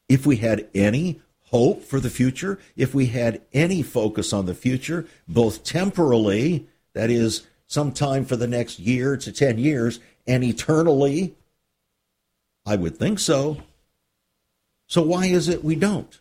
if 0.08 0.26
we 0.26 0.38
had 0.38 0.68
any 0.74 1.22
hope 1.48 1.84
for 1.84 2.00
the 2.00 2.10
future, 2.10 2.60
if 2.76 2.94
we 2.94 3.08
had 3.08 3.42
any 3.54 3.82
focus 3.82 4.34
on 4.34 4.46
the 4.46 4.56
future, 4.56 5.08
both 5.28 5.64
temporally, 5.64 6.68
that 6.94 7.10
is, 7.10 7.48
sometime 7.68 8.26
for 8.26 8.36
the 8.36 8.48
next 8.48 8.80
year 8.80 9.16
to 9.18 9.32
10 9.32 9.58
years, 9.58 10.00
and 10.28 10.44
eternally? 10.44 11.36
I 12.66 12.76
would 12.76 12.98
think 12.98 13.20
so. 13.20 13.58
So 14.90 15.04
why 15.04 15.28
is 15.28 15.48
it 15.48 15.64
we 15.64 15.76
don't? 15.76 16.20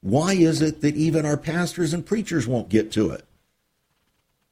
Why 0.00 0.32
is 0.32 0.62
it 0.62 0.80
that 0.80 0.96
even 0.96 1.24
our 1.24 1.36
pastors 1.36 1.92
and 1.92 2.04
preachers 2.04 2.48
won't 2.48 2.70
get 2.70 2.90
to 2.92 3.10
it? 3.10 3.26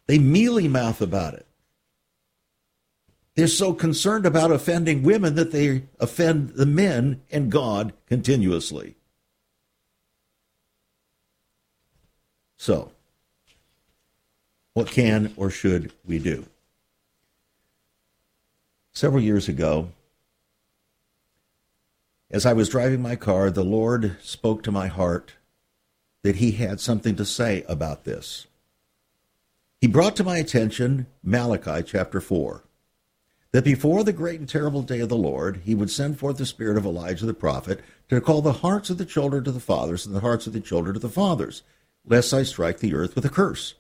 They 0.07 0.19
mealy 0.19 0.69
mouth 0.69 1.01
about 1.01 1.35
it. 1.35 1.47
They're 3.35 3.49
so 3.49 3.73
concerned 3.73 4.27
about 4.27 4.53
offending 4.53 5.03
women 5.03 5.35
that 5.37 5.51
they 5.51 5.85
offend 5.99 6.51
the 6.51 6.67
men 6.67 7.23
and 7.31 7.51
God 7.51 7.95
continuously. 8.07 8.97
So, 12.59 12.93
what 14.75 14.89
can 14.89 15.33
or 15.37 15.49
should 15.49 15.93
we 16.05 16.19
do? 16.19 16.45
Several 18.93 19.23
years 19.23 19.49
ago, 19.49 19.89
as 22.33 22.47
I 22.47 22.55
was 22.55 22.71
driving 22.71 23.03
my 23.03 23.15
car, 23.15 23.51
the 23.51 23.63
Lord 23.63 24.17
spoke 24.23 24.63
to 24.63 24.73
my 24.73 24.87
heart 24.89 25.35
that 26.23 26.37
He 26.37 26.53
had 26.53 26.81
something 26.81 27.15
to 27.17 27.25
say 27.25 27.65
about 27.69 28.05
this. 28.05 28.47
He 29.81 29.87
brought 29.87 30.17
to 30.17 30.25
my 30.25 30.39
attention 30.39 31.07
Malachi 31.23 31.83
chapter 31.83 32.21
4 32.21 32.63
that 33.51 33.65
before 33.65 34.03
the 34.03 34.13
great 34.13 34.41
and 34.41 34.49
terrible 34.49 34.83
day 34.83 35.01
of 35.01 35.11
the 35.11 35.17
Lord, 35.17 35.61
he 35.65 35.75
would 35.75 35.91
send 35.91 36.19
forth 36.19 36.39
the 36.39 36.47
spirit 36.47 36.79
of 36.79 36.87
Elijah 36.87 37.27
the 37.27 37.35
prophet 37.35 37.81
to 38.09 38.21
call 38.21 38.41
the 38.41 38.53
hearts 38.53 38.89
of 38.89 38.97
the 38.97 39.05
children 39.05 39.45
to 39.45 39.53
the 39.53 39.61
fathers 39.61 40.07
and 40.07 40.15
the 40.15 40.21
hearts 40.21 40.47
of 40.47 40.55
the 40.55 40.61
children 40.61 40.95
to 40.95 41.01
the 41.01 41.11
fathers, 41.11 41.63
lest 42.07 42.33
I 42.33 42.45
strike 42.45 42.79
the 42.79 42.95
earth 42.95 43.15
with 43.15 43.27
a 43.27 43.29
curse. 43.29 43.75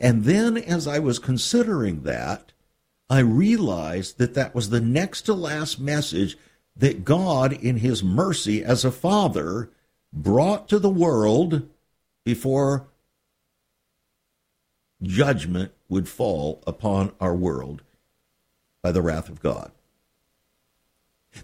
And 0.00 0.24
then, 0.24 0.56
as 0.56 0.88
I 0.88 0.98
was 0.98 1.20
considering 1.20 2.02
that, 2.02 2.50
I 3.08 3.20
realized 3.20 4.18
that 4.18 4.34
that 4.34 4.54
was 4.54 4.70
the 4.70 4.80
next 4.80 5.22
to 5.22 5.34
last 5.34 5.78
message 5.78 6.36
that 6.76 7.04
God, 7.04 7.52
in 7.52 7.78
His 7.78 8.02
mercy 8.02 8.64
as 8.64 8.84
a 8.84 8.90
father, 8.90 9.70
brought 10.12 10.68
to 10.68 10.78
the 10.78 10.90
world 10.90 11.68
before 12.24 12.88
judgment 15.02 15.72
would 15.88 16.08
fall 16.08 16.62
upon 16.66 17.12
our 17.20 17.34
world 17.34 17.82
by 18.82 18.92
the 18.92 19.02
wrath 19.02 19.28
of 19.28 19.40
God. 19.40 19.70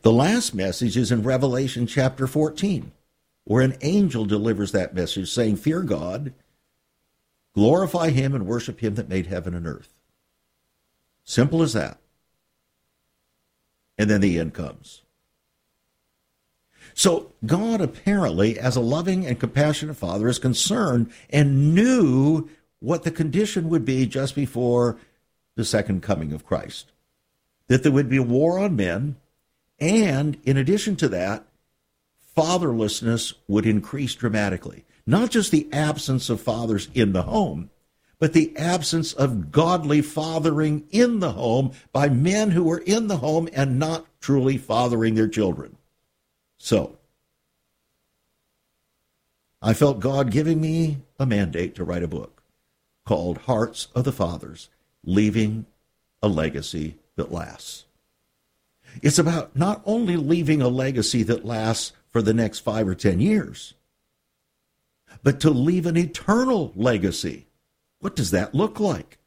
The 0.01 0.13
last 0.13 0.55
message 0.55 0.97
is 0.97 1.13
in 1.13 1.23
Revelation 1.23 1.87
chapter 1.87 2.27
14, 2.27 2.93
where 3.45 3.63
an 3.63 3.77
angel 3.83 4.25
delivers 4.25 4.73
that 4.73 4.95
message 4.95 5.31
saying, 5.31 5.57
Fear 5.57 5.83
God, 5.83 6.33
glorify 7.55 8.11
Him, 8.11 8.35
and 8.35 8.47
worship 8.47 8.81
Him 8.81 8.95
that 8.95 9.09
made 9.09 9.27
heaven 9.27 9.55
and 9.55 9.67
earth. 9.67 9.93
Simple 11.25 11.63
as 11.63 11.73
that. 11.73 11.99
and 13.99 14.11
then 14.11 14.21
the 14.21 14.39
end 14.39 14.55
comes. 14.55 15.03
So 16.95 17.33
God 17.47 17.81
apparently, 17.81 18.59
as 18.59 18.75
a 18.77 18.81
loving 18.81 19.25
and 19.27 19.39
compassionate 19.39 19.97
father, 19.97 20.29
is 20.29 20.39
concerned 20.39 21.13
and 21.31 21.75
knew 21.75 22.49
what 22.81 23.05
the 23.05 23.11
condition 23.11 23.69
would 23.69 23.85
be 23.85 24.07
just 24.07 24.35
before 24.35 24.99
the 25.55 25.65
second 25.65 26.03
coming 26.03 26.33
of 26.33 26.45
Christ. 26.45 26.91
That 27.69 27.83
there 27.83 27.93
would 27.93 28.09
be 28.09 28.17
a 28.17 28.23
war 28.23 28.59
on 28.59 28.77
men, 28.77 29.17
and 29.79 30.37
in 30.45 30.57
addition 30.57 30.97
to 30.97 31.09
that, 31.11 31.47
fatherlessness 32.37 33.35
would 33.47 33.67
increase 33.67 34.15
dramatically. 34.15 34.85
Not 35.07 35.31
just 35.31 35.51
the 35.51 35.69
absence 35.73 36.29
of 36.29 36.41
fathers 36.41 36.89
in 36.93 37.13
the 37.13 37.23
home, 37.23 37.71
but 38.23 38.35
the 38.35 38.57
absence 38.57 39.13
of 39.13 39.51
godly 39.51 40.01
fathering 40.01 40.87
in 40.93 41.19
the 41.19 41.33
home 41.33 41.73
by 41.93 42.09
men 42.09 42.53
who 42.53 42.63
were 42.63 42.79
in 42.79 43.09
the 43.09 43.17
home 43.17 43.49
and 43.53 43.81
not 43.81 44.07
truly 44.21 44.57
fathering 44.57 45.17
their 45.17 45.27
children. 45.27 45.77
So, 46.57 46.99
I 49.61 49.75
felt 49.75 49.99
God 49.99 50.31
giving 50.31 50.61
me 50.61 50.99
a 51.19 51.27
mandate 51.27 51.75
to 51.75 51.83
write 51.83 52.05
a 52.05 52.09
book 52.09 52.45
called 53.05 53.39
Hearts 53.39 53.89
of 53.93 54.05
the 54.05 54.13
Fathers 54.13 54.69
Leaving 55.03 55.67
a 56.23 56.29
Legacy 56.29 56.99
That 57.17 57.33
Lasts. 57.33 57.87
It's 59.03 59.19
about 59.19 59.57
not 59.57 59.83
only 59.85 60.17
leaving 60.17 60.63
a 60.63 60.69
legacy 60.69 61.25
that 61.25 61.45
lasts 61.45 61.93
for 62.09 62.23
the 62.23 62.33
next 62.33 62.61
five 62.61 62.87
or 62.87 62.95
ten 62.95 63.19
years, 63.19 63.75
but 65.25 65.41
to 65.41 65.51
leave 65.51 65.87
an 65.87 65.97
eternal 65.97 66.73
legacy. 66.77 67.47
What 68.03 68.17
does 68.17 68.33
that 68.33 68.53
look 68.53 68.81
like? 68.81 69.19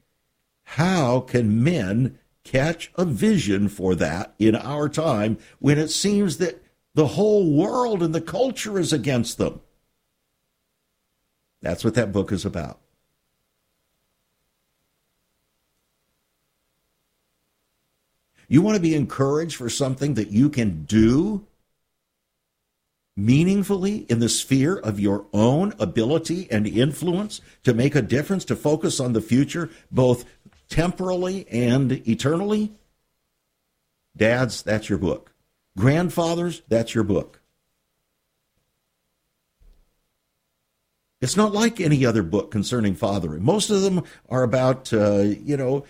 How 0.63 1.21
can 1.21 1.63
men 1.63 2.19
catch 2.43 2.91
a 2.95 3.05
vision 3.05 3.69
for 3.69 3.95
that 3.95 4.35
in 4.37 4.53
our 4.53 4.89
time 4.89 5.37
when 5.59 5.77
it 5.77 5.87
seems 5.87 6.39
that 6.39 6.61
the 6.93 7.07
whole 7.07 7.49
world 7.53 8.03
and 8.03 8.13
the 8.13 8.19
culture 8.19 8.77
is 8.77 8.91
against 8.91 9.37
them? 9.37 9.61
That's 11.61 11.85
what 11.85 11.93
that 11.93 12.11
book 12.11 12.33
is 12.33 12.43
about. 12.43 12.81
You 18.49 18.61
want 18.61 18.75
to 18.75 18.81
be 18.81 18.93
encouraged 18.93 19.55
for 19.55 19.69
something 19.69 20.15
that 20.15 20.31
you 20.31 20.49
can 20.49 20.83
do 20.83 21.47
meaningfully 23.17 24.05
in 24.09 24.19
the 24.19 24.29
sphere 24.29 24.77
of 24.77 24.99
your 24.99 25.25
own 25.33 25.73
ability 25.79 26.49
and 26.51 26.67
influence 26.67 27.41
to 27.63 27.73
make 27.73 27.95
a 27.95 28.01
difference, 28.01 28.45
to 28.45 28.55
focus 28.55 28.99
on 28.99 29.13
the 29.13 29.21
future, 29.21 29.69
both 29.91 30.25
temporally 30.69 31.47
and 31.49 31.91
eternally? 32.07 32.71
Dads, 34.15 34.61
that's 34.61 34.89
your 34.89 34.97
book. 34.97 35.33
Grandfathers, 35.77 36.61
that's 36.67 36.95
your 36.95 37.03
book. 37.03 37.41
It's 41.21 41.37
not 41.37 41.53
like 41.53 41.79
any 41.79 42.05
other 42.05 42.23
book 42.23 42.51
concerning 42.51 42.95
fathering. 42.95 43.43
Most 43.43 43.69
of 43.69 43.81
them 43.81 44.03
are 44.29 44.43
about, 44.43 44.93
uh, 44.93 45.21
you 45.21 45.57
know, 45.57 45.85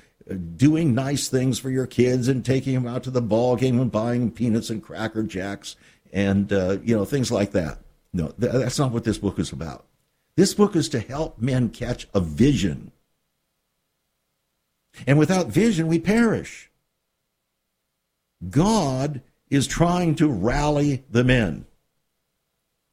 doing 0.56 0.96
nice 0.96 1.28
things 1.28 1.60
for 1.60 1.70
your 1.70 1.86
kids 1.86 2.28
and 2.28 2.44
taking 2.44 2.74
them 2.74 2.88
out 2.88 3.04
to 3.04 3.12
the 3.12 3.22
ball 3.22 3.56
game 3.56 3.80
and 3.80 3.92
buying 3.92 4.32
peanuts 4.32 4.70
and 4.70 4.82
cracker 4.82 5.24
jacks 5.24 5.76
and 6.16 6.52
uh, 6.54 6.78
you 6.82 6.96
know 6.96 7.06
things 7.06 7.30
like 7.30 7.52
that. 7.52 7.80
No, 8.14 8.30
th- 8.30 8.54
that's 8.54 8.80
not 8.80 8.92
what 8.92 9.04
this 9.04 9.20
book 9.20 9.38
is 9.38 9.52
about. 9.52 9.86
This 10.38 10.54
book 10.54 10.76
is 10.76 10.90
to 10.90 11.00
help 11.00 11.40
men 11.40 11.70
catch 11.70 12.08
a 12.14 12.22
vision. 12.22 12.92
And 15.06 15.20
without 15.20 15.48
vision, 15.48 15.88
we 15.88 16.00
perish. 16.00 16.72
God 18.50 19.22
is 19.50 19.68
trying 19.68 20.16
to 20.16 20.30
rally 20.30 21.04
the 21.12 21.24
men. 21.24 21.66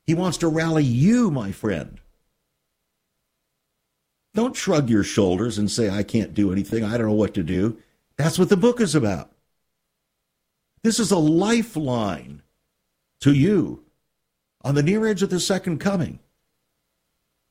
He 0.04 0.14
wants 0.14 0.38
to 0.38 0.48
rally 0.48 0.84
you, 0.84 1.30
my 1.30 1.52
friend. 1.52 2.00
Don't 4.34 4.56
shrug 4.56 4.90
your 4.90 5.04
shoulders 5.04 5.58
and 5.58 5.70
say, 5.70 5.90
I 5.90 6.02
can't 6.02 6.34
do 6.34 6.50
anything. 6.50 6.82
I 6.82 6.96
don't 6.96 7.06
know 7.06 7.12
what 7.12 7.34
to 7.34 7.44
do. 7.44 7.78
That's 8.16 8.38
what 8.38 8.48
the 8.48 8.56
book 8.56 8.80
is 8.80 8.94
about. 8.94 9.30
This 10.82 10.98
is 10.98 11.12
a 11.12 11.18
lifeline 11.18 12.41
to 13.22 13.32
you 13.32 13.82
on 14.62 14.74
the 14.74 14.82
near 14.82 15.06
edge 15.06 15.22
of 15.22 15.30
the 15.30 15.40
second 15.40 15.78
coming 15.78 16.18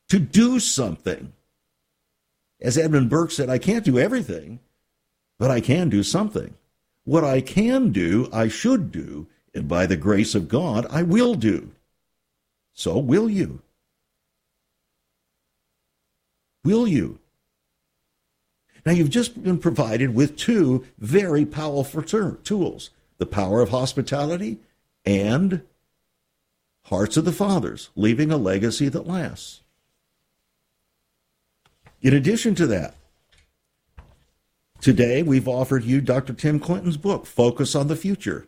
to 0.10 0.20
do 0.20 0.60
something. 0.60 1.34
As 2.62 2.78
Edmund 2.78 3.10
Burke 3.10 3.32
said, 3.32 3.50
I 3.50 3.58
can't 3.58 3.86
do 3.86 3.98
everything, 3.98 4.60
but 5.40 5.50
I 5.50 5.62
can 5.62 5.90
do 5.90 6.04
something. 6.04 6.54
What 7.06 7.24
I 7.24 7.42
can 7.42 7.92
do, 7.92 8.30
I 8.32 8.48
should 8.48 8.92
do, 8.92 9.28
and 9.54 9.68
by 9.68 9.86
the 9.86 9.98
grace 9.98 10.36
of 10.36 10.48
God, 10.48 10.86
I 10.90 11.02
will 11.02 11.34
do. 11.36 11.72
So 12.74 12.98
will 12.98 13.30
you. 13.30 13.62
Will 16.64 16.88
you? 16.88 17.20
Now, 18.86 18.92
you've 18.92 19.10
just 19.10 19.42
been 19.42 19.58
provided 19.58 20.14
with 20.14 20.38
two 20.38 20.86
very 20.98 21.46
powerful 21.46 22.04
tools 22.04 22.90
the 23.18 23.26
power 23.26 23.62
of 23.62 23.70
hospitality 23.70 24.58
and 25.06 25.64
Hearts 26.86 27.18
of 27.18 27.26
the 27.26 27.32
Fathers, 27.32 27.90
leaving 27.96 28.32
a 28.32 28.38
legacy 28.38 28.90
that 28.90 29.08
lasts. 29.08 29.62
In 32.02 32.14
addition 32.14 32.56
to 32.56 32.68
that, 32.68 32.96
today 34.82 35.24
we've 35.24 35.48
offered 35.48 35.84
you 35.84 36.02
Dr. 36.02 36.34
Tim 36.34 36.60
Clinton's 36.60 36.98
book, 36.98 37.26
Focus 37.26 37.76
on 37.76 37.88
the 37.88 37.96
Future. 37.96 38.48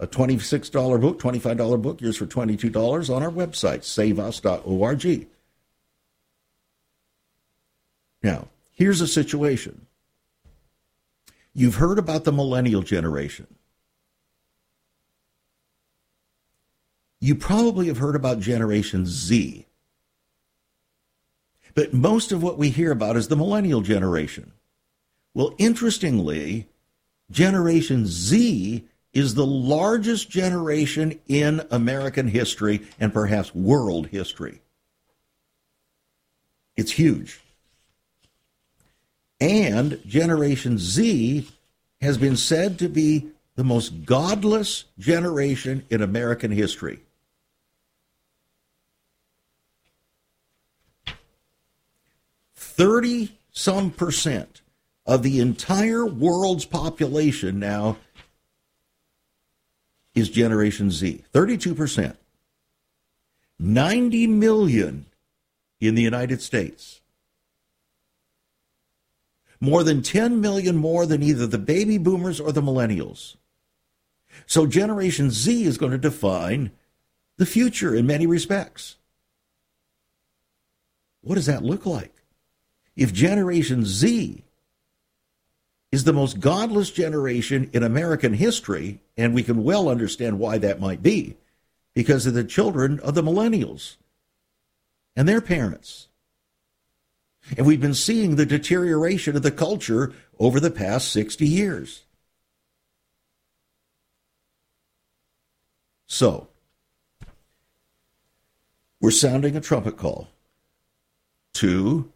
A 0.00 0.06
$26 0.06 1.00
book, 1.00 1.20
$25 1.20 1.80
book, 1.80 2.00
yours 2.00 2.16
for 2.16 2.26
$22 2.26 3.14
on 3.14 3.22
our 3.22 3.30
website, 3.30 3.84
saveus.org. 3.84 5.28
Now, 8.22 8.48
here's 8.72 9.00
a 9.00 9.06
situation. 9.06 9.86
You've 11.52 11.76
heard 11.76 11.98
about 11.98 12.24
the 12.24 12.32
millennial 12.32 12.82
generation. 12.82 13.46
You 17.24 17.34
probably 17.34 17.86
have 17.86 17.96
heard 17.96 18.16
about 18.16 18.40
Generation 18.40 19.06
Z. 19.06 19.64
But 21.74 21.94
most 21.94 22.32
of 22.32 22.42
what 22.42 22.58
we 22.58 22.68
hear 22.68 22.92
about 22.92 23.16
is 23.16 23.28
the 23.28 23.34
millennial 23.34 23.80
generation. 23.80 24.52
Well, 25.32 25.54
interestingly, 25.56 26.68
Generation 27.30 28.04
Z 28.04 28.86
is 29.14 29.34
the 29.34 29.46
largest 29.46 30.28
generation 30.28 31.18
in 31.26 31.62
American 31.70 32.28
history 32.28 32.82
and 33.00 33.10
perhaps 33.10 33.54
world 33.54 34.08
history. 34.08 34.60
It's 36.76 36.92
huge. 36.92 37.40
And 39.40 39.98
Generation 40.04 40.76
Z 40.76 41.48
has 42.02 42.18
been 42.18 42.36
said 42.36 42.78
to 42.80 42.88
be 42.90 43.30
the 43.56 43.64
most 43.64 44.04
godless 44.04 44.84
generation 44.98 45.86
in 45.88 46.02
American 46.02 46.50
history. 46.50 47.00
Thirty 52.76 53.38
some 53.52 53.92
percent 53.92 54.62
of 55.06 55.22
the 55.22 55.38
entire 55.38 56.04
world's 56.04 56.64
population 56.64 57.60
now 57.60 57.98
is 60.14 60.28
Generation 60.28 60.90
Z. 60.90 61.24
32%. 61.32 62.16
90 63.60 64.26
million 64.26 65.06
in 65.80 65.94
the 65.94 66.02
United 66.02 66.42
States 66.42 67.00
more 69.60 69.84
than 69.84 70.02
10 70.02 70.40
million 70.40 70.76
more 70.76 71.06
than 71.06 71.22
either 71.22 71.46
the 71.46 71.58
baby 71.58 71.96
boomers 71.96 72.40
or 72.40 72.50
the 72.50 72.60
millennials. 72.60 73.36
So 74.46 74.66
Generation 74.66 75.30
Z 75.30 75.64
is 75.64 75.78
going 75.78 75.92
to 75.92 75.98
define 75.98 76.72
the 77.36 77.46
future 77.46 77.94
in 77.94 78.06
many 78.06 78.26
respects. 78.26 78.96
What 81.22 81.36
does 81.36 81.46
that 81.46 81.62
look 81.62 81.86
like? 81.86 82.13
If 82.96 83.12
Generation 83.12 83.84
Z 83.84 84.44
is 85.90 86.04
the 86.04 86.12
most 86.12 86.40
godless 86.40 86.90
generation 86.90 87.70
in 87.72 87.82
American 87.82 88.34
history, 88.34 89.00
and 89.16 89.34
we 89.34 89.42
can 89.42 89.62
well 89.62 89.88
understand 89.88 90.38
why 90.38 90.58
that 90.58 90.80
might 90.80 91.02
be, 91.02 91.36
because 91.94 92.26
of 92.26 92.34
the 92.34 92.44
children 92.44 92.98
of 93.00 93.14
the 93.14 93.22
millennials 93.22 93.96
and 95.14 95.28
their 95.28 95.40
parents. 95.40 96.08
And 97.56 97.66
we've 97.66 97.80
been 97.80 97.94
seeing 97.94 98.36
the 98.36 98.46
deterioration 98.46 99.36
of 99.36 99.42
the 99.42 99.50
culture 99.50 100.12
over 100.38 100.58
the 100.58 100.70
past 100.70 101.12
60 101.12 101.46
years. 101.46 102.02
So, 106.06 106.48
we're 109.00 109.10
sounding 109.10 109.56
a 109.56 109.60
trumpet 109.60 109.96
call 109.96 110.28
to 111.54 112.10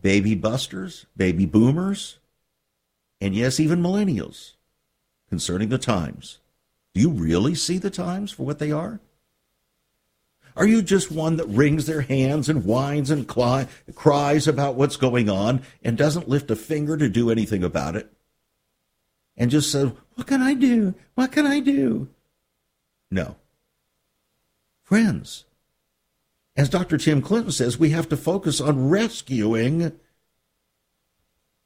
baby 0.00 0.34
busters, 0.34 1.06
baby 1.16 1.46
boomers, 1.46 2.18
and 3.20 3.34
yes, 3.34 3.60
even 3.60 3.82
millennials. 3.82 4.52
concerning 5.28 5.70
the 5.70 5.78
times. 5.78 6.40
Do 6.92 7.00
you 7.00 7.08
really 7.08 7.54
see 7.54 7.78
the 7.78 7.88
times 7.88 8.32
for 8.32 8.44
what 8.44 8.58
they 8.58 8.70
are? 8.70 9.00
Are 10.54 10.66
you 10.66 10.82
just 10.82 11.10
one 11.10 11.36
that 11.36 11.46
wrings 11.46 11.86
their 11.86 12.02
hands 12.02 12.48
and 12.48 12.64
whines 12.64 13.10
and 13.10 13.26
cry, 13.26 13.66
cries 13.94 14.46
about 14.46 14.74
what's 14.74 14.96
going 14.96 15.30
on 15.30 15.62
and 15.82 15.96
doesn't 15.96 16.28
lift 16.28 16.50
a 16.50 16.56
finger 16.56 16.96
to 16.98 17.08
do 17.08 17.30
anything 17.30 17.64
about 17.64 17.96
it? 17.96 18.12
And 19.36 19.50
just 19.50 19.72
says, 19.72 19.92
What 20.14 20.26
can 20.26 20.42
I 20.42 20.52
do? 20.52 20.94
What 21.14 21.32
can 21.32 21.46
I 21.46 21.60
do? 21.60 22.08
No. 23.10 23.36
Friends, 24.82 25.46
as 26.56 26.68
Dr. 26.68 26.98
Tim 26.98 27.22
Clinton 27.22 27.52
says, 27.52 27.78
we 27.78 27.90
have 27.90 28.08
to 28.10 28.16
focus 28.16 28.60
on 28.60 28.88
rescuing 28.88 29.92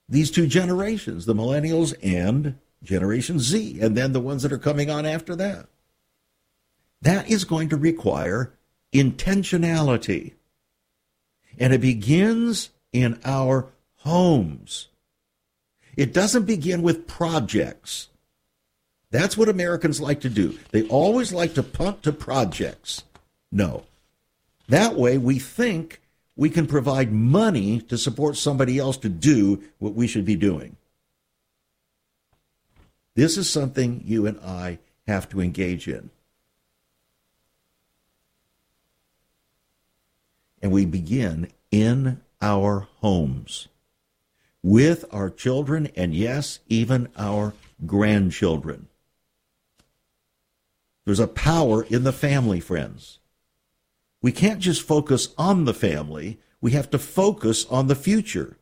these 0.08 0.30
two 0.30 0.46
generations, 0.46 1.26
the 1.26 1.34
millennials 1.34 1.94
and 2.02 2.56
Generation 2.82 3.38
Z, 3.40 3.80
and 3.80 3.96
then 3.96 4.12
the 4.12 4.20
ones 4.20 4.42
that 4.42 4.52
are 4.52 4.58
coming 4.58 4.90
on 4.90 5.04
after 5.04 5.34
that. 5.36 5.66
That 7.02 7.28
is 7.28 7.44
going 7.44 7.68
to 7.70 7.76
require 7.76 8.52
intentionality. 8.92 10.34
And 11.58 11.72
it 11.72 11.80
begins 11.80 12.70
in 12.92 13.18
our 13.24 13.72
homes. 13.98 14.88
It 15.96 16.12
doesn't 16.12 16.44
begin 16.44 16.82
with 16.82 17.06
projects. 17.06 18.08
That's 19.10 19.36
what 19.36 19.48
Americans 19.48 20.00
like 20.00 20.20
to 20.20 20.28
do. 20.28 20.58
They 20.70 20.82
always 20.88 21.32
like 21.32 21.54
to 21.54 21.62
punt 21.62 22.02
to 22.04 22.12
projects. 22.12 23.04
No. 23.50 23.84
That 24.68 24.96
way 24.96 25.18
we 25.18 25.38
think 25.38 26.00
we 26.34 26.50
can 26.50 26.66
provide 26.66 27.12
money 27.12 27.80
to 27.80 27.96
support 27.96 28.36
somebody 28.36 28.78
else 28.78 28.96
to 28.98 29.08
do 29.08 29.62
what 29.78 29.94
we 29.94 30.06
should 30.06 30.24
be 30.24 30.36
doing. 30.36 30.76
This 33.14 33.38
is 33.38 33.48
something 33.48 34.02
you 34.04 34.26
and 34.26 34.38
I 34.40 34.78
have 35.06 35.28
to 35.30 35.40
engage 35.40 35.88
in. 35.88 36.10
And 40.60 40.72
we 40.72 40.84
begin 40.84 41.50
in 41.70 42.20
our 42.42 42.88
homes 43.00 43.68
with 44.62 45.04
our 45.12 45.30
children 45.30 45.88
and, 45.96 46.14
yes, 46.14 46.58
even 46.68 47.08
our 47.16 47.54
grandchildren. 47.86 48.88
There's 51.04 51.20
a 51.20 51.28
power 51.28 51.84
in 51.84 52.02
the 52.02 52.12
family, 52.12 52.60
friends. 52.60 53.20
We 54.22 54.32
can't 54.32 54.60
just 54.60 54.82
focus 54.82 55.28
on 55.38 55.64
the 55.64 55.74
family, 55.74 56.38
we 56.60 56.72
have 56.72 56.90
to 56.90 56.98
focus 56.98 57.66
on 57.66 57.86
the 57.86 57.94
future. 57.94 58.56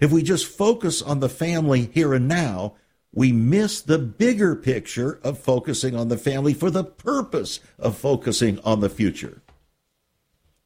If 0.00 0.10
we 0.10 0.22
just 0.22 0.46
focus 0.46 1.02
on 1.02 1.20
the 1.20 1.28
family 1.28 1.90
here 1.92 2.14
and 2.14 2.26
now, 2.26 2.74
we 3.12 3.30
miss 3.30 3.80
the 3.80 3.98
bigger 3.98 4.56
picture 4.56 5.20
of 5.22 5.38
focusing 5.38 5.94
on 5.94 6.08
the 6.08 6.18
family 6.18 6.52
for 6.52 6.70
the 6.70 6.84
purpose 6.84 7.60
of 7.78 7.96
focusing 7.96 8.58
on 8.60 8.80
the 8.80 8.88
future. 8.88 9.40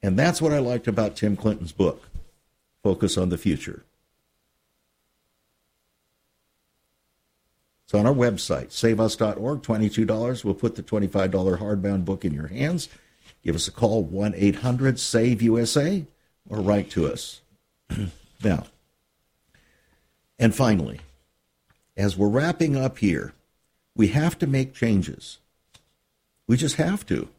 And 0.02 0.18
that's 0.18 0.40
what 0.40 0.52
I 0.52 0.58
liked 0.58 0.88
about 0.88 1.16
Tim 1.16 1.36
Clinton's 1.36 1.72
book, 1.72 2.08
Focus 2.82 3.18
on 3.18 3.28
the 3.28 3.38
Future. 3.38 3.84
It's 7.84 7.94
on 7.94 8.06
our 8.06 8.14
website, 8.14 8.68
saveus.org, 8.68 9.62
$22. 9.62 10.44
We'll 10.44 10.54
put 10.54 10.76
the 10.76 10.82
$25 10.82 11.58
hardbound 11.58 12.04
book 12.04 12.24
in 12.24 12.34
your 12.34 12.48
hands. 12.48 12.88
Give 13.48 13.56
us 13.56 13.66
a 13.66 13.72
call, 13.72 14.02
1 14.02 14.34
800 14.36 15.00
SAVE 15.00 15.40
USA, 15.40 16.04
or 16.50 16.60
write 16.60 16.90
to 16.90 17.06
us. 17.10 17.40
now, 18.44 18.64
and 20.38 20.54
finally, 20.54 21.00
as 21.96 22.14
we're 22.14 22.28
wrapping 22.28 22.76
up 22.76 22.98
here, 22.98 23.32
we 23.96 24.08
have 24.08 24.38
to 24.40 24.46
make 24.46 24.74
changes. 24.74 25.38
We 26.46 26.58
just 26.58 26.76
have 26.76 27.06
to. 27.06 27.30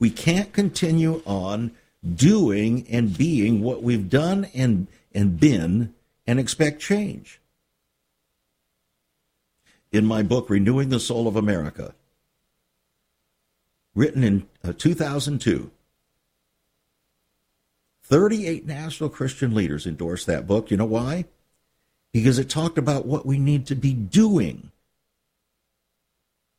We 0.00 0.10
can't 0.10 0.52
continue 0.52 1.22
on 1.24 1.70
doing 2.04 2.84
and 2.90 3.16
being 3.16 3.62
what 3.62 3.84
we've 3.84 4.10
done 4.10 4.48
and, 4.52 4.88
and 5.14 5.38
been 5.38 5.94
and 6.26 6.40
expect 6.40 6.80
change. 6.80 7.40
In 9.92 10.06
my 10.06 10.24
book, 10.24 10.50
Renewing 10.50 10.88
the 10.88 10.98
Soul 10.98 11.28
of 11.28 11.36
America, 11.36 11.94
written 13.96 14.22
in 14.22 14.46
uh, 14.62 14.72
2002. 14.76 15.72
38 18.04 18.64
national 18.64 19.10
Christian 19.10 19.52
leaders 19.52 19.84
endorsed 19.84 20.26
that 20.26 20.46
book. 20.46 20.70
You 20.70 20.76
know 20.76 20.84
why? 20.84 21.24
Because 22.12 22.38
it 22.38 22.48
talked 22.48 22.78
about 22.78 23.06
what 23.06 23.26
we 23.26 23.38
need 23.38 23.66
to 23.66 23.74
be 23.74 23.92
doing, 23.92 24.70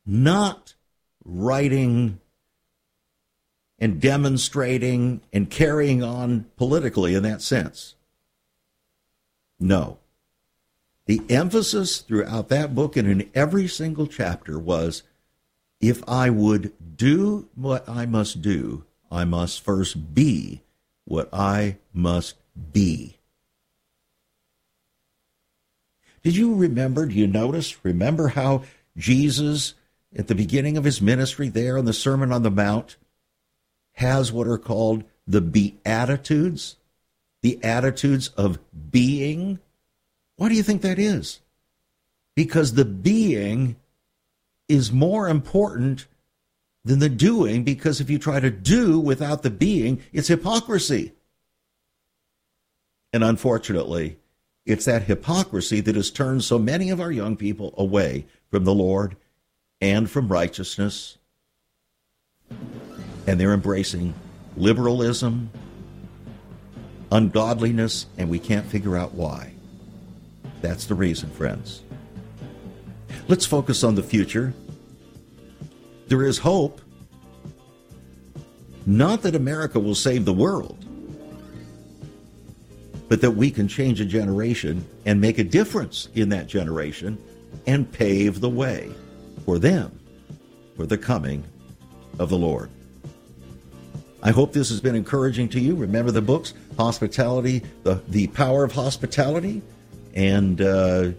not 0.05 0.73
writing 1.23 2.19
and 3.79 4.01
demonstrating 4.01 5.21
and 5.31 5.49
carrying 5.49 6.03
on 6.03 6.47
politically 6.57 7.13
in 7.13 7.23
that 7.23 7.41
sense. 7.41 7.95
No. 9.59 9.99
The 11.05 11.21
emphasis 11.29 11.99
throughout 11.99 12.49
that 12.49 12.75
book 12.75 12.97
and 12.97 13.09
in 13.09 13.29
every 13.33 13.67
single 13.67 14.07
chapter 14.07 14.59
was 14.59 15.03
if 15.79 16.03
I 16.07 16.29
would 16.29 16.73
do 16.97 17.47
what 17.55 17.87
I 17.87 18.05
must 18.05 18.41
do, 18.41 18.83
I 19.09 19.23
must 19.23 19.63
first 19.63 20.13
be 20.13 20.63
what 21.05 21.29
I 21.31 21.77
must 21.93 22.35
be. 22.73 23.17
Did 26.23 26.35
you 26.35 26.55
remember, 26.55 27.05
do 27.05 27.15
you 27.15 27.27
notice, 27.27 27.85
remember 27.85 28.29
how 28.29 28.63
Jesus, 28.97 29.75
at 30.15 30.27
the 30.27 30.35
beginning 30.35 30.75
of 30.75 30.83
his 30.83 31.01
ministry 31.01 31.47
there 31.47 31.77
on 31.77 31.85
the 31.85 31.93
Sermon 31.93 32.31
on 32.31 32.43
the 32.43 32.51
Mount, 32.51 32.97
has 33.93 34.31
what 34.31 34.47
are 34.47 34.57
called 34.57 35.03
the 35.25 35.41
Beatitudes? 35.41 36.75
The 37.41 37.63
attitudes 37.63 38.29
of 38.29 38.59
being? 38.91 39.59
Why 40.35 40.49
do 40.49 40.55
you 40.55 40.63
think 40.63 40.81
that 40.81 40.99
is? 40.99 41.39
Because 42.35 42.73
the 42.73 42.85
being 42.85 43.77
is 44.67 44.91
more 44.91 45.29
important 45.29 46.07
than 46.87 46.99
the 46.99 47.09
doing 47.09 47.63
because 47.63 47.99
if 47.99 48.09
you 48.09 48.17
try 48.17 48.39
to 48.39 48.49
do 48.49 48.99
without 48.99 49.43
the 49.43 49.49
being, 49.49 50.01
it's 50.13 50.29
hypocrisy. 50.29 51.11
And 53.13 53.23
unfortunately, 53.23 54.17
it's 54.65 54.85
that 54.85 55.03
hypocrisy 55.03 55.81
that 55.81 55.95
has 55.95 56.11
turned 56.11 56.43
so 56.43 56.57
many 56.57 56.89
of 56.89 56.99
our 56.99 57.11
young 57.11 57.35
people 57.35 57.73
away 57.77 58.25
from 58.49 58.63
the 58.63 58.73
Lord 58.73 59.15
and 59.81 60.09
from 60.09 60.29
righteousness. 60.29 61.17
And 63.27 63.39
they're 63.39 63.53
embracing 63.53 64.13
liberalism, 64.55 65.49
ungodliness, 67.11 68.05
and 68.17 68.29
we 68.29 68.39
can't 68.39 68.65
figure 68.65 68.97
out 68.97 69.13
why. 69.13 69.53
That's 70.61 70.85
the 70.85 70.95
reason, 70.95 71.29
friends. 71.29 71.81
Let's 73.27 73.45
focus 73.45 73.83
on 73.83 73.95
the 73.95 74.03
future. 74.03 74.53
There 76.07 76.23
is 76.23 76.37
hope. 76.37 76.81
Not 78.85 79.21
that 79.23 79.35
America 79.35 79.79
will 79.79 79.95
save 79.95 80.23
the 80.23 80.33
world, 80.33 80.85
but 83.09 83.19
that 83.21 83.31
we 83.31 83.51
can 83.51 83.67
change 83.67 83.99
a 83.99 84.05
generation 84.05 84.85
and 85.05 85.19
make 85.19 85.37
a 85.39 85.43
difference 85.43 86.07
in 86.15 86.29
that 86.29 86.47
generation 86.47 87.17
and 87.65 87.91
pave 87.91 88.39
the 88.39 88.49
way 88.49 88.89
for 89.43 89.59
them 89.59 89.99
for 90.77 90.85
the 90.85 90.97
coming 90.97 91.43
of 92.17 92.29
the 92.29 92.37
Lord. 92.37 92.69
I 94.23 94.31
hope 94.31 94.53
this 94.53 94.69
has 94.69 94.81
been 94.81 94.95
encouraging 94.95 95.49
to 95.49 95.59
you. 95.59 95.75
Remember 95.75 96.11
the 96.11 96.21
books, 96.21 96.53
Hospitality, 96.77 97.63
the, 97.83 98.01
the 98.07 98.27
Power 98.27 98.63
of 98.63 98.71
Hospitality, 98.71 99.61
and 100.15 100.61
uh, 100.61 101.11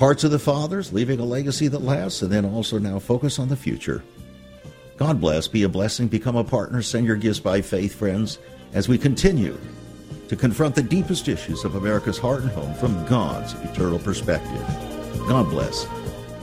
Hearts 0.00 0.24
of 0.24 0.30
the 0.30 0.38
Fathers, 0.38 0.94
Leaving 0.94 1.20
a 1.20 1.24
Legacy 1.26 1.68
That 1.68 1.82
Lasts, 1.82 2.22
and 2.22 2.32
then 2.32 2.46
also 2.46 2.78
now 2.78 2.98
focus 2.98 3.38
on 3.38 3.48
the 3.48 3.54
future. 3.54 4.02
God 4.96 5.20
bless, 5.20 5.46
be 5.46 5.64
a 5.64 5.68
blessing, 5.68 6.08
become 6.08 6.36
a 6.36 6.42
partner, 6.42 6.80
send 6.80 7.06
your 7.06 7.16
gifts 7.16 7.38
by 7.38 7.60
faith, 7.60 7.96
friends, 7.96 8.38
as 8.72 8.88
we 8.88 8.96
continue 8.96 9.58
to 10.28 10.36
confront 10.36 10.74
the 10.74 10.82
deepest 10.82 11.28
issues 11.28 11.66
of 11.66 11.74
America's 11.74 12.16
heart 12.16 12.40
and 12.40 12.50
home 12.50 12.72
from 12.76 13.04
God's 13.04 13.52
eternal 13.56 13.98
perspective. 13.98 14.66
God 15.28 15.50
bless, 15.50 15.86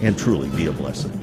and 0.02 0.16
truly 0.16 0.50
be 0.50 0.68
a 0.68 0.72
blessing. 0.72 1.20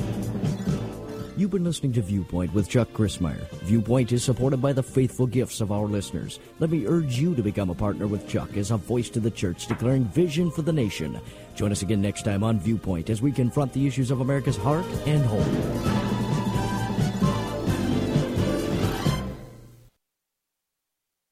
You've 1.37 1.51
been 1.51 1.65
listening 1.65 1.93
to 1.95 2.03
Viewpoint 2.03 2.55
with 2.55 2.69
Chuck 2.69 2.93
Crismier. 2.93 3.49
Viewpoint 3.63 4.13
is 4.13 4.23
supported 4.23 4.63
by 4.63 4.73
the 4.73 4.85
faithful 4.85 5.27
gifts 5.27 5.61
of 5.61 5.73
our 5.73 5.87
listeners. 5.87 6.39
Let 6.61 6.71
me 6.71 6.87
urge 6.87 7.19
you 7.19 7.35
to 7.35 7.43
become 7.43 7.71
a 7.71 7.75
partner 7.75 8.07
with 8.07 8.29
Chuck 8.29 8.57
as 8.57 8.71
a 8.71 8.77
voice 8.77 9.09
to 9.11 9.21
the 9.21 9.33
church 9.33 9.67
declaring 9.67 10.05
vision 10.05 10.51
for 10.51 10.63
the 10.63 10.73
nation. 10.73 11.21
Join 11.55 11.73
us 11.73 11.83
again 11.83 12.03
next 12.03 12.23
time 12.23 12.43
on 12.43 12.59
Viewpoint 12.59 13.11
as 13.11 13.23
we 13.23 13.33
confront 13.33 13.73
the 13.73 13.87
issues 13.87 14.11
of 14.11 14.21
America's 14.21 14.57
heart 14.57 14.87
and 15.07 15.25
home. 15.25 16.04